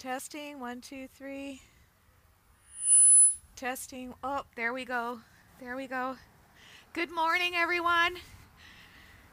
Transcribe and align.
Testing, 0.00 0.58
one, 0.60 0.80
two, 0.80 1.06
three. 1.14 1.60
Testing. 3.54 4.14
Oh, 4.24 4.44
there 4.56 4.72
we 4.72 4.86
go. 4.86 5.20
There 5.60 5.76
we 5.76 5.86
go. 5.86 6.16
Good 6.94 7.10
morning, 7.10 7.52
everyone. 7.54 8.16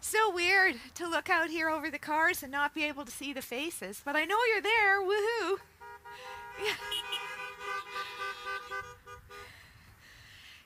So 0.02 0.30
weird 0.30 0.76
to 0.96 1.08
look 1.08 1.30
out 1.30 1.50
here 1.50 1.70
over 1.70 1.90
the 1.90 1.98
cars 1.98 2.44
and 2.44 2.52
not 2.52 2.76
be 2.76 2.84
able 2.84 3.06
to 3.06 3.12
see 3.14 3.32
the 3.32 3.42
faces, 3.42 4.02
but 4.04 4.18
I 4.18 4.26
know 4.26 4.36
you're 4.52 4.62
there. 4.62 5.02
Woohoo! 5.02 5.56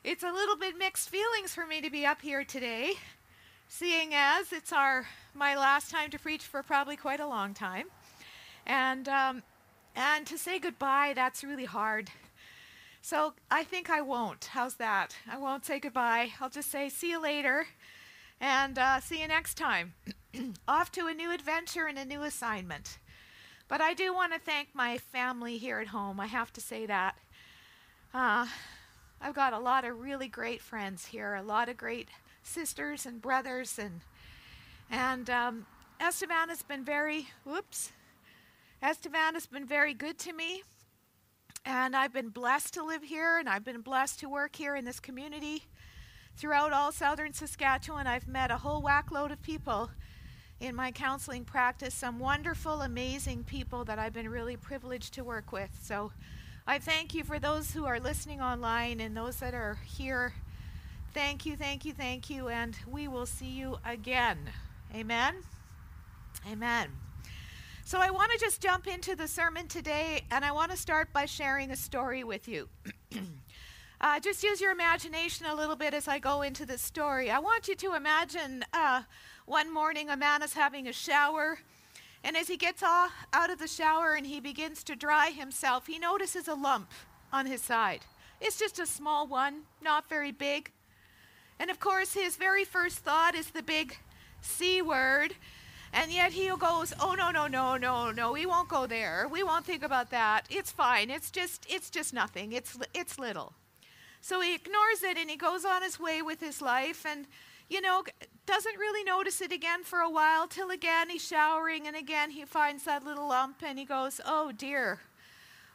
it's 0.03 0.23
a 0.23 0.31
little 0.31 0.57
bit 0.57 0.79
mixed 0.79 1.09
feelings 1.09 1.53
for 1.53 1.67
me 1.67 1.79
to 1.79 1.91
be 1.91 2.07
up 2.07 2.23
here 2.23 2.43
today, 2.43 2.93
seeing 3.67 4.15
as 4.15 4.51
it's 4.51 4.73
our 4.73 5.05
my 5.35 5.55
last 5.55 5.91
time 5.91 6.09
to 6.09 6.17
preach 6.17 6.41
for 6.41 6.63
probably 6.63 6.97
quite 6.97 7.19
a 7.19 7.27
long 7.27 7.53
time, 7.53 7.85
and 8.65 9.07
um, 9.07 9.43
and 9.95 10.25
to 10.27 10.37
say 10.37 10.59
goodbye. 10.59 11.13
That's 11.15 11.43
really 11.43 11.65
hard. 11.65 12.09
So 13.01 13.33
I 13.49 13.63
think 13.63 13.89
I 13.89 14.01
won't. 14.01 14.45
How's 14.45 14.75
that? 14.75 15.15
I 15.29 15.37
won't 15.37 15.65
say 15.65 15.79
goodbye. 15.79 16.33
I'll 16.39 16.49
just 16.49 16.69
say 16.69 16.89
see 16.89 17.09
you 17.11 17.21
later, 17.21 17.65
and 18.39 18.77
uh, 18.77 18.99
see 18.99 19.21
you 19.21 19.27
next 19.27 19.55
time. 19.55 19.93
Off 20.67 20.91
to 20.93 21.07
a 21.07 21.13
new 21.13 21.31
adventure 21.31 21.87
and 21.87 21.97
a 21.97 22.05
new 22.05 22.21
assignment. 22.21 22.99
But 23.67 23.81
I 23.81 23.93
do 23.93 24.13
want 24.13 24.33
to 24.33 24.39
thank 24.39 24.69
my 24.73 24.97
family 24.97 25.57
here 25.57 25.79
at 25.79 25.87
home. 25.87 26.19
I 26.19 26.27
have 26.27 26.53
to 26.53 26.61
say 26.61 26.85
that. 26.85 27.15
Uh, 28.13 28.45
I've 29.21 29.35
got 29.35 29.53
a 29.53 29.59
lot 29.59 29.85
of 29.85 29.99
really 29.99 30.27
great 30.27 30.61
friends 30.61 31.05
here, 31.05 31.35
a 31.35 31.41
lot 31.41 31.69
of 31.69 31.77
great 31.77 32.09
sisters 32.43 33.05
and 33.05 33.21
brothers, 33.21 33.79
and 33.79 34.01
and 34.89 35.29
um, 35.29 35.65
Estevan 35.99 36.49
has 36.49 36.61
been 36.61 36.83
very 36.83 37.27
whoops. 37.45 37.91
Estevan 38.83 39.35
has 39.35 39.45
been 39.45 39.65
very 39.65 39.93
good 39.93 40.17
to 40.17 40.33
me, 40.33 40.63
and 41.65 41.95
I've 41.95 42.11
been 42.11 42.29
blessed 42.29 42.73
to 42.73 42.83
live 42.83 43.03
here, 43.03 43.37
and 43.37 43.47
I've 43.47 43.63
been 43.63 43.81
blessed 43.81 44.19
to 44.21 44.29
work 44.29 44.55
here 44.55 44.75
in 44.75 44.85
this 44.85 44.99
community. 44.99 45.65
Throughout 46.35 46.73
all 46.73 46.91
southern 46.91 47.31
Saskatchewan, 47.31 48.07
I've 48.07 48.27
met 48.27 48.49
a 48.49 48.57
whole 48.57 48.81
whackload 48.81 49.31
of 49.31 49.39
people 49.43 49.91
in 50.59 50.73
my 50.73 50.91
counseling 50.91 51.45
practice, 51.45 51.93
some 51.93 52.17
wonderful, 52.17 52.81
amazing 52.81 53.43
people 53.43 53.85
that 53.85 53.99
I've 53.99 54.13
been 54.13 54.29
really 54.29 54.57
privileged 54.57 55.13
to 55.13 55.23
work 55.23 55.51
with. 55.51 55.69
So 55.83 56.11
I 56.65 56.79
thank 56.79 57.13
you 57.13 57.23
for 57.23 57.37
those 57.37 57.71
who 57.71 57.85
are 57.85 57.99
listening 57.99 58.41
online 58.41 58.99
and 58.99 59.15
those 59.15 59.35
that 59.37 59.53
are 59.53 59.77
here. 59.85 60.33
Thank 61.13 61.45
you, 61.45 61.55
thank 61.55 61.85
you, 61.85 61.93
thank 61.93 62.31
you, 62.31 62.47
and 62.47 62.75
we 62.89 63.07
will 63.07 63.27
see 63.27 63.49
you 63.49 63.77
again. 63.85 64.39
Amen. 64.95 65.35
Amen. 66.51 67.10
So 67.91 67.99
I 67.99 68.09
want 68.09 68.31
to 68.31 68.37
just 68.37 68.61
jump 68.61 68.87
into 68.87 69.17
the 69.17 69.27
sermon 69.27 69.67
today, 69.67 70.21
and 70.31 70.45
I 70.45 70.53
want 70.53 70.71
to 70.71 70.77
start 70.77 71.11
by 71.11 71.25
sharing 71.25 71.71
a 71.71 71.75
story 71.75 72.23
with 72.23 72.47
you. 72.47 72.69
uh, 73.99 74.17
just 74.21 74.43
use 74.43 74.61
your 74.61 74.71
imagination 74.71 75.45
a 75.47 75.53
little 75.53 75.75
bit 75.75 75.93
as 75.93 76.07
I 76.07 76.17
go 76.17 76.41
into 76.41 76.65
this 76.65 76.81
story. 76.81 77.29
I 77.29 77.39
want 77.39 77.67
you 77.67 77.75
to 77.75 77.95
imagine 77.95 78.63
uh, 78.71 79.01
one 79.45 79.73
morning 79.73 80.09
a 80.09 80.15
man 80.15 80.41
is 80.41 80.53
having 80.53 80.87
a 80.87 80.93
shower 80.93 81.59
and 82.23 82.37
as 82.37 82.47
he 82.47 82.55
gets 82.55 82.81
out 82.81 83.49
of 83.49 83.59
the 83.59 83.67
shower 83.67 84.13
and 84.13 84.25
he 84.25 84.39
begins 84.39 84.85
to 84.85 84.95
dry 84.95 85.31
himself, 85.31 85.87
he 85.87 85.99
notices 85.99 86.47
a 86.47 86.55
lump 86.55 86.91
on 87.33 87.45
his 87.45 87.61
side. 87.61 88.05
It's 88.39 88.57
just 88.57 88.79
a 88.79 88.85
small 88.85 89.27
one, 89.27 89.63
not 89.81 90.07
very 90.07 90.31
big. 90.31 90.71
And 91.59 91.69
of 91.69 91.81
course, 91.81 92.13
his 92.13 92.37
very 92.37 92.63
first 92.63 92.99
thought 92.99 93.35
is 93.35 93.49
the 93.49 93.63
big 93.63 93.97
C 94.39 94.81
word. 94.81 95.35
And 95.93 96.11
yet 96.11 96.31
he 96.31 96.49
goes, 96.57 96.93
"Oh 96.99 97.15
no, 97.15 97.31
no, 97.31 97.47
no, 97.47 97.77
no, 97.77 98.11
no. 98.11 98.31
We 98.31 98.45
won't 98.45 98.69
go 98.69 98.87
there. 98.87 99.27
We 99.29 99.43
won't 99.43 99.65
think 99.65 99.83
about 99.83 100.09
that. 100.11 100.45
It's 100.49 100.71
fine. 100.71 101.09
It's 101.09 101.31
just 101.31 101.65
it's 101.69 101.89
just 101.89 102.13
nothing. 102.13 102.53
It's 102.53 102.77
it's 102.93 103.19
little." 103.19 103.53
So 104.21 104.39
he 104.39 104.53
ignores 104.55 105.03
it 105.03 105.17
and 105.17 105.29
he 105.29 105.35
goes 105.35 105.65
on 105.65 105.81
his 105.81 105.99
way 105.99 106.21
with 106.21 106.39
his 106.39 106.61
life 106.61 107.05
and 107.05 107.25
you 107.71 107.79
know, 107.79 108.03
doesn't 108.45 108.77
really 108.77 109.03
notice 109.05 109.39
it 109.39 109.53
again 109.53 109.83
for 109.83 109.99
a 109.99 110.09
while 110.09 110.45
till 110.45 110.71
again 110.71 111.09
he's 111.09 111.25
showering 111.25 111.87
and 111.87 111.95
again 111.95 112.29
he 112.29 112.43
finds 112.43 112.83
that 112.83 113.05
little 113.05 113.29
lump 113.29 113.63
and 113.65 113.79
he 113.79 113.85
goes, 113.85 114.19
Oh 114.25 114.51
dear. 114.51 114.99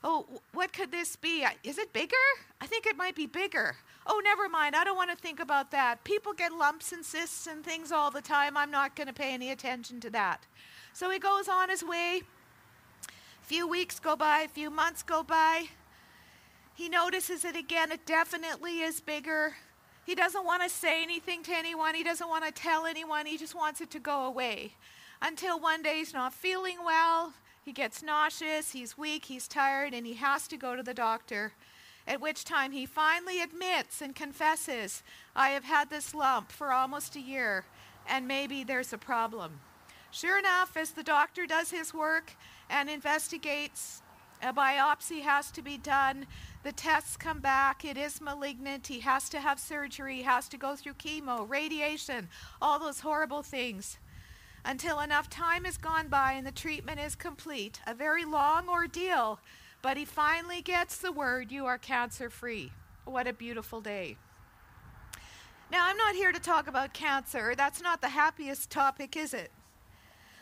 Oh, 0.04 0.26
what 0.52 0.74
could 0.74 0.92
this 0.92 1.16
be? 1.16 1.44
Is 1.64 1.78
it 1.78 1.92
bigger? 1.94 2.14
I 2.60 2.66
think 2.66 2.86
it 2.86 2.98
might 2.98 3.16
be 3.16 3.26
bigger. 3.26 3.76
Oh, 4.08 4.20
never 4.22 4.48
mind. 4.48 4.76
I 4.76 4.84
don't 4.84 4.96
want 4.96 5.10
to 5.10 5.16
think 5.16 5.40
about 5.40 5.72
that. 5.72 6.04
People 6.04 6.32
get 6.32 6.52
lumps 6.52 6.92
and 6.92 7.04
cysts 7.04 7.46
and 7.46 7.64
things 7.64 7.90
all 7.90 8.10
the 8.10 8.20
time. 8.20 8.56
I'm 8.56 8.70
not 8.70 8.94
going 8.94 9.08
to 9.08 9.12
pay 9.12 9.34
any 9.34 9.50
attention 9.50 9.98
to 10.00 10.10
that. 10.10 10.46
So 10.92 11.10
he 11.10 11.18
goes 11.18 11.48
on 11.48 11.68
his 11.68 11.82
way. 11.82 12.22
A 13.08 13.46
few 13.46 13.66
weeks 13.66 13.98
go 13.98 14.14
by, 14.16 14.40
a 14.40 14.48
few 14.48 14.70
months 14.70 15.02
go 15.02 15.22
by. 15.22 15.66
He 16.74 16.88
notices 16.88 17.44
it 17.44 17.56
again. 17.56 17.90
It 17.90 18.06
definitely 18.06 18.80
is 18.80 19.00
bigger. 19.00 19.56
He 20.04 20.14
doesn't 20.14 20.44
want 20.44 20.62
to 20.62 20.68
say 20.68 21.02
anything 21.02 21.42
to 21.44 21.52
anyone. 21.52 21.94
He 21.96 22.04
doesn't 22.04 22.28
want 22.28 22.44
to 22.44 22.52
tell 22.52 22.86
anyone. 22.86 23.26
He 23.26 23.36
just 23.36 23.56
wants 23.56 23.80
it 23.80 23.90
to 23.90 23.98
go 23.98 24.24
away. 24.24 24.74
Until 25.20 25.58
one 25.58 25.82
day 25.82 25.96
he's 25.96 26.14
not 26.14 26.32
feeling 26.32 26.78
well. 26.84 27.32
He 27.64 27.72
gets 27.72 28.02
nauseous. 28.02 28.70
He's 28.70 28.96
weak. 28.96 29.24
He's 29.24 29.48
tired. 29.48 29.94
And 29.94 30.06
he 30.06 30.14
has 30.14 30.46
to 30.48 30.56
go 30.56 30.76
to 30.76 30.82
the 30.82 30.94
doctor. 30.94 31.54
At 32.06 32.20
which 32.20 32.44
time 32.44 32.72
he 32.72 32.86
finally 32.86 33.40
admits 33.40 34.00
and 34.00 34.14
confesses, 34.14 35.02
I 35.34 35.50
have 35.50 35.64
had 35.64 35.90
this 35.90 36.14
lump 36.14 36.52
for 36.52 36.72
almost 36.72 37.16
a 37.16 37.20
year. 37.20 37.64
And 38.08 38.28
maybe 38.28 38.62
there's 38.62 38.92
a 38.92 38.98
problem. 38.98 39.60
Sure 40.12 40.38
enough, 40.38 40.76
as 40.76 40.92
the 40.92 41.02
doctor 41.02 41.46
does 41.46 41.70
his 41.70 41.92
work 41.92 42.32
and 42.70 42.88
investigates, 42.88 44.02
a 44.42 44.52
biopsy 44.52 45.22
has 45.22 45.50
to 45.52 45.62
be 45.62 45.76
done. 45.76 46.26
The 46.62 46.72
tests 46.72 47.16
come 47.16 47.40
back. 47.40 47.84
It 47.84 47.96
is 47.96 48.20
malignant. 48.20 48.86
He 48.86 49.00
has 49.00 49.28
to 49.30 49.40
have 49.40 49.58
surgery. 49.58 50.16
He 50.16 50.22
has 50.22 50.48
to 50.48 50.56
go 50.56 50.76
through 50.76 50.94
chemo, 50.94 51.48
radiation, 51.48 52.28
all 52.62 52.78
those 52.78 53.00
horrible 53.00 53.42
things. 53.42 53.98
Until 54.64 55.00
enough 55.00 55.30
time 55.30 55.64
has 55.64 55.76
gone 55.76 56.08
by 56.08 56.32
and 56.32 56.46
the 56.46 56.52
treatment 56.52 57.00
is 57.00 57.14
complete. 57.14 57.80
A 57.86 57.94
very 57.94 58.24
long 58.24 58.68
ordeal, 58.68 59.40
but 59.86 59.96
he 59.96 60.04
finally 60.04 60.60
gets 60.62 60.96
the 60.96 61.12
word, 61.12 61.52
You 61.52 61.66
are 61.66 61.78
cancer 61.78 62.28
free. 62.28 62.72
What 63.04 63.28
a 63.28 63.32
beautiful 63.32 63.80
day. 63.80 64.16
Now, 65.70 65.86
I'm 65.86 65.96
not 65.96 66.16
here 66.16 66.32
to 66.32 66.40
talk 66.40 66.66
about 66.66 66.92
cancer. 66.92 67.54
That's 67.54 67.80
not 67.80 68.00
the 68.00 68.08
happiest 68.08 68.68
topic, 68.68 69.16
is 69.16 69.32
it? 69.32 69.52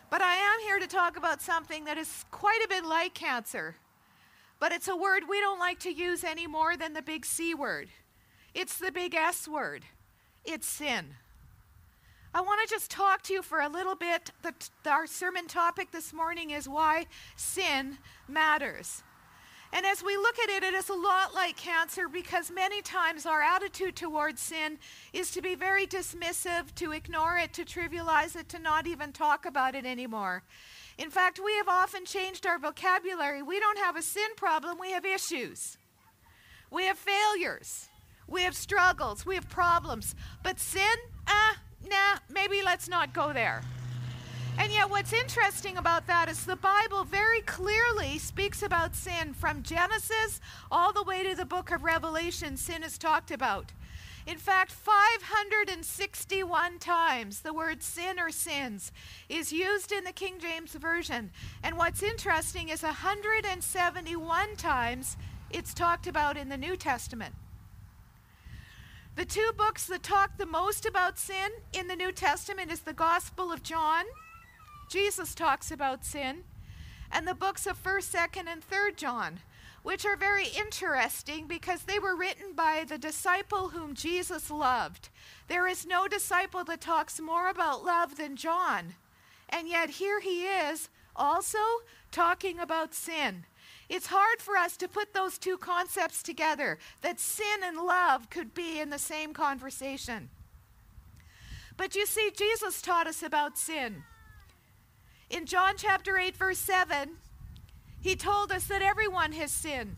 But 0.08 0.22
I 0.22 0.36
am 0.36 0.60
here 0.60 0.78
to 0.78 0.86
talk 0.86 1.18
about 1.18 1.42
something 1.42 1.84
that 1.84 1.98
is 1.98 2.24
quite 2.30 2.62
a 2.64 2.68
bit 2.68 2.86
like 2.86 3.12
cancer 3.12 3.76
but 4.60 4.72
it's 4.72 4.88
a 4.88 4.96
word 4.96 5.24
we 5.28 5.40
don't 5.40 5.58
like 5.58 5.78
to 5.80 5.92
use 5.92 6.24
any 6.24 6.46
more 6.46 6.74
than 6.74 6.94
the 6.94 7.02
big 7.02 7.26
C 7.26 7.54
word. 7.54 7.90
It's 8.54 8.78
the 8.78 8.90
big 8.90 9.14
S 9.14 9.46
word. 9.46 9.84
It's 10.46 10.66
sin. 10.66 11.16
I 12.32 12.40
want 12.40 12.66
to 12.66 12.74
just 12.74 12.90
talk 12.90 13.20
to 13.24 13.34
you 13.34 13.42
for 13.42 13.60
a 13.60 13.68
little 13.68 13.94
bit. 13.94 14.30
The, 14.40 14.54
our 14.90 15.06
sermon 15.06 15.48
topic 15.48 15.90
this 15.90 16.14
morning 16.14 16.48
is 16.48 16.66
why 16.66 17.08
sin 17.36 17.98
matters. 18.26 19.02
And 19.74 19.84
as 19.84 20.04
we 20.04 20.16
look 20.16 20.38
at 20.38 20.50
it, 20.50 20.62
it 20.62 20.72
is 20.72 20.88
a 20.88 20.94
lot 20.94 21.34
like 21.34 21.56
cancer 21.56 22.08
because 22.08 22.48
many 22.48 22.80
times 22.80 23.26
our 23.26 23.42
attitude 23.42 23.96
towards 23.96 24.40
sin 24.40 24.78
is 25.12 25.32
to 25.32 25.42
be 25.42 25.56
very 25.56 25.84
dismissive, 25.84 26.72
to 26.76 26.92
ignore 26.92 27.36
it, 27.38 27.52
to 27.54 27.64
trivialize 27.64 28.36
it, 28.36 28.48
to 28.50 28.60
not 28.60 28.86
even 28.86 29.10
talk 29.12 29.44
about 29.44 29.74
it 29.74 29.84
anymore. 29.84 30.44
In 30.96 31.10
fact, 31.10 31.40
we 31.44 31.56
have 31.56 31.66
often 31.66 32.04
changed 32.04 32.46
our 32.46 32.56
vocabulary. 32.56 33.42
We 33.42 33.58
don't 33.58 33.78
have 33.78 33.96
a 33.96 34.02
sin 34.02 34.28
problem, 34.36 34.78
we 34.78 34.92
have 34.92 35.04
issues. 35.04 35.76
We 36.70 36.84
have 36.84 36.98
failures. 36.98 37.88
We 38.28 38.42
have 38.42 38.54
struggles. 38.54 39.26
We 39.26 39.34
have 39.34 39.48
problems. 39.48 40.14
But 40.44 40.60
sin? 40.60 40.84
Ah, 41.26 41.56
nah, 41.84 42.18
maybe 42.32 42.62
let's 42.64 42.88
not 42.88 43.12
go 43.12 43.32
there. 43.32 43.62
And 44.58 44.72
yet, 44.72 44.88
what's 44.88 45.12
interesting 45.12 45.76
about 45.76 46.06
that 46.06 46.28
is 46.28 46.46
the 46.46 46.56
Bible 46.56 47.04
very 47.04 47.40
clearly 47.40 48.18
speaks 48.18 48.62
about 48.62 48.94
sin 48.94 49.34
from 49.34 49.62
Genesis 49.62 50.40
all 50.70 50.92
the 50.92 51.02
way 51.02 51.24
to 51.24 51.34
the 51.34 51.44
book 51.44 51.72
of 51.72 51.82
Revelation. 51.82 52.56
Sin 52.56 52.82
is 52.82 52.96
talked 52.96 53.30
about. 53.30 53.72
In 54.26 54.38
fact, 54.38 54.72
561 54.72 56.78
times 56.78 57.40
the 57.40 57.52
word 57.52 57.82
sin 57.82 58.18
or 58.18 58.30
sins 58.30 58.90
is 59.28 59.52
used 59.52 59.92
in 59.92 60.04
the 60.04 60.12
King 60.12 60.38
James 60.38 60.72
Version. 60.72 61.30
And 61.62 61.76
what's 61.76 62.02
interesting 62.02 62.70
is 62.70 62.82
171 62.82 64.56
times 64.56 65.18
it's 65.50 65.74
talked 65.74 66.06
about 66.06 66.38
in 66.38 66.48
the 66.48 66.56
New 66.56 66.76
Testament. 66.76 67.34
The 69.16 69.26
two 69.26 69.52
books 69.56 69.86
that 69.86 70.02
talk 70.02 70.38
the 70.38 70.46
most 70.46 70.86
about 70.86 71.18
sin 71.18 71.50
in 71.72 71.86
the 71.86 71.94
New 71.94 72.10
Testament 72.10 72.72
is 72.72 72.80
the 72.80 72.94
Gospel 72.94 73.52
of 73.52 73.62
John. 73.62 74.06
Jesus 74.88 75.34
talks 75.34 75.70
about 75.70 76.04
sin, 76.04 76.44
and 77.10 77.26
the 77.26 77.34
books 77.34 77.66
of 77.66 77.82
1st, 77.82 78.14
2nd, 78.14 78.48
and 78.48 78.68
3rd 78.68 78.96
John 78.96 79.40
which 79.84 80.06
are 80.06 80.16
very 80.16 80.46
interesting 80.58 81.46
because 81.46 81.82
they 81.82 81.98
were 81.98 82.16
written 82.16 82.54
by 82.54 82.84
the 82.88 82.96
disciple 82.96 83.68
whom 83.68 83.94
Jesus 83.94 84.50
loved. 84.50 85.10
There 85.46 85.68
is 85.68 85.84
no 85.84 86.08
disciple 86.08 86.64
that 86.64 86.80
talks 86.80 87.20
more 87.20 87.50
about 87.50 87.84
love 87.84 88.16
than 88.16 88.34
John. 88.34 88.94
And 89.50 89.68
yet 89.68 89.90
here 89.90 90.20
he 90.20 90.46
is 90.46 90.88
also 91.14 91.58
talking 92.10 92.58
about 92.58 92.94
sin. 92.94 93.44
It's 93.90 94.06
hard 94.06 94.40
for 94.40 94.56
us 94.56 94.78
to 94.78 94.88
put 94.88 95.12
those 95.12 95.36
two 95.36 95.58
concepts 95.58 96.22
together, 96.22 96.78
that 97.02 97.20
sin 97.20 97.60
and 97.62 97.76
love 97.76 98.30
could 98.30 98.54
be 98.54 98.80
in 98.80 98.88
the 98.88 98.98
same 98.98 99.34
conversation. 99.34 100.30
But 101.76 101.94
you 101.94 102.06
see, 102.06 102.32
Jesus 102.34 102.80
taught 102.80 103.06
us 103.06 103.22
about 103.22 103.58
sin. 103.58 104.04
In 105.30 105.46
John 105.46 105.74
chapter 105.76 106.18
8, 106.18 106.36
verse 106.36 106.58
7, 106.58 107.10
he 108.00 108.14
told 108.14 108.52
us 108.52 108.66
that 108.66 108.82
everyone 108.82 109.32
has 109.32 109.50
sinned. 109.50 109.96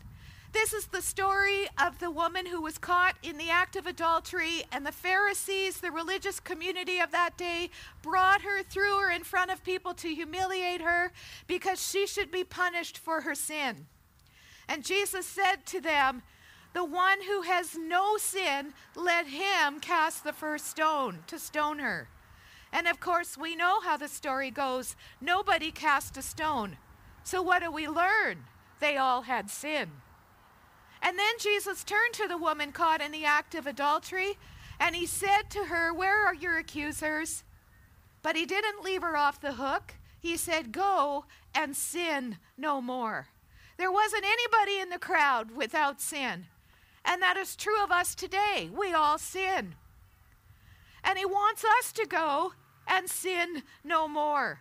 This 0.53 0.73
is 0.73 0.87
the 0.87 1.01
story 1.01 1.67
of 1.77 1.99
the 1.99 2.09
woman 2.09 2.45
who 2.45 2.61
was 2.61 2.77
caught 2.77 3.15
in 3.21 3.37
the 3.37 3.49
act 3.49 3.75
of 3.75 3.85
adultery, 3.85 4.63
and 4.71 4.85
the 4.85 4.91
Pharisees, 4.91 5.81
the 5.81 5.91
religious 5.91 6.39
community 6.39 6.99
of 6.99 7.11
that 7.11 7.37
day, 7.37 7.69
brought 8.01 8.41
her, 8.41 8.63
threw 8.63 8.99
her 8.99 9.11
in 9.11 9.23
front 9.23 9.51
of 9.51 9.63
people 9.63 9.93
to 9.95 10.07
humiliate 10.07 10.81
her 10.81 11.11
because 11.45 11.85
she 11.85 12.07
should 12.07 12.31
be 12.31 12.43
punished 12.43 12.97
for 12.97 13.21
her 13.21 13.35
sin. 13.35 13.87
And 14.69 14.85
Jesus 14.85 15.25
said 15.25 15.65
to 15.67 15.81
them, 15.81 16.23
The 16.73 16.85
one 16.85 17.21
who 17.23 17.41
has 17.41 17.77
no 17.77 18.17
sin, 18.17 18.73
let 18.95 19.27
him 19.27 19.79
cast 19.81 20.23
the 20.23 20.33
first 20.33 20.67
stone 20.67 21.19
to 21.27 21.37
stone 21.37 21.79
her. 21.79 22.07
And 22.71 22.87
of 22.87 22.99
course, 22.99 23.37
we 23.37 23.55
know 23.55 23.81
how 23.81 23.97
the 23.97 24.07
story 24.07 24.51
goes. 24.51 24.95
Nobody 25.21 25.71
cast 25.71 26.17
a 26.17 26.21
stone. 26.21 26.77
So 27.23 27.41
what 27.41 27.61
do 27.61 27.71
we 27.71 27.87
learn? 27.87 28.45
They 28.79 28.97
all 28.97 29.23
had 29.23 29.49
sin. 29.49 29.91
And 31.01 31.17
then 31.17 31.35
Jesus 31.39 31.83
turned 31.83 32.13
to 32.13 32.27
the 32.27 32.37
woman 32.37 32.71
caught 32.71 33.01
in 33.01 33.11
the 33.11 33.25
act 33.25 33.55
of 33.55 33.67
adultery, 33.67 34.37
and 34.79 34.95
he 34.95 35.05
said 35.05 35.49
to 35.51 35.65
her, 35.65 35.93
Where 35.93 36.25
are 36.25 36.33
your 36.33 36.57
accusers? 36.57 37.43
But 38.21 38.35
he 38.35 38.45
didn't 38.45 38.83
leave 38.83 39.01
her 39.01 39.15
off 39.15 39.39
the 39.39 39.53
hook. 39.53 39.95
He 40.19 40.37
said, 40.37 40.71
Go 40.71 41.25
and 41.53 41.75
sin 41.75 42.37
no 42.57 42.81
more. 42.81 43.27
There 43.77 43.91
wasn't 43.91 44.25
anybody 44.25 44.79
in 44.79 44.89
the 44.89 44.97
crowd 44.97 45.51
without 45.51 46.01
sin. 46.01 46.47
And 47.05 47.21
that 47.21 47.37
is 47.37 47.55
true 47.55 47.81
of 47.81 47.91
us 47.91 48.15
today. 48.15 48.69
We 48.75 48.93
all 48.93 49.17
sin. 49.17 49.75
And 51.07 51.17
he 51.17 51.25
wants 51.25 51.63
us 51.79 51.91
to 51.93 52.05
go 52.05 52.51
and 52.87 53.09
sin 53.09 53.63
no 53.83 54.07
more. 54.07 54.59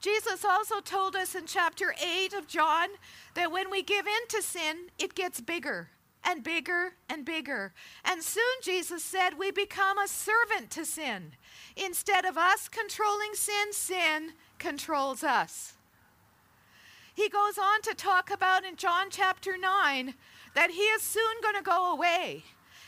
Jesus 0.00 0.44
also 0.44 0.80
told 0.80 1.16
us 1.16 1.34
in 1.34 1.46
chapter 1.46 1.94
8 2.02 2.32
of 2.34 2.46
John 2.46 2.88
that 3.34 3.50
when 3.50 3.70
we 3.70 3.82
give 3.82 4.06
in 4.06 4.28
to 4.28 4.42
sin, 4.42 4.88
it 4.98 5.14
gets 5.14 5.40
bigger 5.40 5.88
and 6.24 6.42
bigger 6.42 6.94
and 7.08 7.24
bigger. 7.24 7.72
And 8.04 8.22
soon, 8.22 8.42
Jesus 8.62 9.02
said, 9.02 9.38
we 9.38 9.50
become 9.50 9.98
a 9.98 10.08
servant 10.08 10.70
to 10.72 10.84
sin. 10.84 11.32
Instead 11.76 12.24
of 12.24 12.36
us 12.36 12.68
controlling 12.68 13.34
sin, 13.34 13.72
sin 13.72 14.32
controls 14.58 15.22
us. 15.22 15.74
He 17.14 17.28
goes 17.28 17.58
on 17.58 17.82
to 17.82 17.94
talk 17.94 18.30
about 18.30 18.64
in 18.64 18.76
John 18.76 19.06
chapter 19.10 19.56
9 19.58 20.14
that 20.54 20.70
he 20.70 20.82
is 20.82 21.02
soon 21.02 21.40
going 21.42 21.56
to 21.56 21.62
go 21.62 21.92
away. 21.92 22.44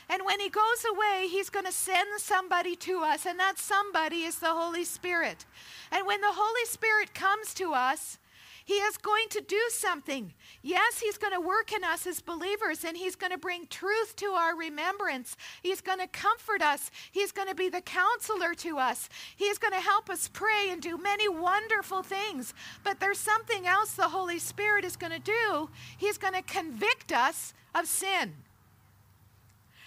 And 0.09 0.23
when 0.25 0.39
he 0.39 0.49
goes 0.49 0.85
away, 0.89 1.27
he's 1.29 1.49
going 1.49 1.65
to 1.65 1.71
send 1.71 2.07
somebody 2.19 2.75
to 2.77 3.01
us, 3.01 3.25
and 3.25 3.39
that 3.39 3.57
somebody 3.57 4.23
is 4.23 4.39
the 4.39 4.53
Holy 4.53 4.83
Spirit. 4.83 5.45
And 5.91 6.05
when 6.05 6.21
the 6.21 6.31
Holy 6.31 6.65
Spirit 6.65 7.13
comes 7.13 7.53
to 7.55 7.73
us, 7.73 8.17
he 8.65 8.75
is 8.75 8.97
going 8.97 9.27
to 9.31 9.41
do 9.41 9.61
something. 9.69 10.33
Yes, 10.61 10.99
He's 10.99 11.17
going 11.17 11.33
to 11.33 11.41
work 11.41 11.73
in 11.73 11.83
us 11.83 12.07
as 12.07 12.21
believers 12.21 12.85
and 12.85 12.95
He's 12.95 13.15
going 13.15 13.31
to 13.31 13.37
bring 13.37 13.67
truth 13.67 14.15
to 14.17 14.27
our 14.27 14.55
remembrance. 14.55 15.35
He's 15.61 15.81
going 15.81 15.99
to 15.99 16.07
comfort 16.07 16.61
us. 16.61 16.89
He's 17.11 17.31
going 17.31 17.49
to 17.49 17.55
be 17.55 17.67
the 17.67 17.81
counselor 17.81 18.53
to 18.55 18.77
us. 18.77 19.09
He's 19.35 19.57
going 19.57 19.73
to 19.73 19.81
help 19.81 20.09
us 20.09 20.29
pray 20.29 20.69
and 20.69 20.81
do 20.81 20.97
many 20.97 21.27
wonderful 21.27 22.03
things. 22.03 22.53
But 22.83 22.99
there's 22.99 23.19
something 23.19 23.67
else 23.67 23.93
the 23.93 24.09
Holy 24.09 24.39
Spirit 24.39 24.85
is 24.85 24.95
going 24.95 25.13
to 25.13 25.19
do. 25.19 25.69
He's 25.97 26.17
going 26.17 26.33
to 26.33 26.41
convict 26.41 27.11
us 27.11 27.53
of 27.75 27.87
sin. 27.87 28.33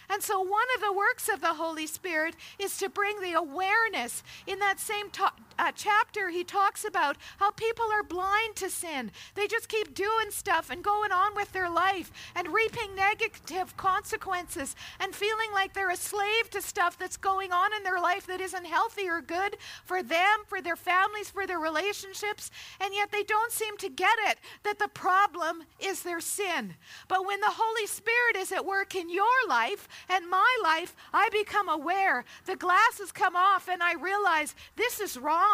And 0.08 0.23
so, 0.23 0.41
one 0.41 0.67
of 0.76 0.81
the 0.81 0.93
works 0.93 1.29
of 1.29 1.41
the 1.41 1.55
Holy 1.55 1.87
Spirit 1.87 2.37
is 2.58 2.76
to 2.79 2.88
bring 2.88 3.20
the 3.20 3.32
awareness. 3.32 4.23
In 4.47 4.58
that 4.61 4.79
same 4.79 5.11
to- 5.11 5.32
uh, 5.58 5.73
chapter, 5.75 6.31
he 6.31 6.44
talks 6.44 6.85
about 6.85 7.17
how 7.38 7.50
people 7.50 7.87
are 7.93 8.03
blind 8.03 8.56
to 8.56 8.70
sin. 8.70 9.11
They 9.35 9.47
just 9.47 9.69
keep 9.69 9.94
doing 9.94 10.31
stuff 10.31 10.70
and 10.70 10.82
going 10.82 11.12
on 11.12 11.35
with 11.35 11.53
their 11.53 11.70
life 11.70 12.12
and 12.35 12.53
reaping 12.53 12.94
negative 12.94 13.76
consequences 13.76 14.76
and 15.00 15.14
feeling 15.14 15.50
like 15.53 15.73
they're 15.73 15.91
a 15.91 15.97
slave 15.97 16.50
to 16.50 16.61
stuff 16.61 16.99
that's 16.99 17.17
going 17.17 17.53
on 17.53 17.70
in 17.75 17.82
their 17.82 18.00
life 18.00 18.26
that 18.26 18.41
isn't 18.41 18.67
healthy 18.67 19.08
or 19.08 19.20
good 19.20 19.56
for 19.85 20.03
them, 20.03 20.41
for 20.47 20.61
their 20.61 20.76
families, 20.76 21.31
for 21.31 21.47
their 21.47 21.59
relationships. 21.59 22.50
And 22.81 22.93
yet, 22.93 23.11
they 23.11 23.23
don't 23.23 23.52
seem 23.52 23.76
to 23.79 23.88
get 23.88 24.17
it 24.26 24.38
that 24.64 24.79
the 24.79 24.88
problem 24.88 25.64
is 25.81 26.02
their 26.02 26.20
sin. 26.20 26.75
But 27.09 27.26
when 27.26 27.41
the 27.41 27.55
Holy 27.56 27.87
Spirit 27.87 28.37
is 28.37 28.52
at 28.52 28.67
work 28.67 28.94
in 28.94 29.09
your 29.11 29.26
life, 29.49 29.88
and 30.09 30.29
my 30.29 30.56
life, 30.62 30.94
I 31.12 31.29
become 31.31 31.69
aware. 31.69 32.25
The 32.44 32.56
glasses 32.56 33.12
come 33.12 33.37
off, 33.37 33.69
and 33.69 33.82
I 33.82 33.94
realize 33.94 34.55
this 34.76 35.00
is 35.00 35.17
wrong. 35.17 35.45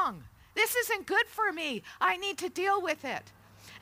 This 0.54 0.76
isn't 0.76 1.06
good 1.06 1.26
for 1.26 1.52
me. 1.52 1.82
I 2.00 2.16
need 2.16 2.38
to 2.38 2.48
deal 2.48 2.80
with 2.82 3.04
it. 3.04 3.32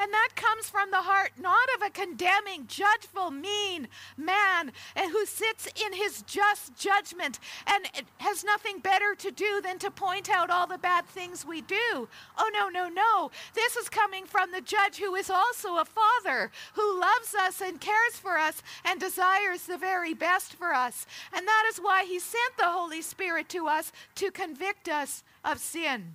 And 0.00 0.10
that 0.14 0.30
comes 0.34 0.70
from 0.70 0.90
the 0.90 1.02
heart, 1.02 1.32
not 1.38 1.68
of 1.76 1.86
a 1.86 1.90
condemning, 1.90 2.64
judgeful, 2.66 3.30
mean 3.30 3.86
man 4.16 4.72
eh, 4.96 5.10
who 5.10 5.26
sits 5.26 5.66
in 5.66 5.92
his 5.92 6.22
just 6.22 6.74
judgment 6.74 7.38
and 7.66 7.84
has 8.16 8.42
nothing 8.42 8.78
better 8.78 9.14
to 9.18 9.30
do 9.30 9.60
than 9.62 9.78
to 9.80 9.90
point 9.90 10.30
out 10.30 10.48
all 10.48 10.66
the 10.66 10.78
bad 10.78 11.04
things 11.04 11.44
we 11.44 11.60
do. 11.60 12.08
Oh, 12.38 12.50
no, 12.50 12.70
no, 12.70 12.88
no. 12.88 13.30
This 13.54 13.76
is 13.76 13.90
coming 13.90 14.24
from 14.24 14.52
the 14.52 14.62
judge 14.62 14.96
who 14.96 15.14
is 15.16 15.28
also 15.28 15.76
a 15.76 15.84
father 15.84 16.50
who 16.72 16.98
loves 16.98 17.34
us 17.34 17.60
and 17.60 17.78
cares 17.78 18.14
for 18.14 18.38
us 18.38 18.62
and 18.86 18.98
desires 18.98 19.66
the 19.66 19.76
very 19.76 20.14
best 20.14 20.54
for 20.54 20.72
us. 20.72 21.06
And 21.30 21.46
that 21.46 21.70
is 21.70 21.78
why 21.78 22.04
he 22.06 22.18
sent 22.18 22.56
the 22.56 22.64
Holy 22.64 23.02
Spirit 23.02 23.50
to 23.50 23.66
us 23.66 23.92
to 24.14 24.30
convict 24.30 24.88
us 24.88 25.24
of 25.44 25.58
sin. 25.58 26.14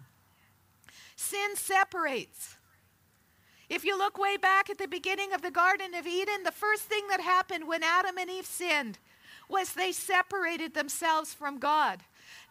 Sin 1.15 1.55
separates. 1.55 2.54
If 3.69 3.83
you 3.83 3.97
look 3.97 4.17
way 4.17 4.37
back 4.37 4.69
at 4.69 4.77
the 4.77 4.87
beginning 4.87 5.33
of 5.33 5.41
the 5.41 5.51
Garden 5.51 5.93
of 5.95 6.05
Eden, 6.05 6.43
the 6.43 6.51
first 6.51 6.83
thing 6.83 7.07
that 7.09 7.21
happened 7.21 7.67
when 7.67 7.83
Adam 7.83 8.17
and 8.17 8.29
Eve 8.29 8.45
sinned 8.45 8.99
was 9.49 9.73
they 9.73 9.91
separated 9.91 10.73
themselves 10.73 11.33
from 11.33 11.59
God. 11.59 12.01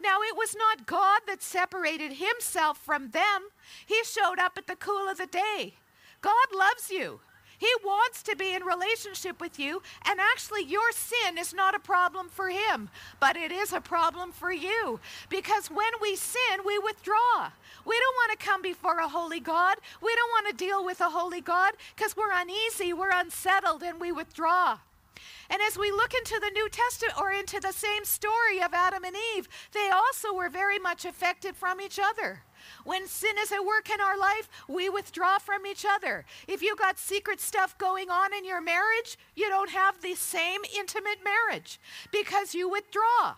Now, 0.01 0.21
it 0.21 0.35
was 0.35 0.55
not 0.55 0.85
God 0.85 1.21
that 1.27 1.41
separated 1.41 2.13
himself 2.13 2.77
from 2.77 3.11
them, 3.11 3.49
He 3.85 4.01
showed 4.03 4.39
up 4.39 4.57
at 4.57 4.67
the 4.67 4.75
cool 4.75 5.09
of 5.09 5.17
the 5.17 5.25
day. 5.25 5.75
God 6.21 6.47
loves 6.53 6.89
you. 6.89 7.19
He 7.57 7.71
wants 7.83 8.21
to 8.23 8.35
be 8.35 8.53
in 8.53 8.63
relationship 8.63 9.39
with 9.39 9.59
you, 9.59 9.81
and 10.05 10.19
actually, 10.19 10.63
your 10.63 10.91
sin 10.91 11.37
is 11.37 11.53
not 11.53 11.75
a 11.75 11.79
problem 11.79 12.29
for 12.29 12.49
Him, 12.49 12.89
but 13.19 13.35
it 13.37 13.51
is 13.51 13.73
a 13.73 13.81
problem 13.81 14.31
for 14.31 14.51
you. 14.51 14.99
Because 15.29 15.69
when 15.69 15.91
we 16.01 16.15
sin, 16.15 16.61
we 16.65 16.77
withdraw. 16.79 17.51
We 17.85 17.99
don't 17.99 18.15
want 18.15 18.39
to 18.39 18.45
come 18.45 18.61
before 18.61 18.99
a 18.99 19.07
holy 19.07 19.39
God. 19.39 19.77
We 20.01 20.15
don't 20.15 20.29
want 20.29 20.47
to 20.47 20.65
deal 20.65 20.83
with 20.83 21.01
a 21.01 21.09
holy 21.09 21.41
God 21.41 21.73
because 21.95 22.17
we're 22.17 22.31
uneasy, 22.33 22.93
we're 22.93 23.11
unsettled, 23.11 23.83
and 23.83 23.99
we 23.99 24.11
withdraw. 24.11 24.79
And 25.49 25.61
as 25.61 25.77
we 25.77 25.91
look 25.91 26.13
into 26.13 26.39
the 26.39 26.49
New 26.49 26.69
Testament 26.69 27.19
or 27.19 27.31
into 27.31 27.59
the 27.59 27.71
same 27.71 28.03
story 28.03 28.59
of 28.61 28.73
Adam 28.73 29.03
and 29.03 29.15
Eve, 29.35 29.47
they 29.73 29.89
also 29.89 30.33
were 30.33 30.49
very 30.49 30.79
much 30.79 31.05
affected 31.05 31.55
from 31.55 31.79
each 31.79 31.99
other. 31.99 32.41
When 32.83 33.07
sin 33.07 33.35
is 33.39 33.51
at 33.51 33.65
work 33.65 33.89
in 33.89 34.01
our 34.01 34.17
life, 34.17 34.49
we 34.67 34.89
withdraw 34.89 35.39
from 35.39 35.65
each 35.65 35.85
other. 35.87 36.25
If 36.47 36.61
you 36.61 36.75
got 36.75 36.99
secret 36.99 37.39
stuff 37.39 37.77
going 37.77 38.09
on 38.09 38.33
in 38.33 38.45
your 38.45 38.61
marriage, 38.61 39.17
you 39.35 39.49
don't 39.49 39.71
have 39.71 40.01
the 40.01 40.15
same 40.15 40.61
intimate 40.77 41.23
marriage 41.23 41.79
because 42.11 42.53
you 42.53 42.69
withdraw. 42.69 43.35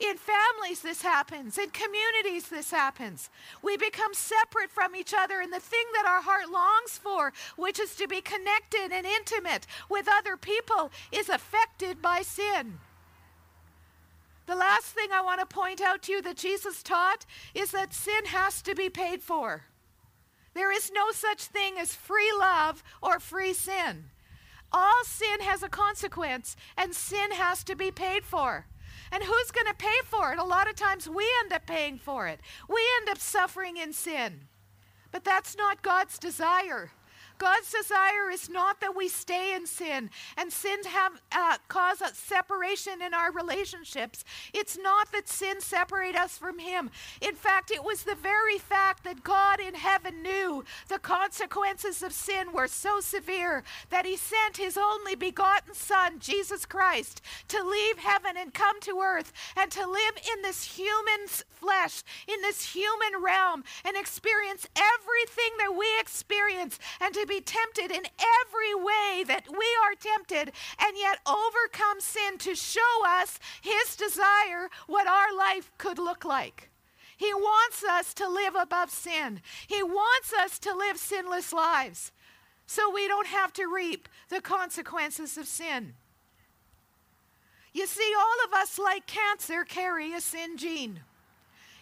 In 0.00 0.16
families, 0.16 0.80
this 0.80 1.02
happens. 1.02 1.58
In 1.58 1.68
communities, 1.70 2.48
this 2.48 2.70
happens. 2.70 3.28
We 3.62 3.76
become 3.76 4.14
separate 4.14 4.70
from 4.70 4.96
each 4.96 5.12
other, 5.12 5.40
and 5.40 5.52
the 5.52 5.60
thing 5.60 5.84
that 5.92 6.06
our 6.06 6.22
heart 6.22 6.48
longs 6.50 6.96
for, 6.96 7.34
which 7.56 7.78
is 7.78 7.94
to 7.96 8.08
be 8.08 8.22
connected 8.22 8.92
and 8.92 9.06
intimate 9.06 9.66
with 9.90 10.08
other 10.10 10.38
people, 10.38 10.90
is 11.12 11.28
affected 11.28 12.00
by 12.00 12.22
sin. 12.22 12.78
The 14.50 14.56
last 14.56 14.86
thing 14.86 15.10
I 15.12 15.22
want 15.22 15.38
to 15.38 15.46
point 15.46 15.80
out 15.80 16.02
to 16.02 16.12
you 16.12 16.20
that 16.22 16.36
Jesus 16.36 16.82
taught 16.82 17.24
is 17.54 17.70
that 17.70 17.94
sin 17.94 18.24
has 18.26 18.62
to 18.62 18.74
be 18.74 18.90
paid 18.90 19.22
for. 19.22 19.66
There 20.54 20.72
is 20.72 20.90
no 20.92 21.12
such 21.12 21.44
thing 21.44 21.74
as 21.78 21.94
free 21.94 22.32
love 22.36 22.82
or 23.00 23.20
free 23.20 23.52
sin. 23.52 24.06
All 24.72 25.04
sin 25.04 25.38
has 25.42 25.62
a 25.62 25.68
consequence, 25.68 26.56
and 26.76 26.96
sin 26.96 27.30
has 27.30 27.62
to 27.62 27.76
be 27.76 27.92
paid 27.92 28.24
for. 28.24 28.66
And 29.12 29.22
who's 29.22 29.52
going 29.52 29.68
to 29.68 29.74
pay 29.74 30.00
for 30.04 30.32
it? 30.32 30.40
A 30.40 30.44
lot 30.44 30.68
of 30.68 30.74
times 30.74 31.08
we 31.08 31.32
end 31.44 31.52
up 31.52 31.64
paying 31.64 31.96
for 31.96 32.26
it. 32.26 32.40
We 32.68 32.84
end 32.98 33.08
up 33.08 33.18
suffering 33.18 33.76
in 33.76 33.92
sin. 33.92 34.48
But 35.12 35.22
that's 35.22 35.56
not 35.56 35.80
God's 35.80 36.18
desire. 36.18 36.90
God's 37.40 37.72
desire 37.72 38.30
is 38.30 38.50
not 38.50 38.82
that 38.82 38.94
we 38.94 39.08
stay 39.08 39.54
in 39.54 39.66
sin 39.66 40.10
and 40.36 40.52
sin 40.52 40.84
have 40.84 41.22
uh, 41.32 41.56
cause 41.68 42.02
separation 42.12 43.00
in 43.00 43.14
our 43.14 43.32
relationships. 43.32 44.24
It's 44.52 44.76
not 44.76 45.10
that 45.12 45.26
sin 45.26 45.62
separate 45.62 46.14
us 46.16 46.36
from 46.36 46.58
Him. 46.58 46.90
In 47.22 47.34
fact, 47.34 47.70
it 47.70 47.82
was 47.82 48.02
the 48.02 48.14
very 48.14 48.58
fact 48.58 49.04
that 49.04 49.24
God 49.24 49.58
in 49.58 49.74
heaven 49.74 50.22
knew 50.22 50.66
the 50.88 50.98
consequences 50.98 52.02
of 52.02 52.12
sin 52.12 52.52
were 52.52 52.68
so 52.68 53.00
severe 53.00 53.64
that 53.88 54.04
He 54.04 54.18
sent 54.18 54.58
His 54.58 54.76
only 54.76 55.14
begotten 55.14 55.72
Son, 55.72 56.18
Jesus 56.18 56.66
Christ, 56.66 57.22
to 57.48 57.64
leave 57.64 57.96
heaven 57.96 58.36
and 58.36 58.52
come 58.52 58.82
to 58.82 59.00
earth 59.00 59.32
and 59.56 59.70
to 59.70 59.88
live 59.88 60.16
in 60.36 60.42
this 60.42 60.76
human 60.76 61.26
flesh, 61.48 62.02
in 62.28 62.42
this 62.42 62.74
human 62.74 63.22
realm, 63.24 63.64
and 63.82 63.96
experience 63.96 64.66
everything 64.76 65.52
that 65.58 65.74
we 65.74 65.86
experience 65.98 66.78
and 67.00 67.14
to 67.14 67.29
be 67.30 67.40
tempted 67.40 67.90
in 67.90 68.02
every 68.18 68.74
way 68.74 69.24
that 69.26 69.44
we 69.48 69.66
are 69.84 69.94
tempted 69.94 70.52
and 70.78 70.96
yet 70.96 71.18
overcome 71.26 72.00
sin 72.00 72.36
to 72.38 72.54
show 72.54 72.80
us 73.06 73.38
his 73.62 73.94
desire 73.96 74.68
what 74.88 75.06
our 75.06 75.34
life 75.34 75.70
could 75.78 75.98
look 75.98 76.24
like. 76.24 76.70
He 77.16 77.32
wants 77.32 77.84
us 77.84 78.12
to 78.14 78.28
live 78.28 78.56
above 78.56 78.90
sin. 78.90 79.40
He 79.68 79.82
wants 79.82 80.32
us 80.32 80.58
to 80.60 80.74
live 80.74 80.96
sinless 80.96 81.52
lives 81.52 82.12
so 82.66 82.90
we 82.90 83.06
don't 83.06 83.28
have 83.28 83.52
to 83.54 83.66
reap 83.66 84.08
the 84.28 84.40
consequences 84.40 85.38
of 85.38 85.46
sin. 85.46 85.94
You 87.72 87.86
see, 87.86 88.12
all 88.18 88.46
of 88.48 88.52
us, 88.52 88.78
like 88.78 89.06
cancer, 89.06 89.64
carry 89.64 90.12
a 90.12 90.20
sin 90.20 90.56
gene. 90.56 91.00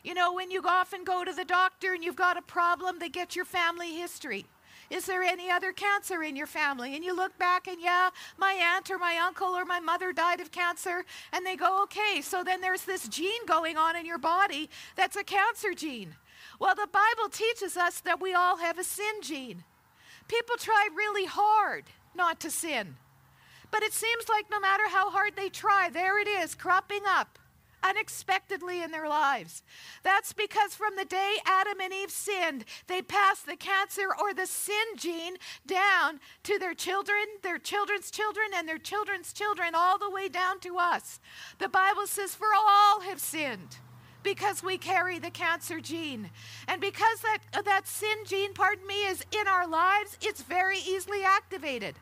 You 0.04 0.14
know, 0.14 0.34
when 0.34 0.50
you 0.50 0.62
often 0.66 1.04
go 1.04 1.24
to 1.24 1.32
the 1.32 1.44
doctor 1.44 1.94
and 1.94 2.04
you've 2.04 2.16
got 2.16 2.36
a 2.36 2.42
problem, 2.42 2.98
they 2.98 3.08
get 3.08 3.34
your 3.34 3.44
family 3.44 3.94
history. 3.96 4.46
Is 4.90 5.04
there 5.04 5.22
any 5.22 5.50
other 5.50 5.72
cancer 5.72 6.22
in 6.22 6.34
your 6.34 6.46
family? 6.46 6.94
And 6.94 7.04
you 7.04 7.14
look 7.14 7.36
back 7.38 7.66
and, 7.66 7.80
yeah, 7.80 8.10
my 8.38 8.52
aunt 8.52 8.90
or 8.90 8.98
my 8.98 9.16
uncle 9.16 9.48
or 9.48 9.64
my 9.64 9.80
mother 9.80 10.12
died 10.12 10.40
of 10.40 10.50
cancer. 10.50 11.04
And 11.32 11.44
they 11.44 11.56
go, 11.56 11.82
okay, 11.84 12.22
so 12.22 12.42
then 12.42 12.60
there's 12.60 12.84
this 12.84 13.06
gene 13.08 13.44
going 13.46 13.76
on 13.76 13.96
in 13.96 14.06
your 14.06 14.18
body 14.18 14.70
that's 14.96 15.16
a 15.16 15.24
cancer 15.24 15.74
gene. 15.74 16.14
Well, 16.58 16.74
the 16.74 16.88
Bible 16.90 17.28
teaches 17.30 17.76
us 17.76 18.00
that 18.00 18.20
we 18.20 18.32
all 18.32 18.56
have 18.56 18.78
a 18.78 18.84
sin 18.84 19.22
gene. 19.22 19.64
People 20.26 20.56
try 20.56 20.88
really 20.94 21.26
hard 21.26 21.84
not 22.14 22.40
to 22.40 22.50
sin. 22.50 22.96
But 23.70 23.82
it 23.82 23.92
seems 23.92 24.28
like 24.28 24.50
no 24.50 24.58
matter 24.58 24.88
how 24.88 25.10
hard 25.10 25.36
they 25.36 25.50
try, 25.50 25.90
there 25.90 26.18
it 26.18 26.26
is, 26.26 26.54
cropping 26.54 27.02
up 27.06 27.38
unexpectedly 27.82 28.82
in 28.82 28.90
their 28.90 29.08
lives. 29.08 29.62
That's 30.02 30.32
because 30.32 30.74
from 30.74 30.96
the 30.96 31.04
day 31.04 31.36
Adam 31.44 31.80
and 31.80 31.92
Eve 31.92 32.10
sinned, 32.10 32.64
they 32.86 33.02
passed 33.02 33.46
the 33.46 33.56
cancer 33.56 34.08
or 34.20 34.34
the 34.34 34.46
sin 34.46 34.96
gene 34.96 35.36
down 35.66 36.20
to 36.44 36.58
their 36.58 36.74
children, 36.74 37.24
their 37.42 37.58
children's 37.58 38.10
children, 38.10 38.46
and 38.54 38.68
their 38.68 38.78
children's 38.78 39.32
children, 39.32 39.74
all 39.74 39.98
the 39.98 40.10
way 40.10 40.28
down 40.28 40.60
to 40.60 40.78
us. 40.78 41.20
The 41.58 41.68
Bible 41.68 42.06
says, 42.06 42.34
For 42.34 42.48
all 42.56 43.00
have 43.00 43.20
sinned. 43.20 43.78
Because 44.24 44.64
we 44.64 44.78
carry 44.78 45.20
the 45.20 45.30
cancer 45.30 45.80
gene. 45.80 46.30
And 46.66 46.80
because 46.80 47.20
that, 47.20 47.64
that 47.64 47.86
sin 47.86 48.24
gene, 48.26 48.52
pardon 48.52 48.86
me, 48.86 49.06
is 49.06 49.24
in 49.32 49.46
our 49.46 49.66
lives, 49.66 50.18
it's 50.20 50.42
very 50.42 50.78
easily 50.78 51.22
activated. 51.22 51.94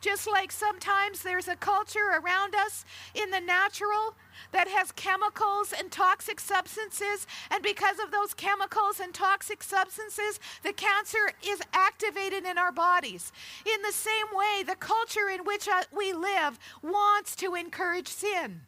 Just 0.00 0.30
like 0.30 0.52
sometimes 0.52 1.22
there's 1.22 1.48
a 1.48 1.56
culture 1.56 2.20
around 2.22 2.54
us 2.54 2.84
in 3.14 3.30
the 3.30 3.40
natural 3.40 4.14
that 4.52 4.68
has 4.68 4.92
chemicals 4.92 5.74
and 5.76 5.90
toxic 5.90 6.38
substances, 6.38 7.26
and 7.50 7.62
because 7.62 7.98
of 7.98 8.12
those 8.12 8.32
chemicals 8.34 9.00
and 9.00 9.12
toxic 9.12 9.62
substances, 9.62 10.38
the 10.62 10.72
cancer 10.72 11.32
is 11.44 11.60
activated 11.72 12.44
in 12.44 12.58
our 12.58 12.70
bodies. 12.70 13.32
In 13.66 13.82
the 13.82 13.92
same 13.92 14.26
way, 14.32 14.62
the 14.62 14.76
culture 14.76 15.28
in 15.28 15.44
which 15.44 15.66
uh, 15.66 15.82
we 15.96 16.12
live 16.12 16.58
wants 16.82 17.34
to 17.36 17.54
encourage 17.56 18.08
sin. 18.08 18.62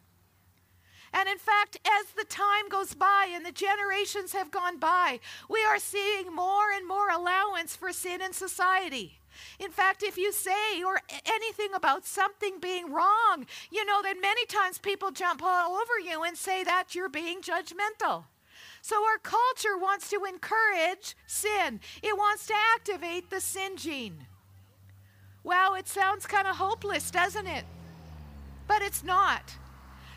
And 1.13 1.27
in 1.29 1.37
fact, 1.37 1.77
as 1.85 2.07
the 2.17 2.25
time 2.25 2.69
goes 2.69 2.93
by 2.93 3.29
and 3.33 3.45
the 3.45 3.51
generations 3.51 4.33
have 4.33 4.51
gone 4.51 4.79
by, 4.79 5.19
we 5.49 5.63
are 5.63 5.79
seeing 5.79 6.33
more 6.33 6.71
and 6.73 6.87
more 6.87 7.09
allowance 7.09 7.75
for 7.75 7.91
sin 7.91 8.21
in 8.21 8.33
society. 8.33 9.20
In 9.59 9.71
fact, 9.71 10.03
if 10.03 10.17
you 10.17 10.31
say 10.31 10.83
or 10.83 11.01
anything 11.25 11.73
about 11.73 12.05
something 12.05 12.59
being 12.59 12.91
wrong, 12.91 13.45
you 13.71 13.85
know 13.85 14.01
that 14.01 14.21
many 14.21 14.45
times 14.45 14.77
people 14.77 15.11
jump 15.11 15.41
all 15.43 15.75
over 15.75 15.99
you 16.03 16.23
and 16.23 16.37
say 16.37 16.63
that 16.63 16.95
you're 16.95 17.09
being 17.09 17.41
judgmental. 17.41 18.25
So 18.81 19.03
our 19.05 19.17
culture 19.17 19.77
wants 19.77 20.09
to 20.09 20.25
encourage 20.25 21.15
sin. 21.27 21.79
It 22.01 22.17
wants 22.17 22.47
to 22.47 22.53
activate 22.75 23.29
the 23.29 23.39
sin 23.39 23.77
gene. 23.77 24.25
Wow, 25.43 25.73
it 25.75 25.87
sounds 25.87 26.25
kind 26.25 26.47
of 26.47 26.57
hopeless, 26.57 27.11
doesn't 27.11 27.47
it? 27.47 27.65
But 28.67 28.81
it's 28.81 29.03
not. 29.03 29.55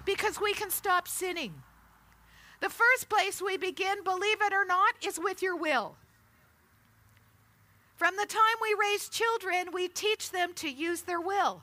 Because 0.05 0.41
we 0.41 0.53
can 0.53 0.71
stop 0.71 1.09
sinning. 1.09 1.55
The 2.61 2.69
first 2.71 3.09
place 3.09 3.43
we 3.43 3.57
begin, 3.57 4.03
believe 4.05 4.41
it 4.41 4.53
or 4.53 4.65
not, 4.65 4.95
is 5.07 5.19
with 5.19 5.43
your 5.43 5.57
will. 5.57 5.97
From 7.97 8.17
the 8.17 8.27
time 8.27 8.41
we 8.61 8.77
raise 8.79 9.09
children, 9.09 9.69
we 9.73 9.89
teach 9.89 10.31
them 10.31 10.53
to 10.55 10.69
use 10.69 11.03
their 11.03 11.21
will. 11.21 11.63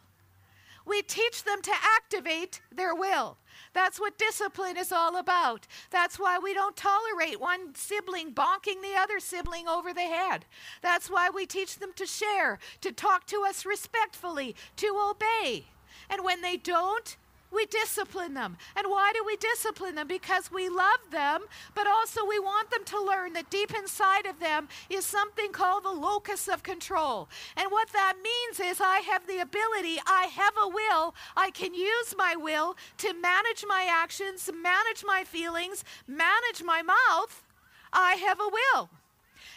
We 0.85 1.01
teach 1.01 1.43
them 1.43 1.61
to 1.61 1.71
activate 1.97 2.61
their 2.71 2.95
will. 2.95 3.37
That's 3.73 3.99
what 3.99 4.17
discipline 4.17 4.77
is 4.77 4.91
all 4.91 5.17
about. 5.17 5.67
That's 5.91 6.17
why 6.17 6.39
we 6.39 6.53
don't 6.53 6.75
tolerate 6.75 7.39
one 7.39 7.75
sibling 7.75 8.33
bonking 8.33 8.81
the 8.81 8.97
other 8.97 9.19
sibling 9.19 9.67
over 9.67 9.93
the 9.93 10.01
head. 10.01 10.45
That's 10.81 11.09
why 11.09 11.29
we 11.29 11.45
teach 11.45 11.77
them 11.77 11.91
to 11.95 12.05
share, 12.05 12.59
to 12.81 12.91
talk 12.91 13.27
to 13.27 13.43
us 13.47 13.65
respectfully, 13.65 14.55
to 14.77 14.87
obey. 15.11 15.65
And 16.09 16.23
when 16.23 16.41
they 16.41 16.57
don't, 16.57 17.15
we 17.51 17.65
discipline 17.65 18.33
them. 18.33 18.57
And 18.75 18.87
why 18.87 19.11
do 19.13 19.23
we 19.25 19.35
discipline 19.35 19.95
them? 19.95 20.07
Because 20.07 20.51
we 20.51 20.69
love 20.69 20.99
them, 21.11 21.41
but 21.75 21.87
also 21.87 22.25
we 22.25 22.39
want 22.39 22.71
them 22.71 22.83
to 22.85 23.01
learn 23.01 23.33
that 23.33 23.49
deep 23.49 23.73
inside 23.77 24.25
of 24.25 24.39
them 24.39 24.67
is 24.89 25.05
something 25.05 25.51
called 25.51 25.83
the 25.83 25.91
locus 25.91 26.47
of 26.47 26.63
control. 26.63 27.29
And 27.57 27.71
what 27.71 27.89
that 27.93 28.15
means 28.23 28.59
is 28.59 28.81
I 28.81 28.99
have 28.99 29.27
the 29.27 29.39
ability, 29.39 29.97
I 30.07 30.23
have 30.33 30.53
a 30.61 30.67
will, 30.67 31.13
I 31.35 31.51
can 31.51 31.73
use 31.73 32.15
my 32.17 32.35
will 32.35 32.75
to 32.99 33.13
manage 33.13 33.65
my 33.67 33.87
actions, 33.89 34.49
manage 34.53 35.03
my 35.05 35.23
feelings, 35.23 35.83
manage 36.07 36.63
my 36.63 36.81
mouth. 36.81 37.43
I 37.93 38.13
have 38.13 38.39
a 38.39 38.47
will. 38.47 38.89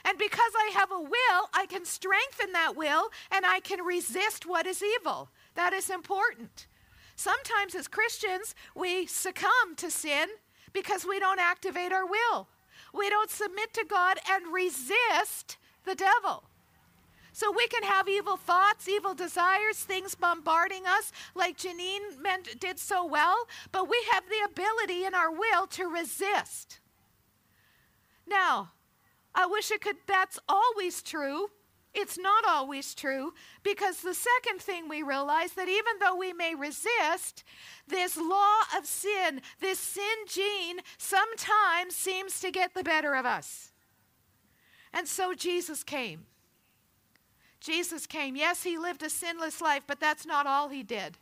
And 0.04 0.18
because 0.18 0.52
I 0.56 0.72
have 0.74 0.90
a 0.90 1.00
will, 1.00 1.48
I 1.54 1.66
can 1.68 1.84
strengthen 1.84 2.52
that 2.52 2.76
will 2.76 3.10
and 3.30 3.46
I 3.46 3.60
can 3.60 3.82
resist 3.82 4.44
what 4.44 4.66
is 4.66 4.82
evil. 4.82 5.28
That 5.54 5.72
is 5.72 5.88
important. 5.88 6.66
Sometimes 7.16 7.75
as 7.75 7.88
Christians, 7.88 8.54
we 8.75 9.06
succumb 9.06 9.76
to 9.76 9.90
sin 9.90 10.28
because 10.73 11.06
we 11.06 11.21
don't 11.21 11.40
activate 11.40 11.92
our 11.92 12.06
will. 12.06 12.49
We 12.92 13.09
don't 13.09 13.30
submit 13.30 13.73
to 13.75 13.85
God 13.88 14.18
and 14.30 14.52
resist 14.52 15.56
the 15.85 15.94
devil. 15.94 16.44
So 17.33 17.50
we 17.50 17.66
can 17.66 17.83
have 17.83 18.09
evil 18.09 18.37
thoughts, 18.37 18.88
evil 18.88 19.12
desires, 19.12 19.78
things 19.78 20.14
bombarding 20.14 20.87
us, 20.87 21.11
like 21.35 21.59
Janine 21.59 22.16
meant, 22.23 22.61
did 22.61 22.78
so 22.78 23.04
well, 23.04 23.49
but 23.73 23.88
we 23.88 24.00
have 24.12 24.23
the 24.28 24.44
ability 24.44 25.04
in 25.04 25.14
our 25.14 25.33
will 25.33 25.66
to 25.68 25.87
resist. 25.87 26.78
Now, 28.25 28.71
I 29.35 29.47
wish 29.47 29.73
it 29.73 29.80
could, 29.80 29.97
that's 30.06 30.38
always 30.49 31.02
true, 31.02 31.49
it's 31.94 32.18
not 32.18 32.44
always 32.46 32.94
true 32.94 33.32
because 33.62 34.00
the 34.00 34.14
second 34.14 34.60
thing 34.60 34.88
we 34.88 35.02
realize 35.02 35.52
that 35.52 35.68
even 35.68 35.98
though 36.00 36.16
we 36.16 36.32
may 36.32 36.54
resist, 36.54 37.44
this 37.86 38.16
law 38.16 38.60
of 38.76 38.86
sin, 38.86 39.40
this 39.60 39.78
sin 39.78 40.04
gene, 40.28 40.80
sometimes 40.98 41.94
seems 41.94 42.40
to 42.40 42.50
get 42.50 42.74
the 42.74 42.82
better 42.82 43.14
of 43.14 43.24
us. 43.24 43.72
And 44.92 45.06
so 45.06 45.34
Jesus 45.34 45.82
came. 45.82 46.26
Jesus 47.60 48.06
came. 48.06 48.36
Yes, 48.36 48.62
he 48.62 48.76
lived 48.76 49.02
a 49.02 49.10
sinless 49.10 49.60
life, 49.60 49.84
but 49.86 50.00
that's 50.00 50.26
not 50.26 50.46
all 50.46 50.68
he 50.68 50.82
did. 50.82 51.16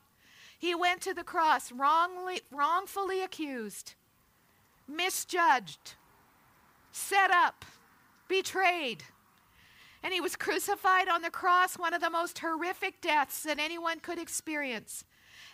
He 0.58 0.74
went 0.74 1.00
to 1.02 1.14
the 1.14 1.24
cross 1.24 1.70
wrongly, 1.72 2.40
wrongfully 2.50 3.22
accused, 3.22 3.94
misjudged, 4.88 5.94
set 6.92 7.30
up, 7.30 7.64
betrayed 8.28 9.04
and 10.02 10.12
he 10.12 10.20
was 10.20 10.36
crucified 10.36 11.08
on 11.08 11.22
the 11.22 11.30
cross, 11.30 11.78
one 11.78 11.94
of 11.94 12.00
the 12.00 12.10
most 12.10 12.38
horrific 12.38 13.00
deaths 13.00 13.42
that 13.44 13.58
anyone 13.58 14.00
could 14.00 14.18
experience. 14.18 15.04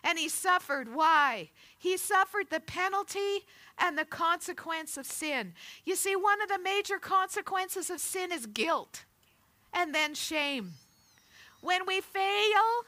And 0.03 0.19
he 0.19 0.29
suffered. 0.29 0.95
Why? 0.95 1.51
He 1.77 1.97
suffered 1.97 2.51
the 2.51 2.61
penalty 2.61 3.47
and 3.79 3.99
the 3.99 4.05
consequence 4.05 4.97
of 4.97 5.07
sin. 5.07 5.55
You 5.85 5.97
see, 5.97 6.17
one 6.17 6.41
of 6.41 6.49
the 6.49 6.59
major 6.59 6.99
consequences 6.99 7.91
of 7.91 8.01
sin 8.01 8.33
is 8.33 8.47
guilt 8.47 9.05
and 9.73 9.95
then 9.95 10.15
shame. 10.15 10.75
When 11.61 11.87
we 11.87 12.01
fail, 12.01 12.85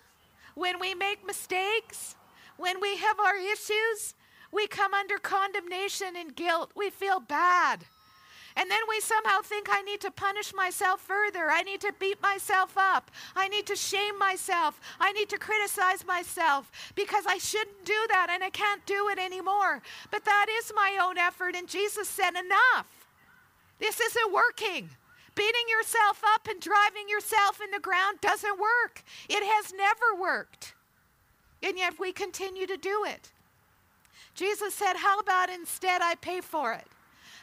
when 0.54 0.78
we 0.78 0.94
make 0.94 1.26
mistakes, 1.26 2.14
when 2.56 2.80
we 2.80 2.96
have 2.96 3.18
our 3.18 3.36
issues, 3.36 4.14
we 4.52 4.66
come 4.66 4.94
under 4.94 5.18
condemnation 5.18 6.14
and 6.16 6.34
guilt. 6.34 6.72
We 6.76 6.90
feel 6.90 7.20
bad. 7.20 7.84
And 8.56 8.70
then 8.70 8.80
we 8.88 9.00
somehow 9.00 9.40
think 9.42 9.68
I 9.70 9.82
need 9.82 10.00
to 10.00 10.10
punish 10.10 10.52
myself 10.52 11.00
further. 11.00 11.50
I 11.50 11.62
need 11.62 11.80
to 11.82 11.92
beat 11.98 12.20
myself 12.20 12.74
up. 12.76 13.10
I 13.36 13.48
need 13.48 13.66
to 13.66 13.76
shame 13.76 14.18
myself. 14.18 14.80
I 14.98 15.12
need 15.12 15.28
to 15.28 15.38
criticize 15.38 16.04
myself 16.06 16.70
because 16.94 17.24
I 17.26 17.38
shouldn't 17.38 17.84
do 17.84 18.06
that 18.08 18.28
and 18.30 18.42
I 18.42 18.50
can't 18.50 18.84
do 18.86 19.08
it 19.08 19.18
anymore. 19.18 19.82
But 20.10 20.24
that 20.24 20.46
is 20.58 20.72
my 20.74 20.98
own 21.00 21.16
effort. 21.18 21.54
And 21.54 21.68
Jesus 21.68 22.08
said, 22.08 22.30
Enough. 22.30 22.86
This 23.78 23.98
isn't 23.98 24.32
working. 24.32 24.90
Beating 25.34 25.68
yourself 25.68 26.22
up 26.34 26.46
and 26.48 26.60
driving 26.60 27.08
yourself 27.08 27.60
in 27.64 27.70
the 27.70 27.80
ground 27.80 28.20
doesn't 28.20 28.58
work. 28.60 29.02
It 29.28 29.42
has 29.42 29.72
never 29.72 30.20
worked. 30.20 30.74
And 31.62 31.78
yet 31.78 31.98
we 31.98 32.12
continue 32.12 32.66
to 32.66 32.76
do 32.76 33.04
it. 33.06 33.30
Jesus 34.34 34.74
said, 34.74 34.94
How 34.96 35.18
about 35.18 35.50
instead 35.50 36.02
I 36.02 36.14
pay 36.14 36.40
for 36.40 36.72
it? 36.72 36.86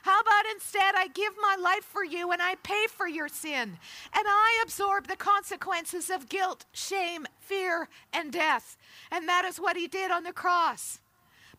How 0.07 0.21
about 0.21 0.45
instead 0.53 0.95
I 0.95 1.09
give 1.09 1.33
my 1.41 1.57
life 1.61 1.83
for 1.83 2.01
you 2.01 2.31
and 2.31 2.41
I 2.41 2.55
pay 2.63 2.85
for 2.87 3.09
your 3.09 3.27
sin 3.27 3.77
and 4.13 4.25
I 4.25 4.61
absorb 4.63 5.07
the 5.07 5.17
consequences 5.17 6.09
of 6.09 6.29
guilt, 6.29 6.63
shame, 6.71 7.25
fear, 7.41 7.89
and 8.13 8.31
death? 8.31 8.77
And 9.11 9.27
that 9.27 9.43
is 9.43 9.59
what 9.59 9.75
he 9.75 9.85
did 9.85 10.09
on 10.09 10.23
the 10.23 10.31
cross. 10.31 11.01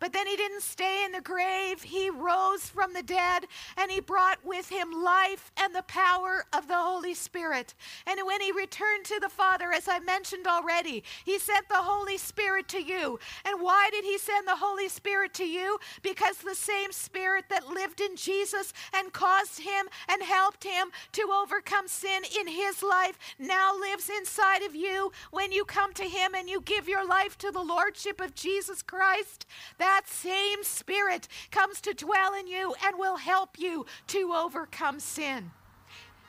But 0.01 0.13
then 0.13 0.27
he 0.27 0.37
didn't 0.37 0.63
stay 0.63 1.05
in 1.05 1.13
the 1.13 1.21
grave. 1.21 1.83
He 1.83 2.09
rose 2.11 2.63
from 2.63 2.93
the 2.93 3.03
dead 3.03 3.47
and 3.77 3.91
he 3.91 4.01
brought 4.01 4.39
with 4.45 4.69
him 4.69 4.93
life 4.93 5.51
and 5.57 5.75
the 5.75 5.83
power 5.83 6.47
of 6.53 6.69
the 6.69 6.77
Holy 6.77 7.15
Spirit. 7.15 7.75
And 8.07 8.21
when 8.25 8.41
he 8.41 8.53
returned 8.53 9.05
to 9.07 9.19
the 9.21 9.29
Father, 9.29 9.73
as 9.73 9.89
I 9.89 9.99
mentioned 9.99 10.47
already, 10.47 11.03
he 11.25 11.39
sent 11.39 11.69
the 11.69 11.83
Holy 11.83 12.17
Spirit 12.17 12.69
to 12.69 12.83
you. 12.83 13.19
And 13.45 13.61
why 13.61 13.89
did 13.91 14.05
he 14.05 14.19
send 14.19 14.47
the 14.47 14.57
Holy 14.57 14.89
Spirit 14.89 15.35
to 15.35 15.45
you? 15.45 15.79
Because 16.03 16.39
the 16.39 16.55
same 16.55 16.93
Spirit 16.93 17.47
that 17.49 17.69
lived 17.69 18.01
in 18.01 18.15
Jesus 18.15 18.73
and 18.95 19.13
caused 19.13 19.61
him 19.61 19.87
and 20.09 20.23
helped 20.23 20.65
him 20.65 20.89
to 21.13 21.31
overcome 21.33 21.89
sin 21.89 22.23
in 22.39 22.47
his 22.47 22.83
life 22.83 23.19
now 23.39 23.77
lives 23.77 24.09
inside 24.09 24.63
of 24.63 24.75
you 24.75 25.11
when 25.31 25.51
you 25.51 25.65
come 25.65 25.93
to 25.95 26.05
him 26.05 26.35
and 26.35 26.49
you 26.49 26.61
give 26.61 26.89
your 26.89 27.07
life 27.07 27.37
to 27.39 27.51
the 27.51 27.63
Lordship 27.63 28.21
of 28.21 28.35
Jesus 28.35 28.83
Christ. 28.83 29.47
That 29.79 29.88
that 29.89 30.07
same 30.07 30.63
Spirit 30.65 31.29
comes 31.51 31.81
to 31.81 31.95
dwell 31.95 32.35
in 32.35 32.47
you 32.47 32.75
and 32.85 32.99
will 32.99 33.17
help 33.17 33.59
you 33.59 33.87
to 34.09 34.35
overcome 34.35 35.01
sin. 35.01 35.51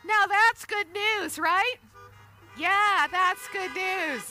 Now 0.05 0.25
that's 0.27 0.63
good 0.63 0.87
news, 0.93 1.37
right? 1.37 1.75
Yeah, 2.57 3.07
that's 3.11 3.49
good 3.49 3.71
news. 3.75 4.23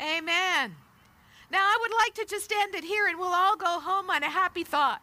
Amen. 0.00 0.76
Now 1.50 1.58
I 1.58 1.78
would 1.80 1.90
like 1.98 2.14
to 2.14 2.32
just 2.32 2.52
end 2.52 2.76
it 2.76 2.84
here 2.84 3.08
and 3.08 3.18
we'll 3.18 3.34
all 3.34 3.56
go 3.56 3.80
home 3.80 4.08
on 4.08 4.22
a 4.22 4.30
happy 4.30 4.62
thought. 4.62 5.02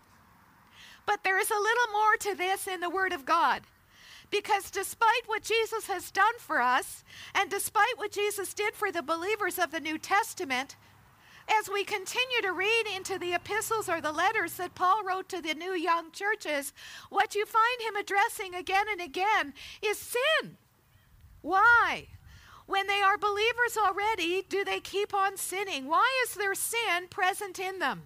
But 1.05 1.25
there 1.25 1.39
is 1.39 1.51
a 1.51 1.53
little 1.55 1.91
more 1.91 2.15
to 2.21 2.35
this 2.35 2.67
in 2.67 2.79
the 2.79 2.89
Word 2.89 3.11
of 3.11 3.25
God. 3.25 3.63
Because 4.31 4.71
despite 4.71 5.27
what 5.27 5.43
Jesus 5.43 5.87
has 5.87 6.09
done 6.09 6.37
for 6.37 6.61
us, 6.61 7.03
and 7.35 7.49
despite 7.49 7.97
what 7.97 8.13
Jesus 8.13 8.53
did 8.53 8.75
for 8.75 8.91
the 8.91 9.01
believers 9.01 9.59
of 9.59 9.71
the 9.71 9.79
New 9.81 9.97
Testament, 9.97 10.77
as 11.59 11.69
we 11.69 11.83
continue 11.83 12.41
to 12.41 12.51
read 12.51 12.83
into 12.95 13.17
the 13.17 13.33
epistles 13.33 13.89
or 13.89 14.01
the 14.01 14.11
letters 14.11 14.53
that 14.53 14.75
Paul 14.75 15.03
wrote 15.03 15.29
to 15.29 15.41
the 15.41 15.53
new 15.53 15.73
young 15.73 16.11
churches, 16.11 16.73
what 17.09 17.35
you 17.35 17.45
find 17.45 17.81
him 17.81 17.95
addressing 17.95 18.55
again 18.55 18.85
and 18.91 19.01
again 19.01 19.53
is 19.81 19.97
sin. 19.97 20.57
Why? 21.41 22.07
When 22.65 22.87
they 22.87 23.01
are 23.01 23.17
believers 23.17 23.77
already, 23.77 24.43
do 24.47 24.63
they 24.63 24.79
keep 24.79 25.13
on 25.13 25.37
sinning? 25.37 25.87
Why 25.87 26.07
is 26.23 26.35
there 26.35 26.53
sin 26.53 27.07
present 27.09 27.57
in 27.57 27.79
them? 27.79 28.03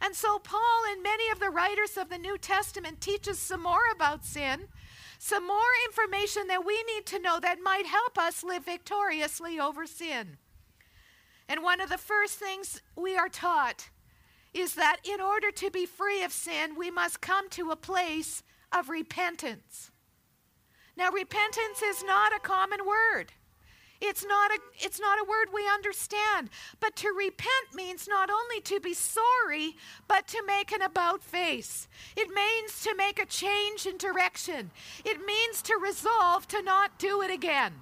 And 0.00 0.16
so, 0.16 0.38
Paul 0.38 0.82
and 0.90 1.02
many 1.02 1.30
of 1.30 1.38
the 1.38 1.50
writers 1.50 1.96
of 1.96 2.08
the 2.08 2.18
New 2.18 2.36
Testament 2.38 3.00
teach 3.00 3.28
us 3.28 3.38
some 3.38 3.62
more 3.62 3.90
about 3.94 4.24
sin, 4.24 4.68
some 5.18 5.46
more 5.46 5.60
information 5.86 6.48
that 6.48 6.66
we 6.66 6.82
need 6.84 7.06
to 7.06 7.20
know 7.20 7.38
that 7.38 7.62
might 7.62 7.86
help 7.86 8.18
us 8.18 8.42
live 8.42 8.64
victoriously 8.64 9.60
over 9.60 9.86
sin. 9.86 10.38
And 11.52 11.62
one 11.62 11.82
of 11.82 11.90
the 11.90 11.98
first 11.98 12.38
things 12.38 12.80
we 12.96 13.14
are 13.14 13.28
taught 13.28 13.90
is 14.54 14.74
that 14.76 15.00
in 15.04 15.20
order 15.20 15.50
to 15.50 15.70
be 15.70 15.84
free 15.84 16.24
of 16.24 16.32
sin, 16.32 16.76
we 16.78 16.90
must 16.90 17.20
come 17.20 17.50
to 17.50 17.70
a 17.70 17.76
place 17.76 18.42
of 18.72 18.88
repentance. 18.88 19.90
Now, 20.96 21.10
repentance 21.10 21.82
is 21.82 22.02
not 22.04 22.34
a 22.34 22.40
common 22.40 22.86
word. 22.86 23.32
It's 24.00 24.24
not 24.24 24.50
a 24.50 24.58
it's 24.80 24.98
not 24.98 25.18
a 25.18 25.28
word 25.28 25.48
we 25.52 25.68
understand. 25.68 26.48
But 26.80 26.96
to 26.96 27.08
repent 27.08 27.74
means 27.74 28.08
not 28.08 28.30
only 28.30 28.62
to 28.62 28.80
be 28.80 28.94
sorry, 28.94 29.76
but 30.08 30.26
to 30.28 30.42
make 30.46 30.72
an 30.72 30.80
about 30.80 31.22
face. 31.22 31.86
It 32.16 32.30
means 32.30 32.82
to 32.84 32.94
make 32.96 33.18
a 33.18 33.26
change 33.26 33.84
in 33.84 33.98
direction. 33.98 34.70
It 35.04 35.24
means 35.26 35.60
to 35.62 35.76
resolve 35.76 36.48
to 36.48 36.62
not 36.62 36.98
do 36.98 37.20
it 37.20 37.30
again. 37.30 37.74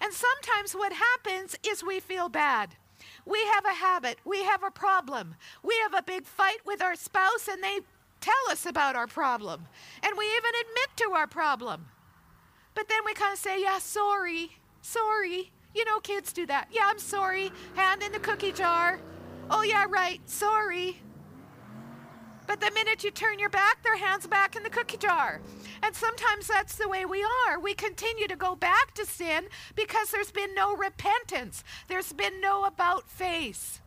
And 0.00 0.12
sometimes 0.12 0.74
what 0.74 0.92
happens 0.92 1.56
is 1.66 1.82
we 1.84 2.00
feel 2.00 2.28
bad. 2.28 2.76
We 3.24 3.44
have 3.54 3.64
a 3.64 3.74
habit, 3.74 4.18
we 4.24 4.44
have 4.44 4.62
a 4.62 4.70
problem, 4.70 5.34
we 5.62 5.74
have 5.82 5.94
a 5.94 6.02
big 6.02 6.26
fight 6.26 6.58
with 6.64 6.80
our 6.80 6.94
spouse, 6.94 7.48
and 7.50 7.62
they 7.62 7.80
tell 8.20 8.34
us 8.50 8.66
about 8.66 8.96
our 8.96 9.06
problem. 9.06 9.66
And 10.02 10.12
we 10.16 10.24
even 10.24 10.50
admit 10.60 10.96
to 10.96 11.12
our 11.12 11.26
problem. 11.26 11.86
But 12.74 12.88
then 12.88 12.98
we 13.04 13.14
kind 13.14 13.32
of 13.32 13.38
say, 13.38 13.62
Yeah, 13.62 13.78
sorry, 13.78 14.50
sorry. 14.80 15.50
You 15.74 15.84
know, 15.84 16.00
kids 16.00 16.32
do 16.32 16.46
that. 16.46 16.68
Yeah, 16.70 16.82
I'm 16.86 16.98
sorry. 16.98 17.52
Hand 17.74 18.02
in 18.02 18.12
the 18.12 18.18
cookie 18.18 18.52
jar. 18.52 18.98
Oh, 19.50 19.62
yeah, 19.62 19.84
right. 19.88 20.20
Sorry. 20.24 20.98
But 22.46 22.60
the 22.60 22.70
minute 22.70 23.02
you 23.02 23.10
turn 23.10 23.38
your 23.38 23.48
back, 23.48 23.82
their 23.82 23.96
hands 23.96 24.26
back 24.26 24.56
in 24.56 24.62
the 24.62 24.70
cookie 24.70 24.96
jar. 24.96 25.40
And 25.82 25.94
sometimes 25.94 26.46
that's 26.46 26.76
the 26.76 26.88
way 26.88 27.04
we 27.04 27.26
are. 27.48 27.58
We 27.58 27.74
continue 27.74 28.28
to 28.28 28.36
go 28.36 28.54
back 28.54 28.94
to 28.94 29.04
sin 29.04 29.46
because 29.74 30.10
there's 30.10 30.30
been 30.30 30.54
no 30.54 30.76
repentance, 30.76 31.64
there's 31.88 32.12
been 32.12 32.40
no 32.40 32.64
about 32.64 33.08
face. 33.10 33.80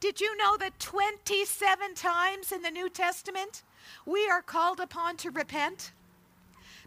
Did 0.00 0.20
you 0.20 0.36
know 0.36 0.56
that 0.58 0.78
27 0.78 1.94
times 1.94 2.52
in 2.52 2.62
the 2.62 2.70
New 2.70 2.88
Testament 2.88 3.64
we 4.06 4.28
are 4.28 4.42
called 4.42 4.78
upon 4.78 5.16
to 5.18 5.30
repent? 5.30 5.90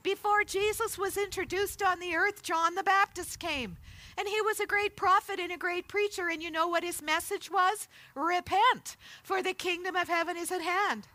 Before 0.04 0.44
Jesus 0.44 0.98
was 0.98 1.18
introduced 1.18 1.84
on 1.84 2.00
the 2.00 2.16
earth, 2.16 2.42
John 2.42 2.74
the 2.74 2.84
Baptist 2.84 3.38
came. 3.40 3.78
And 4.18 4.28
he 4.28 4.42
was 4.42 4.60
a 4.60 4.66
great 4.66 4.96
prophet 4.96 5.40
and 5.40 5.52
a 5.52 5.58
great 5.58 5.88
preacher. 5.88 6.30
And 6.30 6.42
you 6.42 6.52
know 6.52 6.68
what 6.68 6.84
his 6.84 7.02
message 7.02 7.52
was? 7.52 7.88
Repent, 8.16 8.98
for 9.24 9.42
the 9.42 9.54
kingdom 9.54 9.96
of 9.96 10.08
heaven 10.08 10.38
is 10.38 10.52
at 10.52 10.62
hand. 10.62 11.08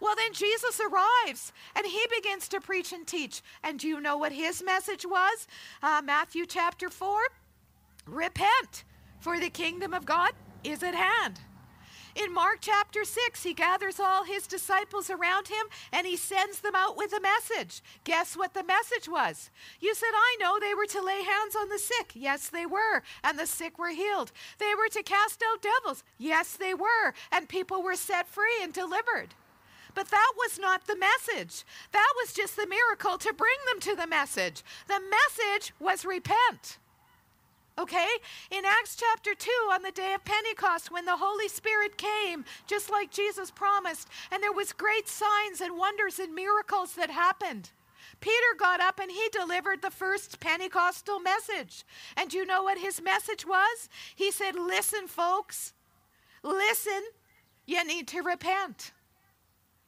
Well, 0.00 0.16
then 0.16 0.32
Jesus 0.32 0.80
arrives 0.80 1.52
and 1.76 1.86
he 1.86 2.04
begins 2.12 2.48
to 2.48 2.60
preach 2.60 2.92
and 2.92 3.06
teach. 3.06 3.40
And 3.62 3.78
do 3.78 3.86
you 3.86 4.00
know 4.00 4.16
what 4.16 4.32
his 4.32 4.62
message 4.62 5.06
was? 5.06 5.46
Uh, 5.80 6.02
Matthew 6.04 6.44
chapter 6.44 6.90
4 6.90 7.20
Repent, 8.06 8.82
for 9.20 9.38
the 9.38 9.48
kingdom 9.48 9.94
of 9.94 10.04
God 10.04 10.32
is 10.64 10.82
at 10.82 10.96
hand. 10.96 11.40
In 12.14 12.32
Mark 12.32 12.58
chapter 12.60 13.04
6, 13.04 13.42
he 13.42 13.54
gathers 13.54 13.98
all 13.98 14.24
his 14.24 14.46
disciples 14.46 15.08
around 15.08 15.48
him 15.48 15.66
and 15.92 16.06
he 16.06 16.16
sends 16.16 16.60
them 16.60 16.74
out 16.74 16.96
with 16.96 17.12
a 17.12 17.20
message. 17.20 17.82
Guess 18.04 18.36
what 18.36 18.52
the 18.52 18.62
message 18.62 19.08
was? 19.08 19.50
You 19.80 19.94
said, 19.94 20.12
I 20.14 20.36
know 20.38 20.58
they 20.60 20.74
were 20.74 20.86
to 20.86 21.02
lay 21.02 21.22
hands 21.22 21.56
on 21.56 21.70
the 21.70 21.78
sick. 21.78 22.12
Yes, 22.14 22.48
they 22.48 22.66
were. 22.66 23.02
And 23.24 23.38
the 23.38 23.46
sick 23.46 23.78
were 23.78 23.90
healed. 23.90 24.30
They 24.58 24.74
were 24.74 24.88
to 24.88 25.02
cast 25.02 25.42
out 25.42 25.62
devils. 25.62 26.04
Yes, 26.18 26.54
they 26.56 26.74
were. 26.74 27.14
And 27.30 27.48
people 27.48 27.82
were 27.82 27.96
set 27.96 28.28
free 28.28 28.58
and 28.62 28.72
delivered. 28.72 29.34
But 29.94 30.08
that 30.08 30.32
was 30.36 30.58
not 30.58 30.86
the 30.86 30.96
message. 30.96 31.64
That 31.92 32.12
was 32.20 32.32
just 32.32 32.56
the 32.56 32.66
miracle 32.66 33.18
to 33.18 33.32
bring 33.32 33.56
them 33.70 33.80
to 33.80 33.96
the 33.96 34.06
message. 34.06 34.62
The 34.86 35.00
message 35.00 35.72
was 35.78 36.04
repent. 36.04 36.78
Okay? 37.78 38.08
In 38.50 38.64
Acts 38.64 38.96
chapter 38.96 39.34
2, 39.34 39.50
on 39.72 39.82
the 39.82 39.90
day 39.90 40.14
of 40.14 40.24
Pentecost, 40.24 40.90
when 40.90 41.06
the 41.06 41.16
Holy 41.16 41.48
Spirit 41.48 41.96
came, 41.96 42.44
just 42.66 42.90
like 42.90 43.10
Jesus 43.10 43.50
promised, 43.50 44.08
and 44.30 44.42
there 44.42 44.52
was 44.52 44.72
great 44.72 45.08
signs 45.08 45.60
and 45.60 45.78
wonders 45.78 46.18
and 46.18 46.34
miracles 46.34 46.94
that 46.94 47.10
happened. 47.10 47.70
Peter 48.20 48.54
got 48.58 48.80
up 48.80 49.00
and 49.00 49.10
he 49.10 49.28
delivered 49.32 49.82
the 49.82 49.90
first 49.90 50.38
Pentecostal 50.38 51.18
message. 51.18 51.84
And 52.16 52.32
you 52.32 52.46
know 52.46 52.62
what 52.62 52.78
his 52.78 53.02
message 53.02 53.46
was? 53.46 53.88
He 54.14 54.30
said, 54.30 54.54
Listen, 54.54 55.08
folks, 55.08 55.72
listen, 56.42 57.02
you 57.66 57.84
need 57.84 58.06
to 58.08 58.20
repent. 58.22 58.92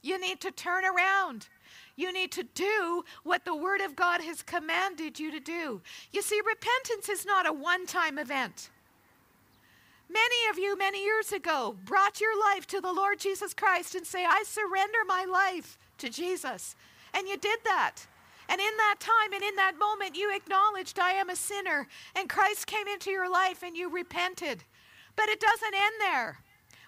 You 0.03 0.21
need 0.21 0.41
to 0.41 0.51
turn 0.51 0.85
around. 0.85 1.49
You 1.97 2.13
need 2.13 2.33
to 2.33 2.43
do 2.43 3.05
what 3.23 3.45
the 3.45 3.55
Word 3.55 3.81
of 3.81 3.95
God 3.95 4.21
has 4.21 4.43
commanded 4.43 5.19
you 5.19 5.31
to 5.31 5.41
do. 5.41 5.81
You 6.13 6.23
see, 6.23 6.41
repentance 6.45 7.09
is 7.09 7.25
not 7.25 7.47
a 7.47 7.53
one 7.53 7.87
time 7.87 8.19
event. 8.19 8.71
Many 10.09 10.51
of 10.51 10.59
you, 10.59 10.77
many 10.77 11.03
years 11.03 11.33
ago, 11.33 11.77
brought 11.85 12.21
your 12.21 12.39
life 12.39 12.67
to 12.69 12.81
the 12.81 12.93
Lord 12.93 13.19
Jesus 13.19 13.55
Christ 13.55 13.95
and 13.95 14.07
say, 14.07 14.25
I 14.25 14.45
surrender 14.47 14.99
my 15.07 15.25
life 15.25 15.79
to 15.99 16.09
Jesus. 16.09 16.77
And 17.15 17.27
you 17.27 17.37
did 17.37 17.61
that. 17.65 18.07
And 18.49 18.61
in 18.61 18.77
that 18.77 18.97
time 19.01 19.33
and 19.33 19.43
in 19.43 19.57
that 19.57 19.79
moment, 19.79 20.17
you 20.17 20.35
acknowledged, 20.35 20.99
I 20.99 21.13
am 21.13 21.31
a 21.31 21.37
sinner. 21.37 21.89
And 22.15 22.29
Christ 22.29 22.67
came 22.67 22.87
into 22.87 23.11
your 23.11 23.31
life 23.31 23.63
and 23.63 23.77
you 23.77 23.89
repented. 23.89 24.65
But 25.17 25.29
it 25.29 25.41
doesn't 25.41 25.75
end 25.75 25.95
there. 26.01 26.39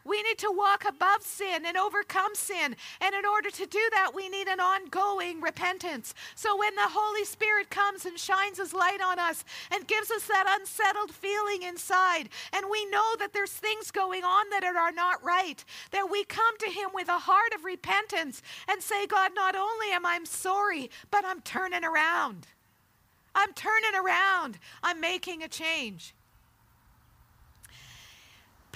We 0.07 0.23
need 0.23 0.39
to 0.39 0.55
walk 0.55 0.85
above 0.89 1.23
sin 1.23 1.67
and 1.67 1.77
overcome 1.77 2.35
sin. 2.35 2.77
And 3.01 3.15
in 3.15 3.27
order 3.27 3.51
to 3.51 3.67
do 3.67 3.81
that, 3.93 4.13
we 4.15 4.29
need 4.29 4.47
an 4.49 4.61
ongoing 4.61 5.41
repentance. 5.41 6.15
So 6.35 6.57
when 6.57 6.75
the 6.77 6.89
Holy 6.89 7.25
Spirit 7.25 7.71
comes 7.71 8.07
and 8.07 8.19
shines 8.19 8.59
his 8.59 8.73
light 8.73 9.01
on 9.05 9.19
us 9.19 9.45
and 9.73 9.87
gives 9.87 10.11
us 10.11 10.27
that 10.27 10.59
unsettled 10.61 11.11
feeling 11.11 11.63
inside, 11.63 12.29
and 12.53 12.67
we 12.71 12.87
know 12.87 13.17
that 13.19 13.33
there's 13.33 13.53
things 13.53 13.91
going 13.91 14.25
on 14.25 14.51
that 14.51 14.65
are 14.65 14.93
not 14.93 15.25
right, 15.25 15.65
that 15.91 16.11
we 16.11 16.25
come 16.25 16.57
to 16.59 16.71
him 16.71 16.91
with 16.95 17.09
a 17.09 17.19
heart 17.19 17.53
of 17.55 17.65
repentance 17.65 18.43
and 18.69 18.83
say, 18.83 19.07
God, 19.07 19.33
not 19.35 19.57
only 19.57 19.91
am 19.93 20.07
I 20.07 20.21
sorry, 20.25 20.91
but 21.11 21.25
I'm 21.25 21.41
turning 21.43 21.85
around. 21.85 22.47
I'm 23.35 23.53
turning 23.53 23.95
around. 23.95 24.59
I'm 24.83 25.01
making 25.01 25.43
a 25.43 25.49
change 25.49 26.16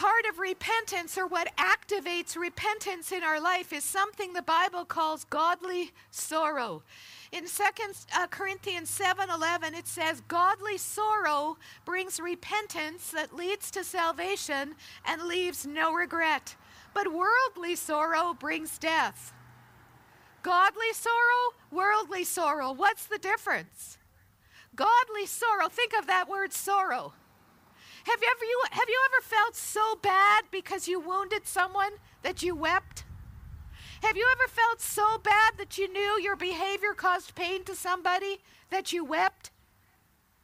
part 0.01 0.25
of 0.31 0.39
repentance 0.39 1.19
or 1.19 1.27
what 1.27 1.55
activates 1.59 2.35
repentance 2.35 3.13
in 3.13 3.23
our 3.23 3.39
life 3.39 3.71
is 3.71 3.85
something 3.85 4.33
the 4.33 4.41
Bible 4.41 4.83
calls 4.83 5.25
godly 5.25 5.91
sorrow. 6.11 6.83
In 7.33 7.45
2 7.45 7.63
uh, 8.17 8.27
Corinthians 8.29 8.89
7:11 8.91 9.75
it 9.79 9.87
says 9.87 10.23
godly 10.23 10.79
sorrow 10.79 11.59
brings 11.85 12.19
repentance 12.19 13.11
that 13.11 13.37
leads 13.37 13.71
to 13.73 13.85
salvation 13.85 14.75
and 15.05 15.25
leaves 15.25 15.67
no 15.67 15.93
regret. 15.93 16.57
But 16.95 17.13
worldly 17.13 17.77
sorrow 17.77 18.33
brings 18.33 18.79
death. 18.79 19.35
Godly 20.43 20.95
sorrow, 20.95 21.53
worldly 21.71 22.25
sorrow. 22.25 22.73
What's 22.73 23.05
the 23.05 23.19
difference? 23.19 23.99
Godly 24.75 25.27
sorrow, 25.27 25.69
think 25.69 25.93
of 25.93 26.07
that 26.07 26.27
word 26.27 26.55
sorrow. 26.55 27.13
Have 28.05 28.21
you 28.23 28.29
ever 28.31 28.45
you 28.45 28.63
have 28.71 28.89
you 28.89 29.01
ever 29.07 29.23
felt 29.23 29.57
so 29.57 29.97
bad 30.03 30.45
because 30.51 30.89
you 30.89 31.01
wounded 31.01 31.47
someone 31.47 31.93
that 32.23 32.43
you 32.43 32.55
wept? 32.55 33.05
Have 34.03 34.17
you 34.17 34.27
ever 34.33 34.49
felt 34.49 34.81
so 34.81 35.19
bad 35.19 35.55
that 35.59 35.77
you 35.77 35.93
knew 35.93 36.19
your 36.23 36.37
behavior 36.37 36.95
caused 36.97 37.35
pain 37.35 37.65
to 37.65 37.75
somebody 37.75 38.39
that 38.71 38.93
you 38.93 39.05
wept? 39.05 39.51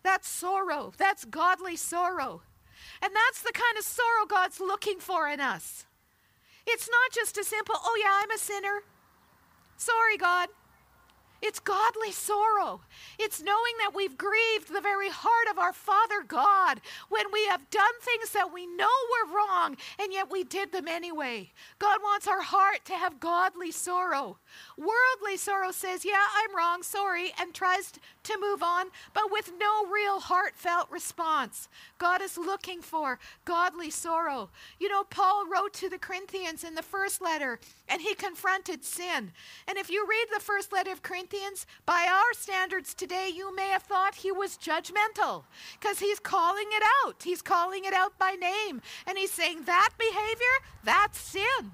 That's 0.03 0.29
sorrow. 0.29 0.93
That's 0.99 1.25
godly 1.25 1.77
sorrow. 1.77 2.43
And 3.03 3.13
that's 3.15 3.43
the 3.43 3.53
kind 3.53 3.79
of 3.79 3.85
sorrow 3.85 4.27
God's 4.29 4.61
looking 4.61 4.99
for 4.99 5.29
in 5.29 5.41
us. 5.41 5.87
It's 6.67 6.89
not 6.89 7.13
just 7.13 7.39
a 7.39 7.45
simple, 7.45 7.77
oh 7.83 7.99
yeah, 8.03 8.21
I'm 8.23 8.31
a 8.31 8.39
sinner. 8.39 8.83
Sorry, 9.77 10.17
God. 10.17 10.49
It's 11.43 11.61
godly 11.61 12.13
sorrow. 12.13 12.81
It's 13.19 13.43
knowing 13.43 13.75
that 13.79 13.95
we've 13.95 14.17
grieved 14.17 14.73
the 14.73 14.81
very 14.81 15.11
heart 15.11 15.49
of 15.51 15.59
our 15.59 15.73
Father 15.73 16.23
God 16.27 16.81
when 17.09 17.27
we 17.33 17.47
have 17.47 17.71
done 17.71 17.85
things 18.01 18.31
that 18.31 18.53
we 18.53 18.67
know 18.67 18.87
were 18.87 19.37
wrong 19.37 19.77
and 20.01 20.13
yet 20.13 20.31
we 20.31 20.45
did 20.45 20.73
them 20.73 20.89
anyway. 20.89 21.53
God 21.79 22.01
wants 22.03 22.27
our 22.27 22.43
heart 22.43 22.85
to 22.87 22.95
have 22.95 23.21
godly 23.21 23.71
sorrow. 23.71 24.39
Worldly 24.77 25.37
sorrow 25.37 25.71
says, 25.73 26.05
Yeah, 26.05 26.25
I'm 26.37 26.57
wrong, 26.57 26.83
sorry, 26.83 27.33
and 27.41 27.55
tries 27.55 27.93
to 28.25 28.39
move 28.41 28.63
on, 28.63 28.87
but 29.15 29.31
with 29.31 29.53
no 29.59 29.87
real 29.87 30.21
heartfelt 30.21 30.91
response. 30.91 31.69
God 31.99 32.21
is 32.21 32.37
looking 32.37 32.83
for 32.83 33.19
godly 33.45 33.91
sorrow. 33.91 34.51
You 34.79 34.89
know, 34.89 35.05
Paul 35.05 35.45
wrote 35.47 35.73
to 35.75 35.89
the 35.89 35.99
Corinthians 35.99 36.65
in 36.65 36.75
the 36.75 36.83
first 36.83 37.23
letter 37.23 37.59
and 37.89 38.03
he 38.03 38.15
confronted 38.15 38.85
sin. 38.85 39.33
And 39.69 39.79
if 39.79 39.91
you 39.91 40.07
read 40.09 40.27
the 40.33 40.43
first 40.43 40.73
letter 40.73 40.93
of 40.93 41.03
Corinthians, 41.03 41.67
by 41.85 42.07
our 42.11 42.33
standards 42.35 42.95
today, 42.95 43.31
you 43.33 43.55
may 43.55 43.69
have 43.69 43.85
thought 43.85 44.17
he 44.17 44.33
was 44.33 44.59
judgmental 44.59 45.45
because 45.79 46.01
he's 46.01 46.19
calling 46.19 46.67
it 46.71 46.83
out. 47.05 47.23
He's 47.23 47.43
calling 47.43 47.85
it 47.85 47.95
out 47.95 48.19
by 48.19 48.33
name. 48.33 48.83
And 49.07 49.17
he's 49.17 49.33
saying 49.33 49.65
that 49.65 49.91
behavior, 49.99 50.67
that's 50.85 51.19
sin. 51.19 51.73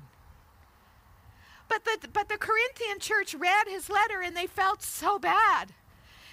But 1.72 2.02
the, 2.02 2.08
but 2.08 2.28
the 2.28 2.36
Corinthian 2.36 2.98
church 2.98 3.34
read 3.34 3.66
his 3.66 3.88
letter 3.88 4.20
and 4.20 4.36
they 4.36 4.46
felt 4.46 4.82
so 4.82 5.18
bad. 5.18 5.72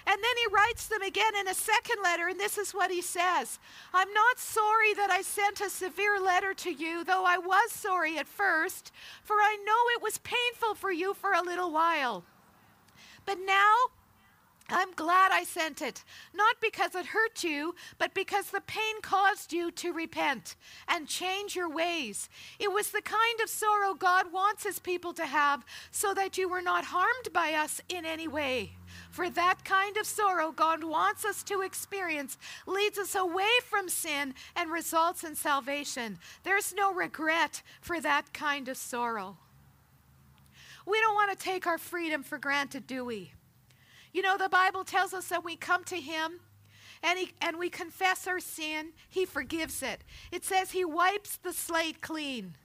And 0.06 0.17
then 0.21 0.38
he 0.38 0.54
writes 0.54 0.88
them 0.88 1.02
again 1.02 1.34
in 1.39 1.47
a 1.47 1.54
second 1.54 2.04
letter, 2.04 2.28
and 2.28 2.38
this 2.38 2.58
is 2.58 2.73
what 2.73 2.91
he 2.91 3.02
says 3.02 3.58
I'm 3.93 4.12
not 4.13 4.38
sorry 4.38 4.93
that 4.95 5.10
I 5.10 5.21
sent 5.21 5.62
a 5.62 5.69
severe 5.69 6.19
letter 6.19 6.54
to 6.56 6.71
you, 6.71 7.06
though 7.06 7.23
I 7.25 7.38
was 7.38 7.71
sorry 7.71 8.17
at 8.17 8.28
first, 8.28 8.91
for 9.23 9.36
I 9.36 9.56
know 9.65 9.95
it 9.95 10.04
was 10.04 10.17
painful 10.17 10.75
for 10.75 10.91
you 10.91 11.13
for 11.13 11.32
a 11.32 11.41
little 11.41 11.71
while. 11.71 12.25
But 13.25 13.38
now 13.45 13.75
I'm 14.71 14.91
glad 14.93 15.32
I 15.32 15.43
sent 15.43 15.82
it, 15.82 16.03
not 16.34 16.55
because 16.62 16.95
it 16.95 17.08
hurt 17.08 17.43
you, 17.43 17.75
but 17.97 18.13
because 18.13 18.51
the 18.51 18.62
pain 18.62 19.01
caused 19.01 19.51
you 19.51 19.71
to 19.71 19.93
repent 19.93 20.55
and 20.88 21.08
change 21.08 21.55
your 21.55 21.69
ways. 21.69 22.29
It 22.60 22.71
was 22.71 22.91
the 22.91 23.01
kind 23.01 23.39
of 23.41 23.49
sorrow 23.49 23.93
God 23.93 24.32
wants 24.32 24.63
his 24.63 24.79
people 24.79 25.13
to 25.13 25.25
have 25.25 25.65
so 25.91 26.13
that 26.13 26.38
you 26.38 26.47
were 26.47 26.62
not 26.62 26.86
harmed 26.86 27.34
by 27.34 27.53
us 27.53 27.82
in 27.89 28.05
any 28.05 28.27
way. 28.27 28.71
For 29.12 29.29
that 29.29 29.65
kind 29.65 29.97
of 29.97 30.05
sorrow 30.05 30.51
God 30.51 30.84
wants 30.84 31.25
us 31.25 31.43
to 31.43 31.62
experience 31.62 32.38
leads 32.67 32.97
us 32.97 33.15
away 33.15 33.49
from 33.67 33.89
sin 33.89 34.34
and 34.55 34.71
results 34.71 35.23
in 35.23 35.36
salvation. 35.36 36.19
There's 36.43 36.73
no 36.73 36.93
regret 36.93 37.62
for 37.82 37.99
that 38.01 38.34
kind 38.34 38.67
of 38.67 38.77
sorrow. 38.77 39.38
We 40.86 40.99
don't 41.01 41.15
want 41.15 41.38
to 41.38 41.43
take 41.43 41.67
our 41.67 41.77
freedom 41.77 42.23
for 42.23 42.38
granted, 42.38 42.88
do 42.88 43.05
we? 43.05 43.32
You 44.12 44.22
know, 44.22 44.38
the 44.38 44.50
Bible 44.50 44.84
tells 44.84 45.13
us 45.13 45.28
that 45.28 45.43
we 45.43 45.56
come 45.56 45.84
to 45.86 45.98
Him 45.98 46.39
and, 47.04 47.19
he, 47.19 47.32
and 47.41 47.58
we 47.58 47.69
confess 47.69 48.28
our 48.28 48.39
sin, 48.39 48.89
He 49.08 49.26
forgives 49.26 49.82
it. 49.84 50.04
It 50.32 50.43
says 50.43 50.72
He 50.72 50.84
wipes 50.84 51.38
the 51.38 51.54
slate 51.54 52.02
clean. 52.02 52.56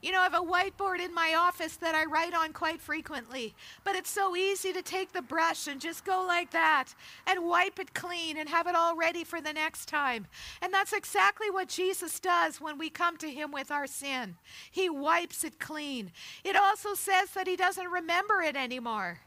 You 0.00 0.12
know, 0.12 0.20
I 0.20 0.24
have 0.24 0.34
a 0.34 0.36
whiteboard 0.38 1.00
in 1.00 1.12
my 1.12 1.34
office 1.34 1.74
that 1.76 1.96
I 1.96 2.04
write 2.04 2.32
on 2.32 2.52
quite 2.52 2.80
frequently, 2.80 3.52
but 3.82 3.96
it's 3.96 4.10
so 4.10 4.36
easy 4.36 4.72
to 4.72 4.80
take 4.80 5.12
the 5.12 5.22
brush 5.22 5.66
and 5.66 5.80
just 5.80 6.04
go 6.04 6.24
like 6.26 6.52
that 6.52 6.94
and 7.26 7.44
wipe 7.44 7.80
it 7.80 7.94
clean 7.94 8.36
and 8.36 8.48
have 8.48 8.68
it 8.68 8.76
all 8.76 8.96
ready 8.96 9.24
for 9.24 9.40
the 9.40 9.52
next 9.52 9.86
time. 9.86 10.28
And 10.62 10.72
that's 10.72 10.92
exactly 10.92 11.50
what 11.50 11.68
Jesus 11.68 12.20
does 12.20 12.60
when 12.60 12.78
we 12.78 12.90
come 12.90 13.16
to 13.16 13.28
Him 13.28 13.50
with 13.50 13.72
our 13.72 13.88
sin. 13.88 14.36
He 14.70 14.88
wipes 14.88 15.42
it 15.42 15.58
clean. 15.58 16.12
It 16.44 16.54
also 16.54 16.94
says 16.94 17.30
that 17.30 17.48
He 17.48 17.56
doesn't 17.56 17.90
remember 17.90 18.40
it 18.40 18.54
anymore 18.54 19.18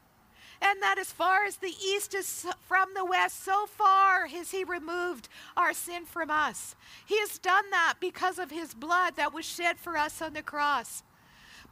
and 0.62 0.80
that 0.80 0.98
as 0.98 1.10
far 1.10 1.44
as 1.44 1.56
the 1.56 1.74
east 1.84 2.14
is 2.14 2.46
from 2.66 2.90
the 2.94 3.04
west, 3.04 3.44
so 3.44 3.66
far 3.66 4.26
has 4.26 4.52
He 4.52 4.64
removed 4.64 5.28
our 5.56 5.72
sin 5.74 6.06
from 6.06 6.30
us. 6.30 6.76
He 7.04 7.18
has 7.18 7.38
done 7.38 7.70
that 7.70 7.94
because 8.00 8.38
of 8.38 8.50
His 8.50 8.72
blood 8.72 9.16
that 9.16 9.34
was 9.34 9.44
shed 9.44 9.78
for 9.78 9.96
us 9.96 10.22
on 10.22 10.34
the 10.34 10.42
cross. 10.42 11.02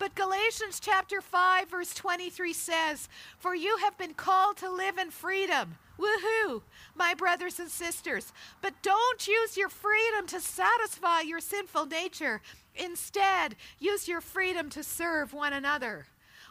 But 0.01 0.15
Galatians 0.15 0.81
chapter 0.81 1.21
5, 1.21 1.69
verse 1.69 1.95
23 1.95 2.55
says, 2.55 3.09
For 3.39 3.55
you 3.55 3.77
have 3.79 3.99
been 3.99 4.15
called 4.15 4.57
to 4.59 4.71
live 4.71 4.97
in 4.97 5.11
freedom. 5.11 5.77
Woohoo, 5.99 6.63
my 6.95 7.13
brothers 7.13 7.61
and 7.61 7.71
sisters. 7.71 8.33
But 8.63 8.83
don't 8.83 9.29
use 9.29 9.59
your 9.59 9.69
freedom 9.69 10.27
to 10.29 10.41
satisfy 10.41 11.21
your 11.21 11.41
sinful 11.41 11.87
nature. 11.87 12.41
Instead, 12.75 13.57
use 13.79 14.09
your 14.09 14.23
freedom 14.23 14.71
to 14.71 14.83
serve 14.83 15.35
one 15.35 15.53
another. 15.53 16.07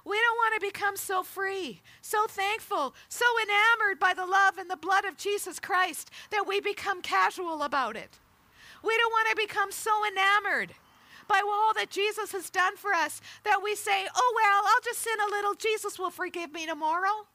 We 0.09 0.19
don't 0.19 0.37
want 0.37 0.55
to 0.55 0.67
become 0.67 0.97
so 0.97 1.21
free, 1.21 1.81
so 2.01 2.25
thankful, 2.27 2.95
so 3.09 3.25
enamored 3.43 3.99
by 3.99 4.15
the 4.15 4.25
love 4.25 4.57
and 4.57 4.67
the 4.67 4.75
blood 4.75 5.05
of 5.05 5.17
Jesus 5.17 5.59
Christ 5.59 6.09
that 6.31 6.47
we 6.47 6.59
become 6.59 7.03
casual 7.03 7.61
about 7.61 7.95
it. 7.95 8.17
We 8.83 8.97
don't 8.97 9.11
want 9.11 9.29
to 9.29 9.35
become 9.35 9.71
so 9.71 9.91
enamored 10.07 10.73
by 11.27 11.41
all 11.45 11.75
that 11.75 11.91
Jesus 11.91 12.31
has 12.31 12.49
done 12.49 12.75
for 12.75 12.91
us 12.91 13.21
that 13.43 13.61
we 13.63 13.75
say, 13.75 14.07
oh, 14.15 14.33
well, 14.35 14.63
I'll 14.65 14.81
just 14.83 14.99
sin 14.99 15.13
a 15.27 15.29
little. 15.29 15.53
Jesus 15.53 15.99
will 15.99 16.09
forgive 16.09 16.51
me 16.53 16.65
tomorrow. 16.65 17.27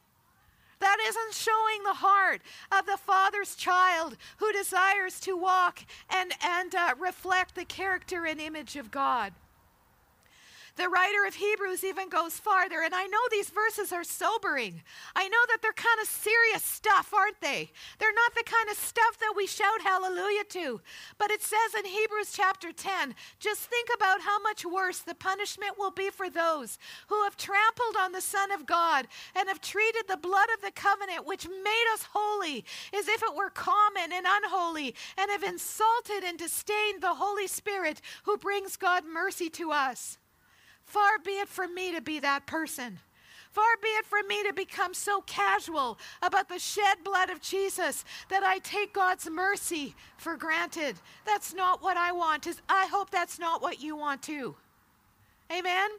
That 0.81 0.97
isn't 1.07 1.33
showing 1.33 1.85
the 1.85 1.95
heart 1.95 2.43
of 2.73 2.87
the 2.87 2.97
Father's 2.97 3.55
child 3.55 4.17
who 4.39 4.53
desires 4.53 5.21
to 5.21 5.37
walk 5.37 5.79
and, 6.11 6.33
and 6.43 6.75
uh, 6.75 6.95
reflect 6.99 7.55
the 7.55 7.65
character 7.65 8.27
and 8.27 8.41
image 8.41 8.75
of 8.75 8.91
God. 8.91 9.33
The 10.77 10.89
writer 10.89 11.25
of 11.25 11.37
Hebrews 11.37 11.85
even 11.85 12.09
goes 12.09 12.37
farther, 12.37 12.83
and 12.83 12.93
I 12.93 13.07
know 13.07 13.21
these 13.31 13.51
verses 13.51 13.93
are 13.93 14.03
sobering. 14.03 14.83
I 15.15 15.29
know 15.29 15.39
that 15.49 15.59
they're 15.63 15.73
kind 15.73 16.01
of 16.03 16.09
serious 16.09 16.65
stuff, 16.65 17.15
aren't 17.15 17.41
they? 17.41 17.71
They're 18.01 18.13
not 18.13 18.35
the 18.35 18.43
kind 18.45 18.69
of 18.69 18.77
stuff 18.77 19.17
that 19.21 19.35
we 19.37 19.47
shout 19.47 19.83
hallelujah 19.83 20.43
to. 20.49 20.81
But 21.17 21.31
it 21.31 21.43
says 21.43 21.79
in 21.79 21.85
Hebrews 21.85 22.33
chapter 22.33 22.73
10 22.73 23.15
just 23.39 23.61
think 23.61 23.89
about 23.95 24.23
how 24.23 24.43
much 24.43 24.67
worse 24.67 24.99
the 24.99 25.15
punishment 25.15 25.79
will 25.79 25.93
be 25.93 26.11
for 26.11 26.29
those 26.29 26.79
who 27.07 27.23
have 27.23 27.37
trampled 27.37 27.95
on 28.01 28.11
the 28.11 28.21
Son 28.21 28.51
of 28.51 28.67
God 28.67 29.07
and 29.37 29.49
have 29.49 29.61
treated 29.61 30.09
the 30.09 30.17
blood 30.17 30.49
of 30.55 30.61
the 30.61 30.73
covenant, 30.73 31.25
which 31.25 31.47
made 31.47 31.87
us 31.93 32.09
holy, 32.13 32.65
as 32.93 33.07
if 33.07 33.23
it 33.23 33.37
were 33.37 33.51
common 33.51 34.13
and 34.13 34.27
unholy, 34.29 34.97
and 35.17 35.31
have 35.31 35.45
insulted 35.45 36.25
and 36.25 36.37
disdained 36.37 37.01
the 37.01 37.15
Holy 37.15 37.47
Spirit 37.47 38.01
who 38.25 38.37
brings 38.37 38.77
God 38.77 39.05
mercy 39.07 39.49
to 39.51 39.71
us. 39.71 40.19
Far 40.95 41.19
be 41.25 41.33
it 41.33 41.49
from 41.49 41.75
me 41.75 41.91
to 41.91 42.01
be 42.01 42.21
that 42.21 42.47
person. 42.47 43.01
Far 43.51 43.65
be 43.83 43.89
it 43.89 44.07
from 44.07 44.29
me 44.29 44.45
to 44.45 44.53
become 44.53 44.95
so 44.95 45.23
casual 45.23 45.99
about 46.23 46.49
the 46.49 46.61
shed 46.61 46.99
blood 47.03 47.31
of 47.31 47.41
Jesus 47.41 48.05
that 48.29 48.45
I 48.45 48.61
take 48.61 48.93
God's 48.93 49.29
mercy 49.29 49.97
for 50.19 50.37
granted. 50.37 50.95
That's 51.27 51.53
not 51.53 51.83
what 51.83 51.97
I 51.97 52.13
want. 52.13 52.47
I 52.69 52.87
hope 52.87 53.11
that's 53.11 53.41
not 53.41 53.61
what 53.61 53.83
you 53.83 53.97
want 53.97 54.23
too. 54.23 54.55
Amen. 55.51 55.91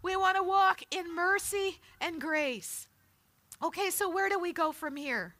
We 0.00 0.14
want 0.14 0.36
to 0.36 0.44
walk 0.44 0.82
in 0.92 1.12
mercy 1.12 1.80
and 2.00 2.20
grace. 2.20 2.86
Okay, 3.64 3.90
so 3.90 4.08
where 4.08 4.28
do 4.28 4.38
we 4.38 4.52
go 4.52 4.70
from 4.70 4.94
here? 4.94 5.34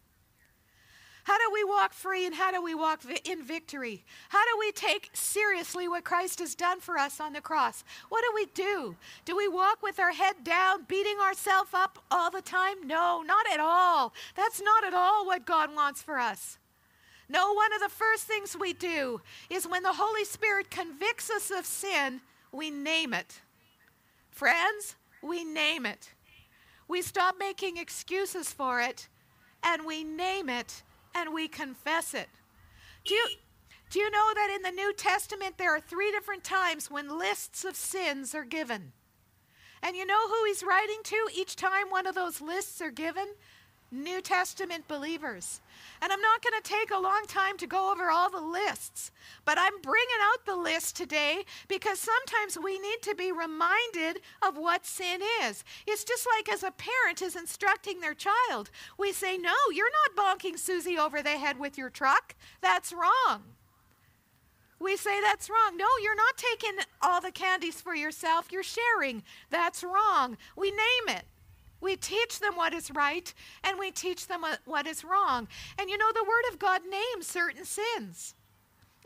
How 1.25 1.39
do 1.39 1.51
we 1.53 1.65
walk 1.65 1.95
free 1.95 2.27
and 2.27 2.35
how 2.35 2.53
do 2.53 2.63
we 2.63 2.75
walk 2.75 3.01
vi- 3.03 3.21
in 3.25 3.43
victory? 3.43 4.05
How 4.29 4.45
do 4.45 4.59
we 4.59 4.73
take 4.73 5.09
seriously 5.15 5.89
what 5.89 6.05
Christ 6.05 6.39
has 6.39 6.55
done 6.55 6.81
for 6.81 6.99
us 6.99 7.19
on 7.19 7.33
the 7.33 7.41
cross? 7.41 7.83
What 8.11 8.23
do 8.23 8.31
we 8.35 8.47
do? 8.55 8.95
Do 9.25 9.35
we 9.35 9.49
walk 9.49 9.83
with 9.83 9.99
our 9.99 10.13
head 10.13 10.45
down, 10.45 10.85
beating 10.87 11.19
ourselves 11.19 11.71
up 11.73 11.99
all 12.11 12.31
the 12.31 12.43
time? 12.43 12.87
No, 12.87 13.23
not 13.23 13.47
at 13.51 13.59
all. 13.59 14.13
That's 14.37 14.61
not 14.61 14.85
at 14.85 14.93
all 14.93 15.25
what 15.25 15.47
God 15.47 15.75
wants 15.75 16.03
for 16.03 16.19
us. 16.19 16.59
No, 17.27 17.55
one 17.55 17.73
of 17.73 17.81
the 17.81 17.89
first 17.89 18.25
things 18.25 18.55
we 18.55 18.75
do 18.75 19.23
is 19.49 19.67
when 19.67 19.83
the 19.83 19.95
Holy 19.95 20.27
Spirit 20.27 20.71
convicts 20.71 21.31
us 21.31 21.51
of 21.51 21.65
sin, 21.65 22.21
we 22.53 22.71
name 22.71 23.15
it. 23.15 23.41
Friends, 24.31 24.97
we 25.23 25.43
name 25.43 25.87
it. 25.87 26.13
We 26.87 27.01
stop 27.01 27.37
making 27.39 27.79
excuses 27.79 28.53
for 28.53 28.83
it 28.83 29.09
and 29.63 29.87
we 29.87 30.05
name 30.05 30.51
it 30.51 30.83
and 31.15 31.33
we 31.33 31.49
confess 31.49 32.15
it. 32.15 32.29
Do 33.05 33.15
you, 33.15 33.27
do 33.91 33.99
you 34.01 34.11
know 34.11 34.35
that 34.35 34.53
in 34.55 34.63
the 34.63 34.71
New 34.71 34.93
Testament 34.93 35.59
there 35.59 35.75
are 35.75 35.81
three 35.81 36.11
different 36.11 36.45
times 36.45 36.91
when 36.91 37.19
lists 37.19 37.65
of 37.65 37.77
sins 37.77 38.35
are 38.35 38.45
given? 38.45 38.93
And 39.83 39.97
you 39.97 40.07
know 40.07 40.29
who 40.29 40.45
he's 40.47 40.63
writing 40.63 41.01
to 41.05 41.29
each 41.35 41.57
time 41.57 41.91
one 41.91 42.07
of 42.07 42.15
those 42.15 42.41
lists 42.41 42.81
are 42.81 42.91
given? 42.91 43.27
New 43.91 44.21
Testament 44.21 44.89
believers. 44.89 45.61
And 46.05 46.13
I'm 46.13 46.21
not 46.21 46.43
going 46.43 46.63
to 46.63 46.69
take 46.69 46.91
a 46.91 47.01
long 47.01 47.23
time 47.27 47.57
to 47.57 47.67
go 47.67 47.91
over 47.91 48.11
all 48.11 48.29
the 48.29 48.39
lists, 48.39 49.11
but 49.47 49.57
I'm 49.59 49.81
bringing 49.81 50.21
out 50.23 50.45
the 50.45 50.55
list 50.55 50.97
today 50.97 51.47
because 51.67 51.99
sometimes 51.99 52.59
we 52.63 52.79
need 52.79 53.01
to 53.05 53.15
be 53.15 53.33
reminded 53.33 54.21
of 54.47 54.59
what 54.59 54.85
sin 54.85 55.23
is. 55.43 55.65
It's 55.87 56.05
just 56.05 56.27
like 56.37 56.53
as 56.53 56.63
a 56.63 56.73
parent 56.73 57.23
is 57.23 57.35
instructing 57.35 58.01
their 58.01 58.13
child, 58.13 58.71
we 58.99 59.13
say, 59.13 59.39
No, 59.39 59.55
you're 59.73 59.87
not 60.15 60.39
bonking 60.39 60.59
Susie 60.59 60.99
over 60.99 61.23
the 61.23 61.39
head 61.39 61.59
with 61.59 61.79
your 61.79 61.89
truck. 61.89 62.35
That's 62.61 62.93
wrong. 62.93 63.55
We 64.79 64.99
say 64.99 65.23
that's 65.23 65.49
wrong. 65.49 65.79
No, 65.79 65.87
you're 66.03 66.15
not 66.15 66.37
taking 66.37 66.85
all 67.01 67.23
the 67.23 67.33
candies 67.33 67.81
for 67.81 67.95
yourself. 67.95 68.53
You're 68.53 68.63
sharing. 68.63 69.23
That's 69.49 69.83
wrong. 69.83 70.37
We 70.55 70.71
name 70.71 71.17
it. 71.17 71.25
We 71.85 71.97
teach 71.97 72.41
them 72.41 72.57
what 72.57 72.73
is 72.73 72.91
right 72.91 73.33
and 73.63 73.79
we 73.79 73.91
teach 73.91 74.27
them 74.27 74.45
what 74.65 74.87
is 74.87 75.05
wrong. 75.05 75.47
And 75.79 75.91
you 75.91 75.99
know, 75.99 76.13
the 76.13 76.25
Word 76.25 76.51
of 76.51 76.59
God 76.59 76.81
names 76.91 77.27
certain 77.27 77.67
sins. 77.67 78.35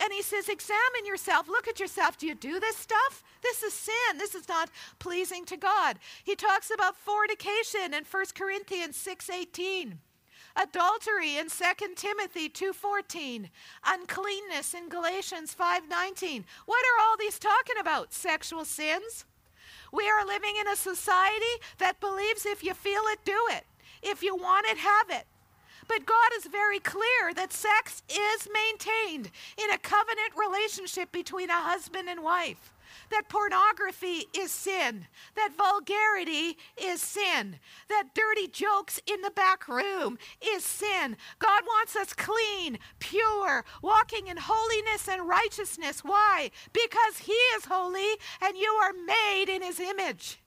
And 0.01 0.13
he 0.13 0.23
says, 0.23 0.49
examine 0.49 1.05
yourself. 1.05 1.49
Look 1.49 1.67
at 1.67 1.81
yourself. 1.81 2.17
Do 2.17 2.29
you 2.29 2.37
do 2.37 2.61
this 2.61 2.77
stuff? 2.77 3.25
This 3.43 3.65
is 3.65 3.73
sin. 3.73 4.17
This 4.17 4.37
is 4.37 4.49
not 4.49 4.71
pleasing 5.01 5.45
to 5.47 5.57
God. 5.57 5.99
He 6.23 6.37
talks 6.37 6.71
about 6.73 6.97
fornication 6.97 7.93
in 7.93 8.05
1 8.09 8.25
Corinthians 8.37 8.97
6.18. 8.97 9.95
Adultery 10.55 11.37
in 11.37 11.49
2 11.49 11.95
Timothy 11.97 12.49
2.14. 12.49 13.49
Uncleanness 13.87 14.73
in 14.73 14.89
Galatians 14.89 15.55
5.19. 15.59 16.45
What 16.67 16.85
are 16.85 17.05
all 17.05 17.17
these 17.19 17.41
talking 17.41 17.77
about? 17.81 18.13
Sexual 18.13 18.67
sins? 18.67 19.25
We 19.93 20.09
are 20.09 20.27
living 20.27 20.55
in 20.61 20.69
a 20.69 20.77
society 20.77 21.55
that 21.79 22.01
believes 22.01 22.47
if 22.47 22.63
you 22.63 22.75
feel 22.75 23.03
it, 23.07 23.25
do 23.25 23.39
it. 23.51 23.65
If 24.03 24.23
you 24.23 24.37
want 24.37 24.67
it, 24.67 24.79
have 24.79 25.11
it. 25.11 25.27
But 25.89 26.05
God 26.05 26.31
is 26.37 26.47
very 26.47 26.79
clear 26.79 27.33
that 27.35 27.53
sex 27.53 28.03
is 28.11 28.49
maintained 28.53 29.31
in 29.57 29.71
a 29.71 29.79
covenant 29.79 30.33
relationship 30.37 31.11
between 31.11 31.49
a 31.49 31.55
husband 31.55 32.09
and 32.09 32.23
wife 32.23 32.73
that 33.11 33.29
pornography 33.29 34.27
is 34.37 34.51
sin, 34.51 35.07
that 35.35 35.55
vulgarity 35.57 36.57
is 36.81 37.01
sin, 37.01 37.59
that 37.89 38.15
dirty 38.15 38.49
jokes 38.49 39.01
in 39.07 39.21
the 39.23 39.31
back 39.31 39.69
room 39.69 40.19
is 40.55 40.65
sin. 40.65 41.17
God 41.39 41.63
wants 41.65 41.97
us 41.97 42.13
clean, 42.13 42.79
pure, 42.99 43.65
walking 43.83 44.27
in 44.27 44.37
holiness 44.41 45.09
and 45.09 45.29
righteousness. 45.29 46.05
Why? 46.05 46.51
Because 46.73 47.19
He 47.19 47.33
is 47.33 47.65
holy 47.67 48.17
and 48.43 48.57
you 48.57 48.71
are 48.83 48.93
made 48.93 49.47
in 49.49 49.63
His 49.63 49.81
image. 49.81 50.41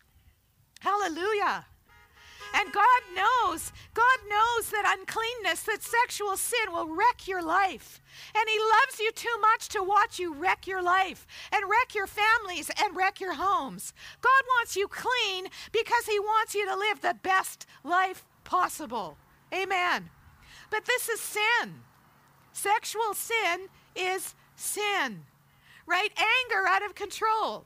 Hallelujah. 0.79 1.65
And 2.53 2.71
God 2.71 3.01
knows, 3.15 3.71
God 3.93 4.19
knows 4.29 4.69
that 4.69 4.97
uncleanness, 4.97 5.63
that 5.63 5.83
sexual 5.83 6.35
sin 6.37 6.71
will 6.71 6.87
wreck 6.87 7.27
your 7.27 7.41
life. 7.41 8.01
And 8.35 8.43
He 8.47 8.59
loves 8.59 8.99
you 8.99 9.11
too 9.11 9.37
much 9.41 9.69
to 9.69 9.83
watch 9.83 10.19
you 10.19 10.33
wreck 10.33 10.67
your 10.67 10.81
life 10.81 11.25
and 11.51 11.69
wreck 11.69 11.95
your 11.95 12.07
families 12.07 12.69
and 12.81 12.95
wreck 12.95 13.21
your 13.21 13.35
homes. 13.35 13.93
God 14.21 14.43
wants 14.57 14.75
you 14.75 14.87
clean 14.87 15.47
because 15.71 16.05
He 16.05 16.19
wants 16.19 16.53
you 16.53 16.65
to 16.67 16.75
live 16.75 17.01
the 17.01 17.15
best 17.21 17.65
life 17.83 18.25
possible. 18.43 19.17
Amen. 19.53 20.09
But 20.69 20.85
this 20.85 21.09
is 21.09 21.19
sin. 21.19 21.83
Sexual 22.53 23.13
sin 23.13 23.67
is 23.95 24.35
sin, 24.55 25.23
right? 25.85 26.09
Anger 26.17 26.67
out 26.67 26.85
of 26.85 26.95
control. 26.95 27.65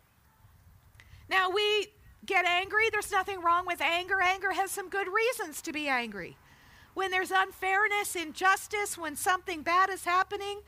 Now, 1.30 1.50
we 1.50 1.88
get 2.26 2.46
angry. 2.46 2.90
There's 2.92 3.12
nothing 3.12 3.42
wrong 3.42 3.66
with 3.66 3.82
anger. 3.82 4.22
Anger 4.22 4.52
has 4.52 4.72
some 4.72 4.90
good 4.90 5.08
reasons 5.08 5.62
to 5.64 5.72
be 5.72 5.88
angry. 5.88 6.38
When 6.94 7.12
there's 7.12 7.32
unfairness, 7.32 8.16
injustice, 8.16 8.98
when 8.98 9.16
something 9.16 9.62
bad 9.64 9.90
is 9.90 10.06
happening, 10.06 10.62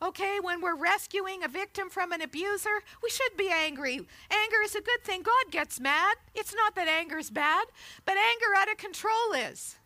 okay, 0.00 0.38
when 0.40 0.60
we're 0.60 0.76
rescuing 0.76 1.44
a 1.44 1.48
victim 1.48 1.90
from 1.90 2.12
an 2.12 2.22
abuser, 2.22 2.82
we 3.02 3.10
should 3.10 3.36
be 3.36 3.50
angry. 3.50 3.96
Anger 4.30 4.62
is 4.64 4.74
a 4.74 4.80
good 4.80 5.04
thing. 5.04 5.22
God 5.22 5.50
gets 5.50 5.78
mad. 5.78 6.16
It's 6.34 6.54
not 6.54 6.74
that 6.74 6.88
anger 6.88 7.18
is 7.18 7.30
bad, 7.30 7.66
but 8.04 8.16
anger 8.16 8.56
out 8.56 8.70
of 8.70 8.78
control 8.78 9.32
is. 9.36 9.76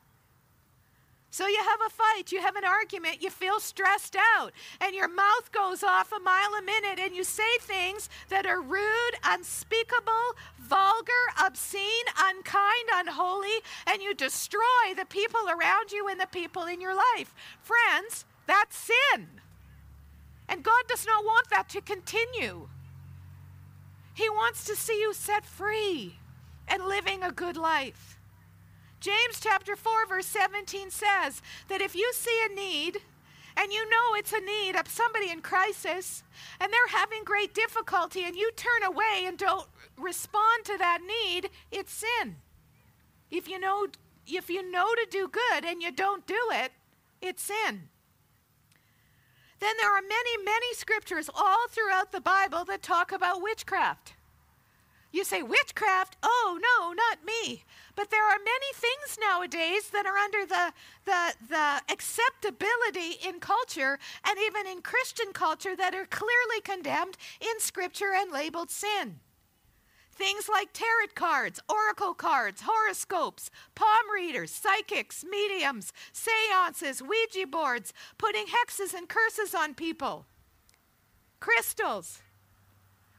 So 1.32 1.46
you 1.46 1.60
have 1.66 1.80
a 1.86 1.88
fight, 1.88 2.30
you 2.30 2.42
have 2.42 2.56
an 2.56 2.64
argument, 2.66 3.22
you 3.22 3.30
feel 3.30 3.58
stressed 3.58 4.16
out, 4.36 4.52
and 4.82 4.94
your 4.94 5.08
mouth 5.08 5.50
goes 5.50 5.82
off 5.82 6.12
a 6.12 6.20
mile 6.20 6.52
a 6.58 6.62
minute, 6.62 6.98
and 6.98 7.16
you 7.16 7.24
say 7.24 7.56
things 7.58 8.10
that 8.28 8.44
are 8.44 8.60
rude, 8.60 9.14
unspeakable, 9.24 10.36
vulgar, 10.60 11.24
obscene, 11.42 12.04
unkind, 12.18 12.88
unholy, 12.92 13.62
and 13.86 14.02
you 14.02 14.12
destroy 14.12 14.92
the 14.94 15.06
people 15.06 15.40
around 15.48 15.90
you 15.90 16.06
and 16.06 16.20
the 16.20 16.26
people 16.26 16.64
in 16.64 16.82
your 16.82 16.94
life. 16.94 17.34
Friends, 17.62 18.26
that's 18.46 18.76
sin. 18.76 19.26
And 20.50 20.62
God 20.62 20.84
does 20.86 21.06
not 21.06 21.24
want 21.24 21.48
that 21.48 21.70
to 21.70 21.80
continue. 21.80 22.68
He 24.12 24.28
wants 24.28 24.64
to 24.64 24.76
see 24.76 25.00
you 25.00 25.14
set 25.14 25.46
free 25.46 26.16
and 26.68 26.84
living 26.84 27.22
a 27.22 27.32
good 27.32 27.56
life. 27.56 28.11
James 29.02 29.40
chapter 29.40 29.74
4 29.74 30.06
verse 30.06 30.26
17 30.26 30.88
says 30.92 31.42
that 31.66 31.80
if 31.80 31.96
you 31.96 32.12
see 32.14 32.40
a 32.48 32.54
need 32.54 32.98
and 33.56 33.72
you 33.72 33.90
know 33.90 34.14
it's 34.14 34.32
a 34.32 34.38
need 34.38 34.76
of 34.76 34.86
somebody 34.86 35.28
in 35.28 35.40
crisis 35.40 36.22
and 36.60 36.72
they're 36.72 37.00
having 37.00 37.24
great 37.24 37.52
difficulty 37.52 38.22
and 38.22 38.36
you 38.36 38.52
turn 38.52 38.84
away 38.84 39.24
and 39.26 39.36
don't 39.36 39.66
respond 39.98 40.64
to 40.66 40.78
that 40.78 41.00
need, 41.02 41.50
it's 41.72 41.92
sin. 41.92 42.36
If 43.28 43.48
you 43.48 43.58
know 43.58 43.88
if 44.24 44.48
you 44.48 44.70
know 44.70 44.86
to 44.94 45.06
do 45.10 45.26
good 45.26 45.64
and 45.64 45.82
you 45.82 45.90
don't 45.90 46.24
do 46.24 46.40
it, 46.52 46.70
it's 47.20 47.42
sin. 47.42 47.88
Then 49.58 49.74
there 49.80 49.92
are 49.92 50.02
many, 50.02 50.44
many 50.44 50.74
scriptures 50.74 51.28
all 51.34 51.66
throughout 51.68 52.12
the 52.12 52.20
Bible 52.20 52.64
that 52.66 52.84
talk 52.84 53.10
about 53.10 53.42
witchcraft. 53.42 54.14
You 55.12 55.24
say, 55.24 55.42
witchcraft? 55.42 56.16
Oh, 56.22 56.58
no, 56.58 56.94
not 56.94 57.18
me. 57.24 57.64
But 57.94 58.10
there 58.10 58.26
are 58.26 58.38
many 58.38 58.72
things 58.74 59.18
nowadays 59.20 59.90
that 59.90 60.06
are 60.06 60.16
under 60.16 60.46
the, 60.46 60.72
the, 61.04 61.34
the 61.50 61.82
acceptability 61.92 63.18
in 63.26 63.38
culture 63.38 63.98
and 64.26 64.38
even 64.46 64.66
in 64.66 64.80
Christian 64.80 65.34
culture 65.34 65.76
that 65.76 65.94
are 65.94 66.06
clearly 66.06 66.62
condemned 66.64 67.18
in 67.40 67.60
Scripture 67.60 68.12
and 68.14 68.32
labeled 68.32 68.70
sin. 68.70 69.20
Things 70.14 70.48
like 70.48 70.72
tarot 70.72 71.12
cards, 71.14 71.60
oracle 71.68 72.14
cards, 72.14 72.62
horoscopes, 72.64 73.50
palm 73.74 74.10
readers, 74.14 74.50
psychics, 74.50 75.24
mediums, 75.28 75.92
seances, 76.12 77.02
Ouija 77.02 77.46
boards, 77.46 77.92
putting 78.16 78.46
hexes 78.46 78.94
and 78.94 79.08
curses 79.08 79.54
on 79.54 79.74
people, 79.74 80.26
crystals, 81.40 82.20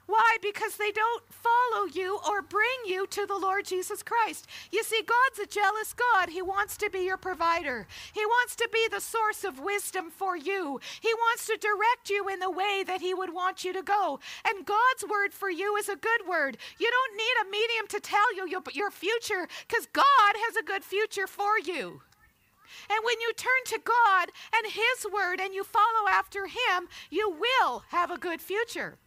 Why? 0.05 0.37
Because 0.41 0.75
they 0.75 0.91
don't 0.91 1.23
follow 1.29 1.85
you 1.85 2.19
or 2.27 2.41
bring 2.41 2.67
you 2.85 3.07
to 3.07 3.25
the 3.25 3.37
Lord 3.37 3.65
Jesus 3.65 4.03
Christ. 4.03 4.47
You 4.71 4.83
see, 4.83 5.01
God's 5.01 5.39
a 5.39 5.51
jealous 5.51 5.93
God. 5.93 6.29
He 6.29 6.41
wants 6.41 6.75
to 6.77 6.89
be 6.89 6.99
your 6.99 7.17
provider, 7.17 7.87
He 8.13 8.25
wants 8.25 8.55
to 8.57 8.69
be 8.71 8.87
the 8.91 8.99
source 8.99 9.43
of 9.43 9.59
wisdom 9.59 10.11
for 10.11 10.35
you. 10.35 10.79
He 11.01 11.13
wants 11.13 11.47
to 11.47 11.57
direct 11.57 12.09
you 12.09 12.27
in 12.27 12.39
the 12.39 12.51
way 12.51 12.83
that 12.85 13.01
He 13.01 13.13
would 13.13 13.33
want 13.33 13.63
you 13.63 13.71
to 13.73 13.81
go. 13.81 14.19
And 14.45 14.65
God's 14.65 15.05
word 15.09 15.33
for 15.33 15.49
you 15.49 15.77
is 15.77 15.87
a 15.87 15.95
good 15.95 16.27
word. 16.27 16.57
You 16.77 16.91
don't 16.91 17.17
need 17.17 17.35
a 17.41 17.51
medium 17.51 17.87
to 17.89 17.99
tell 17.99 18.35
you 18.35 18.47
your, 18.47 18.61
your 18.73 18.91
future 18.91 19.47
because 19.67 19.87
God 19.93 20.03
has 20.47 20.57
a 20.57 20.63
good 20.63 20.83
future 20.83 21.27
for 21.27 21.57
you. 21.59 22.01
And 22.89 22.99
when 23.05 23.21
you 23.21 23.31
turn 23.33 23.63
to 23.67 23.79
God 23.79 24.29
and 24.53 24.65
His 24.73 25.11
Word 25.11 25.39
and 25.39 25.53
you 25.53 25.63
follow 25.63 26.09
after 26.09 26.47
Him, 26.47 26.89
you 27.09 27.29
will 27.29 27.83
have 27.89 28.11
a 28.11 28.17
good 28.17 28.41
future 28.41 28.97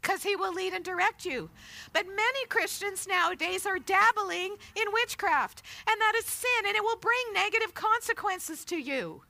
because 0.00 0.22
he 0.22 0.36
will 0.36 0.52
lead 0.52 0.72
and 0.72 0.84
direct 0.84 1.24
you. 1.24 1.50
But 1.92 2.06
many 2.06 2.46
Christians 2.48 3.06
nowadays 3.06 3.66
are 3.66 3.78
dabbling 3.78 4.56
in 4.74 4.92
witchcraft, 4.92 5.62
and 5.86 6.00
that 6.00 6.14
is 6.18 6.26
sin, 6.26 6.66
and 6.66 6.76
it 6.76 6.82
will 6.82 6.96
bring 6.96 7.18
negative 7.34 7.74
consequences 7.74 8.64
to 8.66 8.76
you. 8.76 9.22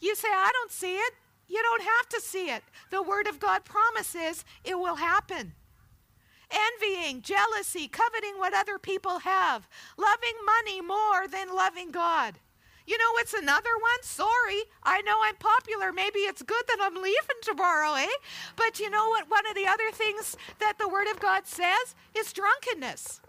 You 0.00 0.14
say, 0.14 0.28
I 0.28 0.50
don't 0.52 0.72
see 0.72 0.96
it. 0.96 1.14
You 1.46 1.62
don't 1.62 1.82
have 1.82 2.08
to 2.10 2.20
see 2.20 2.50
it. 2.50 2.62
The 2.90 3.02
Word 3.02 3.26
of 3.26 3.40
God 3.40 3.64
promises 3.64 4.44
it 4.64 4.78
will 4.78 4.96
happen. 4.96 5.54
Envying, 6.50 7.22
jealousy, 7.22 7.86
coveting 7.88 8.34
what 8.36 8.54
other 8.54 8.78
people 8.78 9.20
have, 9.20 9.68
loving 9.96 10.34
money 10.44 10.80
more 10.80 11.28
than 11.28 11.54
loving 11.54 11.90
God. 11.90 12.34
You 12.86 12.98
know 12.98 13.12
it's 13.16 13.34
another 13.34 13.76
one? 13.80 14.02
Sorry, 14.02 14.62
I 14.82 15.02
know 15.02 15.18
I'm 15.22 15.36
popular. 15.36 15.92
Maybe 15.92 16.20
it's 16.20 16.42
good 16.42 16.64
that 16.68 16.78
I'm 16.80 16.96
leaving 16.96 17.40
tomorrow, 17.42 17.94
eh? 17.94 18.08
But 18.56 18.80
you 18.80 18.90
know 18.90 19.08
what? 19.08 19.30
One 19.30 19.46
of 19.46 19.54
the 19.54 19.66
other 19.66 19.90
things 19.92 20.36
that 20.58 20.78
the 20.78 20.88
Word 20.88 21.06
of 21.08 21.20
God 21.20 21.46
says 21.46 21.94
is 22.16 22.32
drunkenness. 22.32 23.20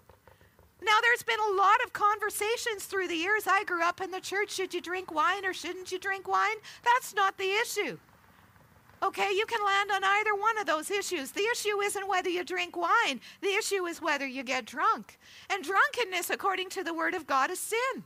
Now, 0.84 0.98
there's 1.02 1.22
been 1.22 1.40
a 1.40 1.56
lot 1.56 1.78
of 1.86 1.94
conversations 1.94 2.86
through 2.86 3.08
the 3.08 3.16
years. 3.16 3.46
I 3.46 3.64
grew 3.66 3.84
up 3.84 4.02
in 4.02 4.10
the 4.10 4.20
church. 4.20 4.52
Should 4.52 4.74
you 4.74 4.82
drink 4.82 5.14
wine 5.14 5.46
or 5.46 5.54
shouldn't 5.54 5.92
you 5.92 6.00
drink 6.00 6.28
wine? 6.28 6.58
That's 6.84 7.14
not 7.14 7.38
the 7.38 7.52
issue. 7.52 8.00
Okay, 9.04 9.30
you 9.32 9.46
can 9.48 9.66
land 9.66 9.90
on 9.92 10.04
either 10.04 10.36
one 10.36 10.60
of 10.60 10.68
those 10.68 10.92
issues. 10.92 11.32
The 11.32 11.48
issue 11.52 11.82
isn't 11.82 12.08
whether 12.08 12.30
you 12.30 12.44
drink 12.44 12.78
wine, 12.78 13.20
the 13.42 13.50
issue 13.50 13.86
is 13.86 14.02
whether 14.02 14.28
you 14.28 14.44
get 14.44 14.66
drunk. 14.66 15.18
And 15.50 15.64
drunkenness, 15.64 16.30
according 16.30 16.70
to 16.72 16.84
the 16.84 16.94
Word 16.94 17.16
of 17.16 17.26
God, 17.26 17.50
is 17.50 17.60
sin. 17.60 18.04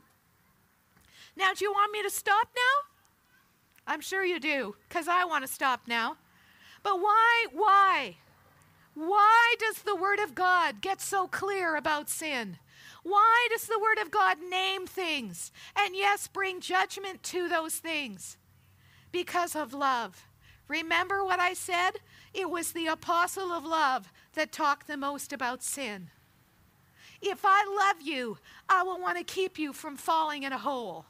Now, 1.36 1.52
do 1.54 1.64
you 1.64 1.72
want 1.72 1.92
me 1.92 2.02
to 2.02 2.10
stop 2.10 2.48
now? 2.56 3.92
I'm 3.92 4.00
sure 4.00 4.24
you 4.24 4.40
do, 4.40 4.74
because 4.88 5.06
I 5.06 5.24
want 5.24 5.46
to 5.46 5.52
stop 5.52 5.82
now. 5.86 6.16
But 6.82 7.00
why, 7.00 7.46
why? 7.52 8.16
Why 8.94 9.54
does 9.58 9.82
the 9.82 9.94
Word 9.94 10.18
of 10.18 10.34
God 10.34 10.80
get 10.80 11.00
so 11.00 11.28
clear 11.28 11.76
about 11.76 12.08
sin? 12.08 12.58
Why 13.02 13.48
does 13.50 13.66
the 13.66 13.78
Word 13.78 13.98
of 14.02 14.10
God 14.10 14.38
name 14.50 14.86
things 14.86 15.52
and, 15.78 15.94
yes, 15.94 16.26
bring 16.26 16.60
judgment 16.60 17.22
to 17.24 17.48
those 17.48 17.76
things? 17.76 18.36
Because 19.12 19.54
of 19.54 19.74
love. 19.74 20.26
Remember 20.66 21.24
what 21.24 21.38
I 21.38 21.52
said? 21.52 21.92
It 22.34 22.50
was 22.50 22.72
the 22.72 22.86
apostle 22.86 23.52
of 23.52 23.64
love 23.64 24.12
that 24.32 24.50
talked 24.50 24.88
the 24.88 24.96
most 24.96 25.32
about 25.32 25.62
sin. 25.62 26.10
If 27.22 27.44
I 27.44 27.64
love 27.64 28.06
you, 28.06 28.38
I 28.68 28.82
will 28.82 29.00
want 29.00 29.18
to 29.18 29.24
keep 29.24 29.58
you 29.58 29.72
from 29.72 29.96
falling 29.96 30.42
in 30.42 30.52
a 30.52 30.58
hole. 30.58 31.04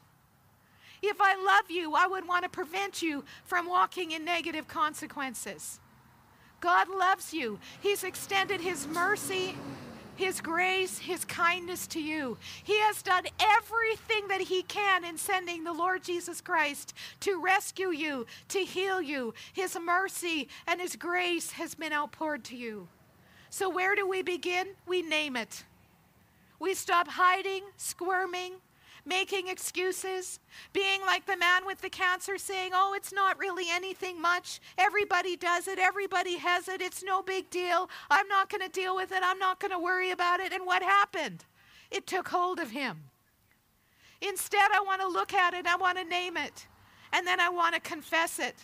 If 1.01 1.17
I 1.21 1.35
love 1.35 1.69
you, 1.69 1.93
I 1.95 2.07
would 2.07 2.27
want 2.27 2.43
to 2.43 2.49
prevent 2.49 3.01
you 3.01 3.23
from 3.45 3.67
walking 3.67 4.11
in 4.11 4.25
negative 4.25 4.67
consequences. 4.67 5.79
God 6.59 6.89
loves 6.89 7.33
you. 7.33 7.59
He's 7.81 8.03
extended 8.03 8.61
His 8.61 8.87
mercy, 8.87 9.55
His 10.15 10.41
grace, 10.41 10.97
His 10.97 11.23
kindness 11.23 11.85
to 11.87 12.01
you. 12.01 12.37
He 12.63 12.79
has 12.79 13.03
done 13.03 13.25
everything 13.39 14.27
that 14.29 14.41
He 14.41 14.63
can 14.63 15.05
in 15.05 15.17
sending 15.17 15.63
the 15.63 15.73
Lord 15.73 16.03
Jesus 16.03 16.41
Christ 16.41 16.95
to 17.21 17.41
rescue 17.41 17.91
you, 17.91 18.25
to 18.49 18.59
heal 18.59 19.01
you. 19.01 19.35
His 19.53 19.77
mercy 19.79 20.47
and 20.65 20.81
His 20.81 20.95
grace 20.95 21.51
has 21.51 21.75
been 21.75 21.93
outpoured 21.93 22.43
to 22.45 22.57
you. 22.57 22.87
So, 23.49 23.69
where 23.69 23.95
do 23.95 24.07
we 24.07 24.23
begin? 24.23 24.69
We 24.87 25.01
name 25.03 25.35
it. 25.35 25.63
We 26.59 26.73
stop 26.73 27.07
hiding, 27.07 27.63
squirming, 27.77 28.53
making 29.07 29.47
excuses, 29.47 30.39
being 30.73 31.01
like 31.01 31.25
the 31.25 31.37
man 31.37 31.65
with 31.65 31.81
the 31.81 31.89
cancer 31.89 32.37
saying, 32.37 32.71
Oh, 32.73 32.93
it's 32.95 33.13
not 33.13 33.39
really 33.39 33.65
anything 33.71 34.21
much. 34.21 34.59
Everybody 34.77 35.35
does 35.35 35.67
it. 35.67 35.79
Everybody 35.79 36.37
has 36.37 36.67
it. 36.67 36.81
It's 36.81 37.03
no 37.03 37.21
big 37.21 37.49
deal. 37.49 37.89
I'm 38.09 38.27
not 38.27 38.49
going 38.49 38.61
to 38.61 38.69
deal 38.69 38.95
with 38.95 39.11
it. 39.11 39.21
I'm 39.23 39.39
not 39.39 39.59
going 39.59 39.71
to 39.71 39.79
worry 39.79 40.11
about 40.11 40.39
it. 40.39 40.51
And 40.51 40.65
what 40.65 40.83
happened? 40.83 41.45
It 41.89 42.05
took 42.05 42.27
hold 42.27 42.59
of 42.59 42.71
him. 42.71 43.05
Instead, 44.21 44.71
I 44.73 44.81
want 44.81 45.01
to 45.01 45.07
look 45.07 45.33
at 45.33 45.53
it. 45.53 45.65
I 45.65 45.75
want 45.75 45.97
to 45.97 46.03
name 46.03 46.37
it. 46.37 46.67
And 47.13 47.25
then 47.25 47.39
I 47.39 47.49
want 47.49 47.75
to 47.75 47.81
confess 47.81 48.39
it. 48.39 48.55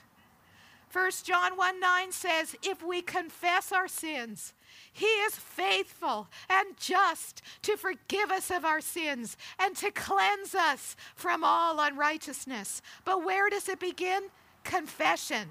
1 0.91 1.11
John 1.23 1.57
1 1.57 1.79
9 1.79 2.11
says, 2.11 2.55
If 2.61 2.83
we 2.83 3.01
confess 3.01 3.71
our 3.71 3.87
sins, 3.87 4.53
he 4.93 5.05
is 5.05 5.35
faithful 5.35 6.27
and 6.49 6.77
just 6.77 7.41
to 7.63 7.75
forgive 7.75 8.29
us 8.29 8.51
of 8.51 8.63
our 8.63 8.79
sins 8.79 9.35
and 9.57 9.75
to 9.77 9.89
cleanse 9.89 10.53
us 10.53 10.95
from 11.15 11.43
all 11.43 11.79
unrighteousness. 11.79 12.81
But 13.03 13.25
where 13.25 13.49
does 13.49 13.67
it 13.67 13.79
begin? 13.79 14.29
Confession. 14.63 15.49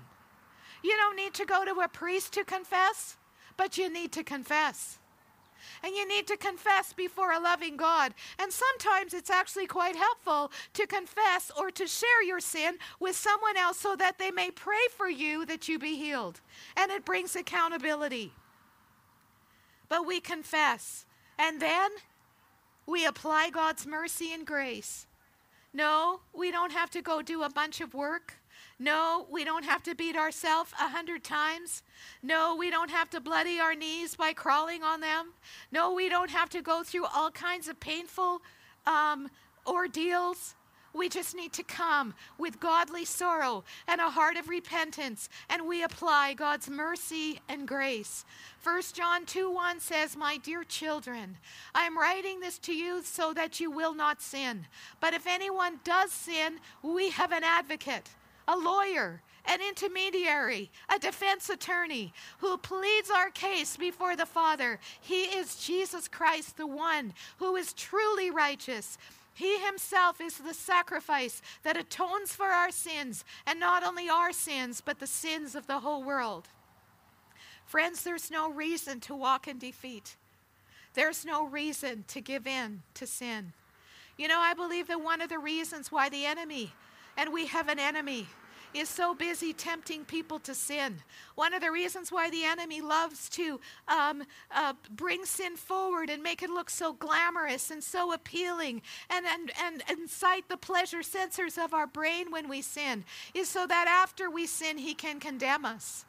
You 0.84 0.96
don't 0.96 1.16
need 1.16 1.34
to 1.34 1.44
go 1.44 1.64
to 1.64 1.80
a 1.80 1.88
priest 1.88 2.32
to 2.34 2.44
confess, 2.44 3.16
but 3.56 3.76
you 3.76 3.92
need 3.92 4.12
to 4.12 4.22
confess. 4.22 4.98
And 5.82 5.94
you 5.94 6.06
need 6.06 6.28
to 6.28 6.36
confess 6.36 6.92
before 6.92 7.32
a 7.32 7.40
loving 7.40 7.76
God. 7.76 8.14
And 8.38 8.52
sometimes 8.52 9.14
it's 9.14 9.30
actually 9.30 9.66
quite 9.66 9.96
helpful 9.96 10.52
to 10.74 10.86
confess 10.86 11.50
or 11.56 11.70
to 11.72 11.86
share 11.86 12.22
your 12.22 12.40
sin 12.40 12.76
with 13.00 13.16
someone 13.16 13.56
else 13.56 13.78
so 13.78 13.96
that 13.96 14.18
they 14.18 14.30
may 14.30 14.50
pray 14.52 14.86
for 14.96 15.08
you 15.08 15.44
that 15.46 15.68
you 15.68 15.78
be 15.78 15.96
healed. 15.96 16.40
And 16.76 16.92
it 16.92 17.04
brings 17.04 17.34
accountability 17.34 18.32
but 19.92 20.06
we 20.06 20.20
confess. 20.20 21.04
And 21.38 21.60
then 21.60 21.90
we 22.86 23.04
apply 23.04 23.50
God's 23.50 23.86
mercy 23.86 24.32
and 24.32 24.46
grace. 24.46 25.06
No, 25.74 26.20
we 26.32 26.50
don't 26.50 26.72
have 26.72 26.88
to 26.92 27.02
go 27.02 27.20
do 27.20 27.42
a 27.42 27.50
bunch 27.50 27.82
of 27.82 27.92
work. 27.92 28.38
No, 28.78 29.26
we 29.30 29.44
don't 29.44 29.66
have 29.66 29.82
to 29.82 29.94
beat 29.94 30.16
ourselves 30.16 30.72
a 30.80 30.88
hundred 30.88 31.22
times. 31.22 31.82
No, 32.22 32.56
we 32.56 32.70
don't 32.70 32.90
have 32.90 33.10
to 33.10 33.20
bloody 33.20 33.60
our 33.60 33.74
knees 33.74 34.16
by 34.16 34.32
crawling 34.32 34.82
on 34.82 35.02
them. 35.02 35.34
No, 35.70 35.92
we 35.92 36.08
don't 36.08 36.30
have 36.30 36.48
to 36.50 36.62
go 36.62 36.82
through 36.82 37.04
all 37.14 37.30
kinds 37.30 37.68
of 37.68 37.78
painful 37.78 38.40
um, 38.86 39.28
ordeals. 39.66 40.54
We 40.94 41.08
just 41.08 41.34
need 41.34 41.52
to 41.54 41.62
come 41.62 42.14
with 42.36 42.60
godly 42.60 43.04
sorrow 43.04 43.64
and 43.88 44.00
a 44.00 44.10
heart 44.10 44.36
of 44.36 44.48
repentance, 44.48 45.28
and 45.48 45.66
we 45.66 45.82
apply 45.82 46.34
God's 46.34 46.68
mercy 46.68 47.40
and 47.48 47.66
grace. 47.66 48.24
1 48.62 48.82
John 48.92 49.24
2 49.24 49.50
1 49.50 49.80
says, 49.80 50.16
My 50.16 50.36
dear 50.36 50.64
children, 50.64 51.38
I 51.74 51.84
am 51.84 51.98
writing 51.98 52.40
this 52.40 52.58
to 52.60 52.74
you 52.74 53.02
so 53.02 53.32
that 53.32 53.58
you 53.58 53.70
will 53.70 53.94
not 53.94 54.20
sin. 54.20 54.66
But 55.00 55.14
if 55.14 55.26
anyone 55.26 55.80
does 55.82 56.12
sin, 56.12 56.58
we 56.82 57.10
have 57.10 57.32
an 57.32 57.42
advocate, 57.42 58.10
a 58.46 58.56
lawyer, 58.56 59.22
an 59.46 59.60
intermediary, 59.66 60.70
a 60.94 60.98
defense 60.98 61.48
attorney 61.48 62.12
who 62.38 62.56
pleads 62.58 63.10
our 63.10 63.30
case 63.30 63.76
before 63.76 64.14
the 64.14 64.26
Father. 64.26 64.78
He 65.00 65.24
is 65.24 65.56
Jesus 65.56 66.06
Christ, 66.06 66.56
the 66.56 66.66
one 66.66 67.14
who 67.38 67.56
is 67.56 67.72
truly 67.72 68.30
righteous 68.30 68.98
he 69.34 69.58
himself 69.58 70.20
is 70.20 70.38
the 70.38 70.54
sacrifice 70.54 71.40
that 71.62 71.76
atones 71.76 72.34
for 72.34 72.46
our 72.46 72.70
sins, 72.70 73.24
and 73.46 73.58
not 73.58 73.82
only 73.82 74.08
our 74.08 74.32
sins, 74.32 74.82
but 74.84 74.98
the 74.98 75.06
sins 75.06 75.54
of 75.54 75.66
the 75.66 75.80
whole 75.80 76.02
world. 76.02 76.48
Friends, 77.64 78.04
there's 78.04 78.30
no 78.30 78.50
reason 78.50 79.00
to 79.00 79.14
walk 79.14 79.48
in 79.48 79.58
defeat. 79.58 80.16
There's 80.94 81.24
no 81.24 81.46
reason 81.46 82.04
to 82.08 82.20
give 82.20 82.46
in 82.46 82.82
to 82.94 83.06
sin. 83.06 83.52
You 84.18 84.28
know, 84.28 84.38
I 84.38 84.52
believe 84.52 84.88
that 84.88 85.02
one 85.02 85.22
of 85.22 85.30
the 85.30 85.38
reasons 85.38 85.90
why 85.90 86.10
the 86.10 86.26
enemy, 86.26 86.74
and 87.16 87.32
we 87.32 87.46
have 87.46 87.68
an 87.68 87.78
enemy, 87.78 88.28
is 88.74 88.88
so 88.88 89.14
busy 89.14 89.52
tempting 89.52 90.04
people 90.04 90.38
to 90.40 90.54
sin. 90.54 90.96
One 91.34 91.54
of 91.54 91.60
the 91.60 91.70
reasons 91.70 92.10
why 92.10 92.30
the 92.30 92.44
enemy 92.44 92.80
loves 92.80 93.28
to 93.30 93.60
um, 93.88 94.24
uh, 94.50 94.74
bring 94.90 95.24
sin 95.24 95.56
forward 95.56 96.10
and 96.10 96.22
make 96.22 96.42
it 96.42 96.50
look 96.50 96.70
so 96.70 96.92
glamorous 96.92 97.70
and 97.70 97.82
so 97.82 98.12
appealing 98.12 98.82
and, 99.10 99.26
and, 99.26 99.52
and 99.62 99.82
incite 99.90 100.48
the 100.48 100.56
pleasure 100.56 101.00
sensors 101.00 101.62
of 101.62 101.74
our 101.74 101.86
brain 101.86 102.30
when 102.30 102.48
we 102.48 102.62
sin 102.62 103.04
is 103.34 103.48
so 103.48 103.66
that 103.66 103.86
after 103.88 104.30
we 104.30 104.46
sin, 104.46 104.78
he 104.78 104.94
can 104.94 105.20
condemn 105.20 105.64
us. 105.64 106.04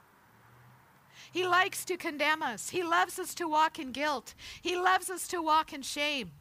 He 1.32 1.48
likes 1.48 1.84
to 1.86 1.98
condemn 1.98 2.44
us. 2.44 2.70
He 2.70 2.84
loves 2.84 3.18
us 3.18 3.34
to 3.36 3.48
walk 3.48 3.80
in 3.80 3.92
guilt. 3.92 4.36
He 4.62 4.76
loves 4.76 5.10
us 5.10 5.28
to 5.30 5.42
walk 5.42 5.74
in 5.74 5.82
shame. 5.82 6.32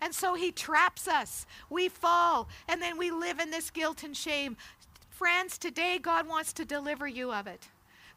And 0.00 0.14
so 0.14 0.34
he 0.34 0.52
traps 0.52 1.08
us. 1.08 1.46
We 1.70 1.88
fall, 1.88 2.48
and 2.68 2.82
then 2.82 2.98
we 2.98 3.10
live 3.10 3.38
in 3.38 3.50
this 3.50 3.70
guilt 3.70 4.02
and 4.02 4.16
shame. 4.16 4.56
Friends, 5.16 5.56
today 5.56 5.98
God 5.98 6.28
wants 6.28 6.52
to 6.52 6.66
deliver 6.66 7.08
you 7.08 7.32
of 7.32 7.46
it. 7.46 7.68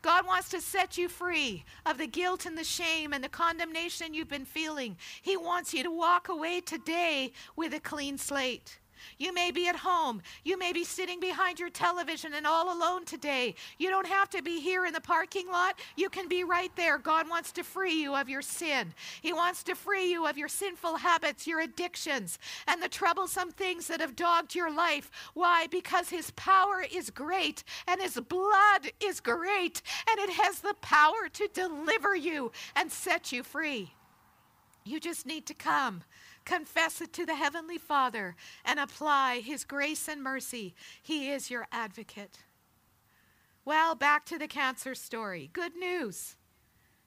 God 0.01 0.27
wants 0.27 0.49
to 0.49 0.59
set 0.59 0.97
you 0.97 1.07
free 1.07 1.63
of 1.85 1.97
the 1.97 2.07
guilt 2.07 2.45
and 2.45 2.57
the 2.57 2.63
shame 2.65 3.13
and 3.13 3.23
the 3.23 3.29
condemnation 3.29 4.13
you've 4.13 4.27
been 4.27 4.43
feeling. 4.43 4.97
He 5.21 5.37
wants 5.37 5.73
you 5.73 5.81
to 5.83 5.91
walk 5.91 6.27
away 6.27 6.59
today 6.59 7.31
with 7.55 7.73
a 7.73 7.79
clean 7.79 8.17
slate. 8.17 8.79
You 9.17 9.33
may 9.33 9.51
be 9.51 9.67
at 9.67 9.77
home. 9.77 10.21
You 10.43 10.57
may 10.57 10.73
be 10.73 10.83
sitting 10.83 11.19
behind 11.19 11.59
your 11.59 11.69
television 11.69 12.33
and 12.33 12.45
all 12.45 12.75
alone 12.75 13.05
today. 13.05 13.55
You 13.77 13.89
don't 13.89 14.07
have 14.07 14.29
to 14.31 14.41
be 14.41 14.59
here 14.59 14.85
in 14.85 14.93
the 14.93 15.01
parking 15.01 15.47
lot. 15.47 15.79
You 15.95 16.09
can 16.09 16.27
be 16.27 16.43
right 16.43 16.71
there. 16.75 16.97
God 16.97 17.29
wants 17.29 17.51
to 17.53 17.63
free 17.63 18.01
you 18.01 18.15
of 18.15 18.29
your 18.29 18.41
sin. 18.41 18.93
He 19.21 19.33
wants 19.33 19.63
to 19.63 19.75
free 19.75 20.11
you 20.11 20.27
of 20.27 20.37
your 20.37 20.47
sinful 20.47 20.97
habits, 20.97 21.47
your 21.47 21.61
addictions, 21.61 22.39
and 22.67 22.81
the 22.81 22.89
troublesome 22.89 23.51
things 23.51 23.87
that 23.87 24.01
have 24.01 24.15
dogged 24.15 24.55
your 24.55 24.73
life. 24.73 25.11
Why? 25.33 25.67
Because 25.67 26.09
His 26.09 26.31
power 26.31 26.85
is 26.91 27.09
great 27.09 27.63
and 27.87 28.01
His 28.01 28.19
blood 28.19 28.91
is 29.03 29.19
great 29.19 29.81
and 30.09 30.19
it 30.19 30.31
has 30.31 30.59
the 30.59 30.75
power 30.81 31.29
to 31.33 31.47
deliver 31.53 32.15
you 32.15 32.51
and 32.75 32.91
set 32.91 33.31
you 33.31 33.43
free. 33.43 33.93
You 34.85 34.99
just 34.99 35.25
need 35.25 35.45
to 35.47 35.53
come 35.53 36.03
confess 36.45 37.01
it 37.01 37.13
to 37.13 37.25
the 37.25 37.35
Heavenly 37.35 37.77
Father, 37.77 38.35
and 38.65 38.79
apply 38.79 39.41
His 39.43 39.63
grace 39.63 40.07
and 40.07 40.21
mercy. 40.23 40.75
He 41.01 41.31
is 41.31 41.49
your 41.49 41.67
advocate. 41.71 42.39
Well, 43.65 43.95
back 43.95 44.25
to 44.25 44.37
the 44.37 44.47
cancer 44.47 44.95
story. 44.95 45.49
Good 45.53 45.75
news. 45.75 46.35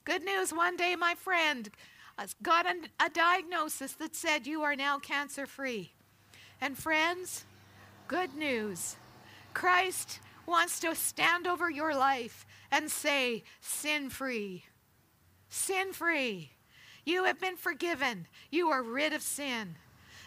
Good 0.05 0.23
news. 0.23 0.53
One 0.53 0.77
day, 0.77 0.97
my 0.97 1.15
friend 1.15 1.71
uh, 2.19 2.27
got 2.43 2.67
a, 2.67 2.75
a 3.05 3.09
diagnosis 3.09 3.93
that 3.95 4.15
said 4.15 4.47
you 4.47 4.63
are 4.63 4.77
now 4.77 4.99
cancer 4.99 5.47
free. 5.47 5.93
And, 6.61 6.79
friends, 6.79 7.45
good 8.09 8.35
news. 8.35 8.97
Christ 9.55 10.21
wants 10.47 10.81
to 10.81 10.95
stand 10.95 11.47
over 11.47 11.71
your 11.71 11.95
life 11.95 12.47
and 12.71 12.91
say, 12.91 13.45
sin 13.61 14.11
free. 14.11 14.65
Sin 15.49 15.93
free. 15.93 16.53
You 17.05 17.25
have 17.25 17.41
been 17.41 17.57
forgiven. 17.57 18.27
You 18.51 18.69
are 18.69 18.83
rid 18.83 19.13
of 19.13 19.23
sin. 19.23 19.77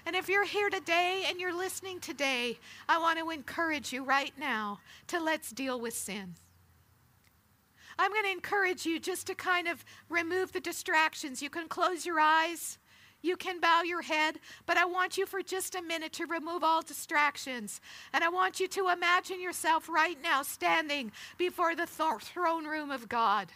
And 0.06 0.16
if 0.16 0.30
you're 0.30 0.46
here 0.46 0.70
today 0.70 1.24
and 1.28 1.40
you're 1.40 1.58
listening 1.58 2.00
today, 2.00 2.60
I 2.88 3.00
want 3.00 3.18
to 3.20 3.32
encourage 3.32 3.92
you 3.92 4.04
right 4.04 4.34
now 4.38 4.80
to 5.08 5.20
let's 5.20 5.52
deal 5.52 5.80
with 5.80 5.96
sin. 5.96 6.36
I'm 7.98 8.12
going 8.12 8.26
to 8.26 8.32
encourage 8.32 8.86
you 8.86 9.00
just 9.00 9.26
to 9.28 9.36
kind 9.36 9.68
of 9.68 9.84
remove 10.10 10.52
the 10.52 10.60
distractions. 10.60 11.42
You 11.42 11.50
can 11.50 11.68
close 11.68 12.06
your 12.06 12.20
eyes. 12.20 12.78
You 13.22 13.36
can 13.36 13.60
bow 13.60 13.82
your 13.82 14.04
head, 14.04 14.40
but 14.68 14.78
I 14.78 14.86
want 14.86 15.18
you 15.18 15.26
for 15.26 15.42
just 15.42 15.74
a 15.74 15.82
minute 15.82 16.14
to 16.14 16.28
remove 16.28 16.64
all 16.64 16.84
distractions. 16.84 17.82
And 18.14 18.24
I 18.24 18.30
want 18.30 18.60
you 18.60 18.68
to 18.68 18.90
imagine 18.90 19.42
yourself 19.42 19.90
right 19.90 20.18
now 20.22 20.44
standing 20.44 21.12
before 21.38 21.74
the 21.74 21.88
th- 21.88 22.22
throne 22.22 22.66
room 22.66 22.92
of 22.92 23.10
God. 23.10 23.48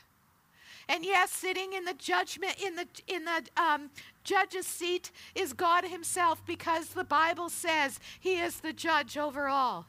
And 0.89 1.05
yes, 1.05 1.31
sitting 1.31 1.73
in 1.73 1.85
the 1.85 1.93
judgment, 1.93 2.55
in 2.59 2.75
the, 2.75 2.87
in 3.07 3.23
the 3.23 3.43
um, 3.61 3.91
judge's 4.23 4.65
seat 4.65 5.11
is 5.35 5.53
God 5.53 5.85
Himself 5.85 6.43
because 6.47 6.89
the 6.89 7.03
Bible 7.03 7.49
says 7.49 7.99
He 8.19 8.39
is 8.39 8.59
the 8.59 8.73
judge 8.73 9.15
over 9.15 9.47
all. 9.47 9.85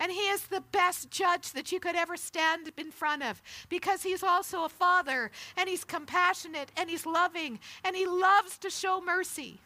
And 0.00 0.10
He 0.10 0.28
is 0.28 0.48
the 0.48 0.64
best 0.72 1.12
judge 1.12 1.52
that 1.52 1.70
you 1.70 1.78
could 1.78 1.94
ever 1.94 2.16
stand 2.16 2.72
in 2.76 2.90
front 2.90 3.22
of 3.22 3.40
because 3.68 4.02
He's 4.02 4.24
also 4.24 4.64
a 4.64 4.68
father 4.68 5.30
and 5.56 5.68
He's 5.68 5.84
compassionate 5.84 6.72
and 6.76 6.90
He's 6.90 7.06
loving 7.06 7.60
and 7.84 7.94
He 7.94 8.06
loves 8.06 8.58
to 8.58 8.70
show 8.70 9.00
mercy. 9.00 9.60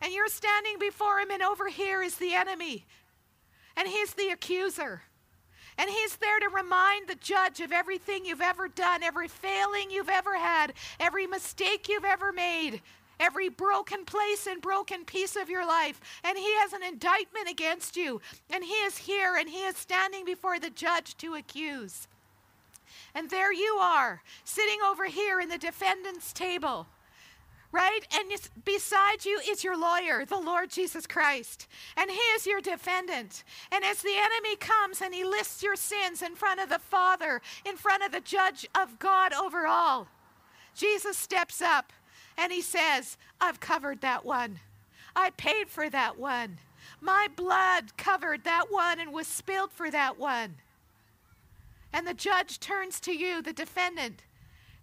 And 0.00 0.12
you're 0.12 0.28
standing 0.28 0.78
before 0.78 1.18
Him, 1.18 1.30
and 1.32 1.42
over 1.42 1.68
here 1.68 2.02
is 2.02 2.16
the 2.16 2.34
enemy, 2.34 2.86
and 3.76 3.86
He's 3.86 4.14
the 4.14 4.28
accuser. 4.28 5.02
And 5.78 5.88
he's 5.88 6.16
there 6.16 6.38
to 6.40 6.48
remind 6.48 7.08
the 7.08 7.14
judge 7.16 7.60
of 7.60 7.72
everything 7.72 8.24
you've 8.24 8.40
ever 8.40 8.68
done, 8.68 9.02
every 9.02 9.28
failing 9.28 9.90
you've 9.90 10.08
ever 10.08 10.36
had, 10.36 10.74
every 11.00 11.26
mistake 11.26 11.88
you've 11.88 12.04
ever 12.04 12.32
made, 12.32 12.82
every 13.18 13.48
broken 13.48 14.04
place 14.04 14.46
and 14.46 14.60
broken 14.60 15.04
piece 15.04 15.36
of 15.36 15.48
your 15.48 15.66
life. 15.66 16.00
And 16.24 16.36
he 16.36 16.52
has 16.60 16.72
an 16.72 16.82
indictment 16.82 17.48
against 17.48 17.96
you. 17.96 18.20
And 18.50 18.64
he 18.64 18.74
is 18.74 18.98
here 18.98 19.36
and 19.36 19.48
he 19.48 19.64
is 19.64 19.76
standing 19.76 20.24
before 20.24 20.58
the 20.58 20.70
judge 20.70 21.16
to 21.18 21.34
accuse. 21.34 22.08
And 23.14 23.30
there 23.30 23.52
you 23.52 23.78
are, 23.80 24.22
sitting 24.44 24.78
over 24.86 25.06
here 25.06 25.40
in 25.40 25.48
the 25.48 25.58
defendant's 25.58 26.32
table 26.32 26.86
right? 27.72 28.06
And 28.14 28.30
beside 28.64 29.24
you 29.24 29.40
is 29.48 29.64
your 29.64 29.78
lawyer, 29.78 30.24
the 30.26 30.38
Lord 30.38 30.70
Jesus 30.70 31.06
Christ. 31.06 31.66
And 31.96 32.10
he 32.10 32.16
is 32.16 32.46
your 32.46 32.60
defendant. 32.60 33.42
And 33.72 33.82
as 33.82 34.02
the 34.02 34.14
enemy 34.14 34.56
comes 34.56 35.00
and 35.00 35.14
he 35.14 35.24
lists 35.24 35.62
your 35.62 35.76
sins 35.76 36.20
in 36.22 36.36
front 36.36 36.60
of 36.60 36.68
the 36.68 36.78
Father, 36.78 37.40
in 37.64 37.76
front 37.76 38.04
of 38.04 38.12
the 38.12 38.20
judge 38.20 38.66
of 38.74 38.98
God 38.98 39.32
over 39.32 39.66
all, 39.66 40.06
Jesus 40.74 41.16
steps 41.16 41.62
up 41.62 41.92
and 42.36 42.52
he 42.52 42.60
says, 42.60 43.16
I've 43.40 43.60
covered 43.60 44.02
that 44.02 44.24
one. 44.24 44.60
I 45.16 45.30
paid 45.30 45.68
for 45.68 45.88
that 45.90 46.18
one. 46.18 46.58
My 47.00 47.28
blood 47.34 47.96
covered 47.96 48.44
that 48.44 48.66
one 48.70 49.00
and 49.00 49.12
was 49.12 49.26
spilled 49.26 49.72
for 49.72 49.90
that 49.90 50.18
one. 50.18 50.56
And 51.92 52.06
the 52.06 52.14
judge 52.14 52.58
turns 52.58 53.00
to 53.00 53.12
you, 53.12 53.42
the 53.42 53.52
defendant, 53.52 54.22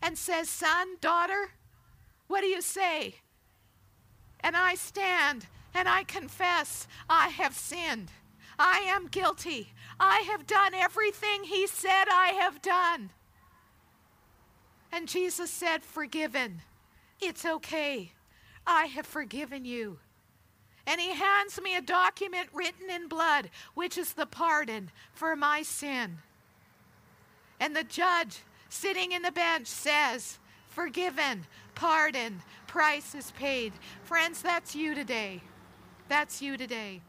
and 0.02 0.18
says, 0.18 0.50
Son, 0.50 0.98
daughter, 1.02 1.52
what 2.30 2.42
do 2.42 2.48
you 2.48 2.62
say? 2.62 3.16
And 4.40 4.56
I 4.56 4.76
stand 4.76 5.48
and 5.74 5.90
I 5.90 6.04
confess 6.04 6.88
I 7.10 7.28
have 7.28 7.54
sinned. 7.54 8.12
I 8.58 8.86
am 8.88 9.08
guilty. 9.08 9.74
I 10.00 10.20
have 10.32 10.48
done 10.48 10.74
everything 10.74 11.44
he 11.44 11.68
said 11.68 12.06
I 12.10 12.34
have 12.40 12.62
done. 12.62 13.10
And 14.92 15.08
Jesus 15.08 15.52
said, 15.52 15.84
Forgiven. 15.84 16.62
It's 17.20 17.46
okay. 17.46 18.14
I 18.66 18.86
have 18.86 19.06
forgiven 19.06 19.66
you. 19.66 20.00
And 20.86 21.02
he 21.02 21.14
hands 21.14 21.60
me 21.62 21.76
a 21.76 21.82
document 21.82 22.50
written 22.54 22.90
in 22.90 23.08
blood, 23.08 23.50
which 23.74 23.98
is 23.98 24.14
the 24.14 24.26
pardon 24.26 24.92
for 25.14 25.36
my 25.36 25.62
sin. 25.64 26.20
And 27.60 27.76
the 27.76 27.84
judge 27.84 28.40
sitting 28.70 29.12
in 29.12 29.22
the 29.22 29.32
bench 29.32 29.68
says, 29.68 30.38
Forgiven, 30.70 31.46
pardon, 31.80 32.42
price 32.68 33.16
is 33.16 33.32
paid. 33.32 33.72
Friends, 34.04 34.42
that's 34.42 34.76
you 34.76 34.94
today. 34.94 35.42
That's 36.10 36.42
you 36.42 36.58
today. 36.58 37.00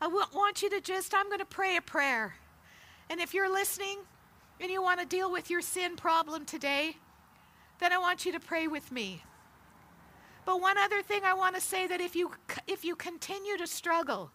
I 0.00 0.06
want 0.06 0.62
you 0.62 0.70
to 0.70 0.80
just, 0.80 1.12
I'm 1.12 1.26
going 1.26 1.40
to 1.40 1.44
pray 1.44 1.76
a 1.76 1.82
prayer. 1.82 2.36
And 3.10 3.20
if 3.20 3.34
you're 3.34 3.52
listening 3.52 3.98
and 4.60 4.70
you 4.70 4.82
want 4.82 5.00
to 5.00 5.06
deal 5.06 5.30
with 5.30 5.50
your 5.50 5.60
sin 5.60 5.94
problem 5.94 6.46
today, 6.46 6.96
then 7.80 7.92
I 7.92 7.98
want 7.98 8.24
you 8.24 8.32
to 8.32 8.40
pray 8.40 8.66
with 8.66 8.90
me. 8.90 9.22
But 10.46 10.62
one 10.62 10.78
other 10.78 11.02
thing 11.02 11.20
I 11.24 11.34
want 11.34 11.54
to 11.54 11.60
say 11.60 11.86
that 11.86 12.00
if 12.00 12.16
you 12.16 12.30
if 12.66 12.82
you 12.82 12.96
continue 12.96 13.58
to 13.58 13.66
struggle, 13.66 14.30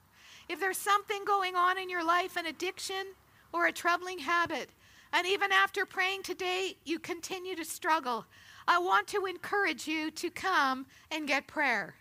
if 0.48 0.60
there's 0.60 0.78
something 0.78 1.26
going 1.26 1.56
on 1.56 1.80
in 1.80 1.90
your 1.90 2.06
life, 2.06 2.36
an 2.36 2.46
addiction 2.46 3.14
or 3.54 3.66
a 3.66 3.72
troubling 3.72 4.20
habit, 4.20 4.70
and 5.14 5.26
even 5.26 5.52
after 5.52 5.86
praying 5.86 6.24
today 6.24 6.76
you 6.86 7.00
continue 7.00 7.56
to 7.56 7.66
struggle, 7.66 8.26
I 8.72 8.78
want 8.78 9.08
to 9.08 9.26
encourage 9.26 9.88
you 9.88 10.12
to 10.12 10.30
come 10.30 10.86
and 11.10 11.28
get 11.28 11.48
prayer. 11.48 11.96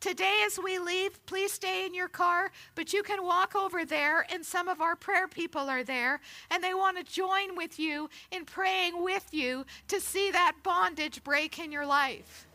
Today, 0.00 0.42
as 0.44 0.58
we 0.58 0.80
leave, 0.80 1.24
please 1.26 1.52
stay 1.52 1.86
in 1.86 1.94
your 1.94 2.08
car, 2.08 2.50
but 2.74 2.92
you 2.92 3.04
can 3.04 3.22
walk 3.22 3.54
over 3.54 3.84
there, 3.84 4.26
and 4.32 4.44
some 4.44 4.66
of 4.66 4.80
our 4.80 4.96
prayer 4.96 5.28
people 5.28 5.70
are 5.70 5.84
there, 5.84 6.20
and 6.50 6.62
they 6.62 6.74
want 6.74 6.98
to 6.98 7.04
join 7.04 7.54
with 7.56 7.78
you 7.78 8.10
in 8.32 8.44
praying 8.44 9.00
with 9.00 9.28
you 9.30 9.64
to 9.86 10.00
see 10.00 10.32
that 10.32 10.56
bondage 10.64 11.22
break 11.22 11.60
in 11.60 11.70
your 11.70 11.86
life. 11.86 12.48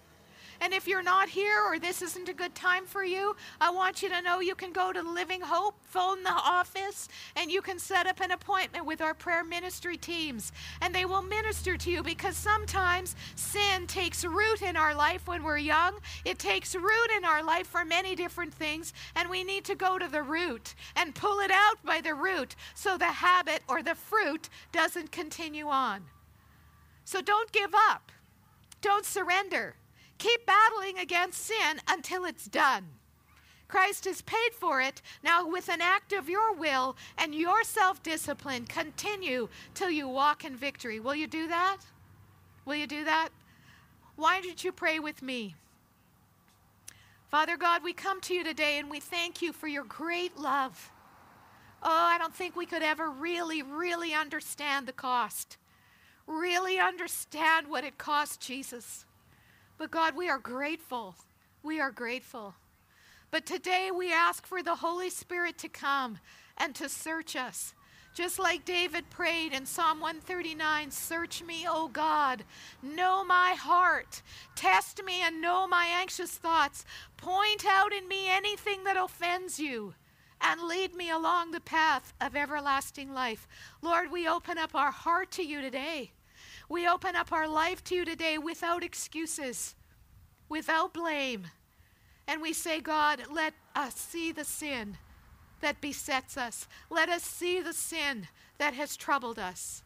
And 0.61 0.73
if 0.73 0.87
you're 0.87 1.03
not 1.03 1.29
here 1.29 1.61
or 1.61 1.79
this 1.79 2.01
isn't 2.01 2.29
a 2.29 2.33
good 2.33 2.55
time 2.55 2.85
for 2.85 3.03
you, 3.03 3.35
I 3.61 3.69
want 3.71 4.01
you 4.01 4.09
to 4.09 4.21
know 4.21 4.39
you 4.39 4.55
can 4.55 4.71
go 4.71 4.91
to 4.91 5.01
Living 5.01 5.41
Hope, 5.41 5.75
phone 5.83 6.23
the 6.23 6.31
office, 6.31 7.07
and 7.35 7.51
you 7.51 7.61
can 7.61 7.79
set 7.79 8.07
up 8.07 8.19
an 8.19 8.31
appointment 8.31 8.85
with 8.85 9.01
our 9.01 9.13
prayer 9.13 9.43
ministry 9.43 9.97
teams. 9.97 10.51
And 10.81 10.93
they 10.93 11.05
will 11.05 11.21
minister 11.21 11.77
to 11.77 11.91
you 11.91 12.03
because 12.03 12.35
sometimes 12.35 13.15
sin 13.35 13.87
takes 13.87 14.25
root 14.25 14.61
in 14.61 14.75
our 14.75 14.95
life 14.95 15.27
when 15.27 15.43
we're 15.43 15.57
young. 15.57 15.99
It 16.25 16.39
takes 16.39 16.75
root 16.75 17.09
in 17.15 17.25
our 17.25 17.43
life 17.43 17.67
for 17.67 17.85
many 17.85 18.15
different 18.15 18.53
things, 18.53 18.93
and 19.15 19.29
we 19.29 19.43
need 19.43 19.65
to 19.65 19.75
go 19.75 19.97
to 19.97 20.07
the 20.07 20.23
root 20.23 20.75
and 20.95 21.15
pull 21.15 21.39
it 21.39 21.51
out 21.51 21.83
by 21.85 22.01
the 22.01 22.13
root 22.13 22.55
so 22.73 22.97
the 22.97 23.05
habit 23.05 23.61
or 23.67 23.83
the 23.83 23.95
fruit 23.95 24.49
doesn't 24.71 25.11
continue 25.11 25.67
on. 25.67 26.05
So 27.05 27.21
don't 27.21 27.51
give 27.51 27.73
up. 27.73 28.11
Don't 28.81 29.05
surrender. 29.05 29.75
Keep 30.17 30.45
battling 30.45 30.97
against 30.97 31.45
sin 31.45 31.81
until 31.87 32.25
it's 32.25 32.45
done. 32.45 32.85
Christ 33.67 34.05
has 34.05 34.21
paid 34.21 34.53
for 34.53 34.81
it. 34.81 35.01
Now, 35.23 35.47
with 35.47 35.69
an 35.69 35.81
act 35.81 36.13
of 36.13 36.29
your 36.29 36.53
will 36.53 36.95
and 37.17 37.35
your 37.35 37.63
self 37.63 38.01
discipline, 38.01 38.65
continue 38.65 39.49
till 39.73 39.89
you 39.89 40.07
walk 40.07 40.45
in 40.45 40.55
victory. 40.55 40.99
Will 40.99 41.15
you 41.15 41.27
do 41.27 41.47
that? 41.47 41.77
Will 42.65 42.75
you 42.75 42.87
do 42.87 43.03
that? 43.03 43.29
Why 44.15 44.41
don't 44.41 44.63
you 44.63 44.71
pray 44.71 44.99
with 44.99 45.21
me? 45.21 45.55
Father 47.29 47.57
God, 47.57 47.83
we 47.83 47.91
come 47.91 48.21
to 48.21 48.33
you 48.33 48.43
today 48.43 48.79
and 48.79 48.89
we 48.89 49.01
thank 49.01 49.41
you 49.41 49.51
for 49.51 49.67
your 49.67 49.83
great 49.83 50.37
love. 50.37 50.91
Oh, 51.83 51.89
I 51.91 52.17
don't 52.17 52.33
think 52.33 52.55
we 52.55 52.65
could 52.65 52.81
ever 52.81 53.11
really, 53.11 53.61
really 53.61 54.13
understand 54.13 54.87
the 54.87 54.93
cost. 54.93 55.57
Really 56.25 56.79
understand 56.79 57.67
what 57.67 57.83
it 57.83 57.97
cost 57.97 58.39
Jesus. 58.39 59.05
But 59.77 59.91
God, 59.91 60.15
we 60.15 60.29
are 60.29 60.39
grateful. 60.39 61.15
We 61.61 61.79
are 61.79 61.91
grateful. 61.91 62.55
But 63.29 63.45
today 63.45 63.91
we 63.95 64.11
ask 64.11 64.45
for 64.47 64.63
the 64.63 64.75
Holy 64.75 65.09
Spirit 65.09 65.57
to 65.59 65.69
come 65.69 66.19
and 66.57 66.73
to 66.75 66.89
search 66.89 67.35
us. 67.35 67.73
Just 68.15 68.39
like 68.39 68.65
David 68.65 69.07
prayed 69.11 69.53
in 69.53 69.67
Psalm 69.67 69.99
139 69.99 70.89
Search 70.89 71.43
me, 71.43 71.67
O 71.69 71.87
God, 71.87 72.43
know 72.81 73.23
my 73.23 73.51
heart, 73.51 74.23
test 74.55 75.03
me 75.03 75.21
and 75.21 75.39
know 75.39 75.67
my 75.67 75.85
anxious 75.85 76.31
thoughts, 76.31 76.83
point 77.17 77.63
out 77.63 77.93
in 77.93 78.07
me 78.07 78.27
anything 78.27 78.83
that 78.85 78.97
offends 78.97 79.59
you, 79.59 79.93
and 80.41 80.63
lead 80.63 80.95
me 80.95 81.11
along 81.11 81.51
the 81.51 81.59
path 81.59 82.13
of 82.19 82.35
everlasting 82.35 83.13
life. 83.13 83.47
Lord, 83.83 84.11
we 84.11 84.27
open 84.27 84.57
up 84.57 84.73
our 84.73 84.91
heart 84.91 85.29
to 85.33 85.43
you 85.43 85.61
today. 85.61 86.13
We 86.69 86.87
open 86.87 87.15
up 87.15 87.31
our 87.31 87.47
life 87.47 87.83
to 87.85 87.95
you 87.95 88.05
today 88.05 88.37
without 88.37 88.83
excuses, 88.83 89.75
without 90.49 90.93
blame. 90.93 91.47
And 92.27 92.41
we 92.41 92.53
say, 92.53 92.81
God, 92.81 93.23
let 93.31 93.53
us 93.75 93.95
see 93.95 94.31
the 94.31 94.43
sin 94.43 94.97
that 95.61 95.81
besets 95.81 96.37
us. 96.37 96.67
Let 96.89 97.09
us 97.09 97.23
see 97.23 97.61
the 97.61 97.73
sin 97.73 98.27
that 98.57 98.73
has 98.73 98.97
troubled 98.97 99.39
us, 99.39 99.83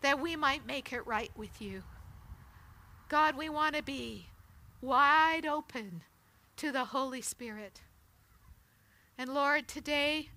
that 0.00 0.20
we 0.20 0.34
might 0.34 0.66
make 0.66 0.92
it 0.92 1.06
right 1.06 1.30
with 1.36 1.62
you. 1.62 1.82
God, 3.08 3.36
we 3.36 3.48
want 3.48 3.76
to 3.76 3.82
be 3.82 4.26
wide 4.80 5.46
open 5.46 6.02
to 6.56 6.72
the 6.72 6.86
Holy 6.86 7.22
Spirit. 7.22 7.80
And 9.16 9.32
Lord, 9.32 9.68
today 9.68 10.30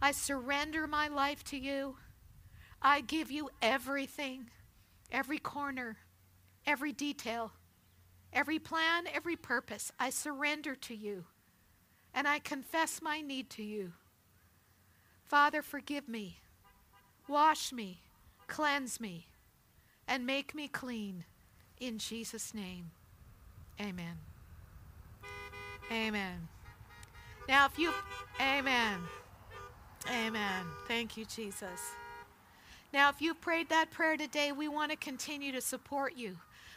I 0.00 0.12
surrender 0.12 0.86
my 0.86 1.08
life 1.08 1.42
to 1.44 1.56
you. 1.56 1.96
I 2.80 3.00
give 3.00 3.30
you 3.30 3.50
everything, 3.60 4.50
every 5.10 5.38
corner, 5.38 5.96
every 6.66 6.92
detail, 6.92 7.52
every 8.32 8.58
plan, 8.58 9.04
every 9.12 9.36
purpose. 9.36 9.90
I 9.98 10.10
surrender 10.10 10.74
to 10.76 10.94
you. 10.94 11.24
And 12.14 12.28
I 12.28 12.38
confess 12.38 13.00
my 13.00 13.20
need 13.20 13.48
to 13.50 13.62
you. 13.62 13.92
Father, 15.24 15.62
forgive 15.62 16.08
me, 16.08 16.40
wash 17.26 17.72
me, 17.72 18.02
cleanse 18.48 19.00
me, 19.00 19.28
and 20.06 20.26
make 20.26 20.54
me 20.54 20.68
clean. 20.68 21.24
In 21.80 21.96
Jesus' 21.96 22.52
name, 22.52 22.90
amen. 23.80 24.18
Amen. 25.90 26.48
Now, 27.48 27.66
if 27.66 27.78
you, 27.78 27.92
amen. 28.40 28.98
Amen. 30.10 30.66
Thank 30.86 31.16
you, 31.16 31.24
Jesus. 31.24 31.80
Now, 32.92 33.08
if 33.08 33.22
you 33.22 33.32
prayed 33.32 33.70
that 33.70 33.90
prayer 33.90 34.18
today, 34.18 34.52
we 34.52 34.68
want 34.68 34.90
to 34.90 34.96
continue 34.96 35.50
to 35.52 35.62
support 35.62 36.14
you. 36.14 36.36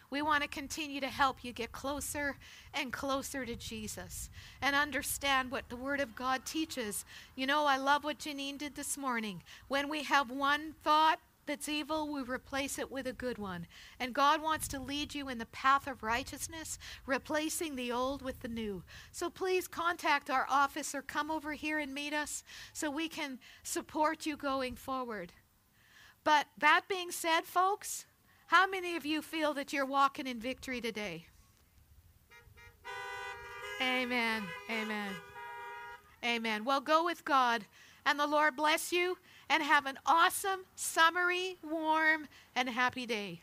We 0.09 0.21
want 0.21 0.43
to 0.43 0.49
continue 0.49 1.01
to 1.01 1.07
help 1.07 1.43
you 1.43 1.51
get 1.51 1.73
closer 1.73 2.37
and 2.73 2.93
closer 2.93 3.45
to 3.45 3.55
Jesus 3.55 4.29
and 4.61 4.75
understand 4.75 5.51
what 5.51 5.67
the 5.67 5.75
Word 5.75 5.99
of 5.99 6.15
God 6.15 6.45
teaches. 6.45 7.03
You 7.35 7.47
know, 7.47 7.65
I 7.65 7.77
love 7.77 8.05
what 8.05 8.19
Janine 8.19 8.57
did 8.57 8.75
this 8.75 8.97
morning. 8.97 9.43
When 9.67 9.89
we 9.89 10.03
have 10.03 10.31
one 10.31 10.75
thought, 10.83 11.19
that's 11.45 11.69
evil, 11.69 12.11
we 12.11 12.21
replace 12.21 12.79
it 12.79 12.91
with 12.91 13.05
a 13.05 13.13
good 13.13 13.37
one. 13.37 13.67
And 13.99 14.13
God 14.13 14.41
wants 14.41 14.67
to 14.69 14.79
lead 14.79 15.13
you 15.13 15.29
in 15.29 15.37
the 15.37 15.45
path 15.47 15.85
of 15.85 16.01
righteousness, 16.01 16.79
replacing 17.05 17.75
the 17.75 17.91
old 17.91 18.21
with 18.21 18.39
the 18.39 18.47
new. 18.47 18.83
So 19.11 19.29
please 19.29 19.67
contact 19.67 20.29
our 20.29 20.47
office 20.49 20.95
or 20.95 21.01
come 21.01 21.29
over 21.29 21.53
here 21.53 21.77
and 21.77 21.93
meet 21.93 22.13
us 22.13 22.43
so 22.73 22.89
we 22.89 23.07
can 23.07 23.37
support 23.63 24.25
you 24.25 24.37
going 24.37 24.75
forward. 24.75 25.33
But 26.25 26.47
that 26.57 26.81
being 26.89 27.11
said, 27.11 27.41
folks, 27.45 28.05
how 28.47 28.67
many 28.67 28.97
of 28.97 29.05
you 29.05 29.21
feel 29.21 29.53
that 29.53 29.71
you're 29.71 29.85
walking 29.85 30.27
in 30.27 30.39
victory 30.39 30.81
today? 30.81 31.27
Amen. 33.81 34.43
Amen. 34.69 35.11
Amen. 36.23 36.65
Well, 36.65 36.81
go 36.81 37.05
with 37.05 37.23
God, 37.23 37.65
and 38.05 38.19
the 38.19 38.25
Lord 38.25 38.55
bless 38.55 38.91
you, 38.91 39.17
and 39.49 39.61
have 39.61 39.85
an 39.85 39.99
awesome, 40.05 40.61
summery, 40.75 41.57
warm, 41.63 42.27
and 42.55 42.69
happy 42.69 43.05
day. 43.05 43.41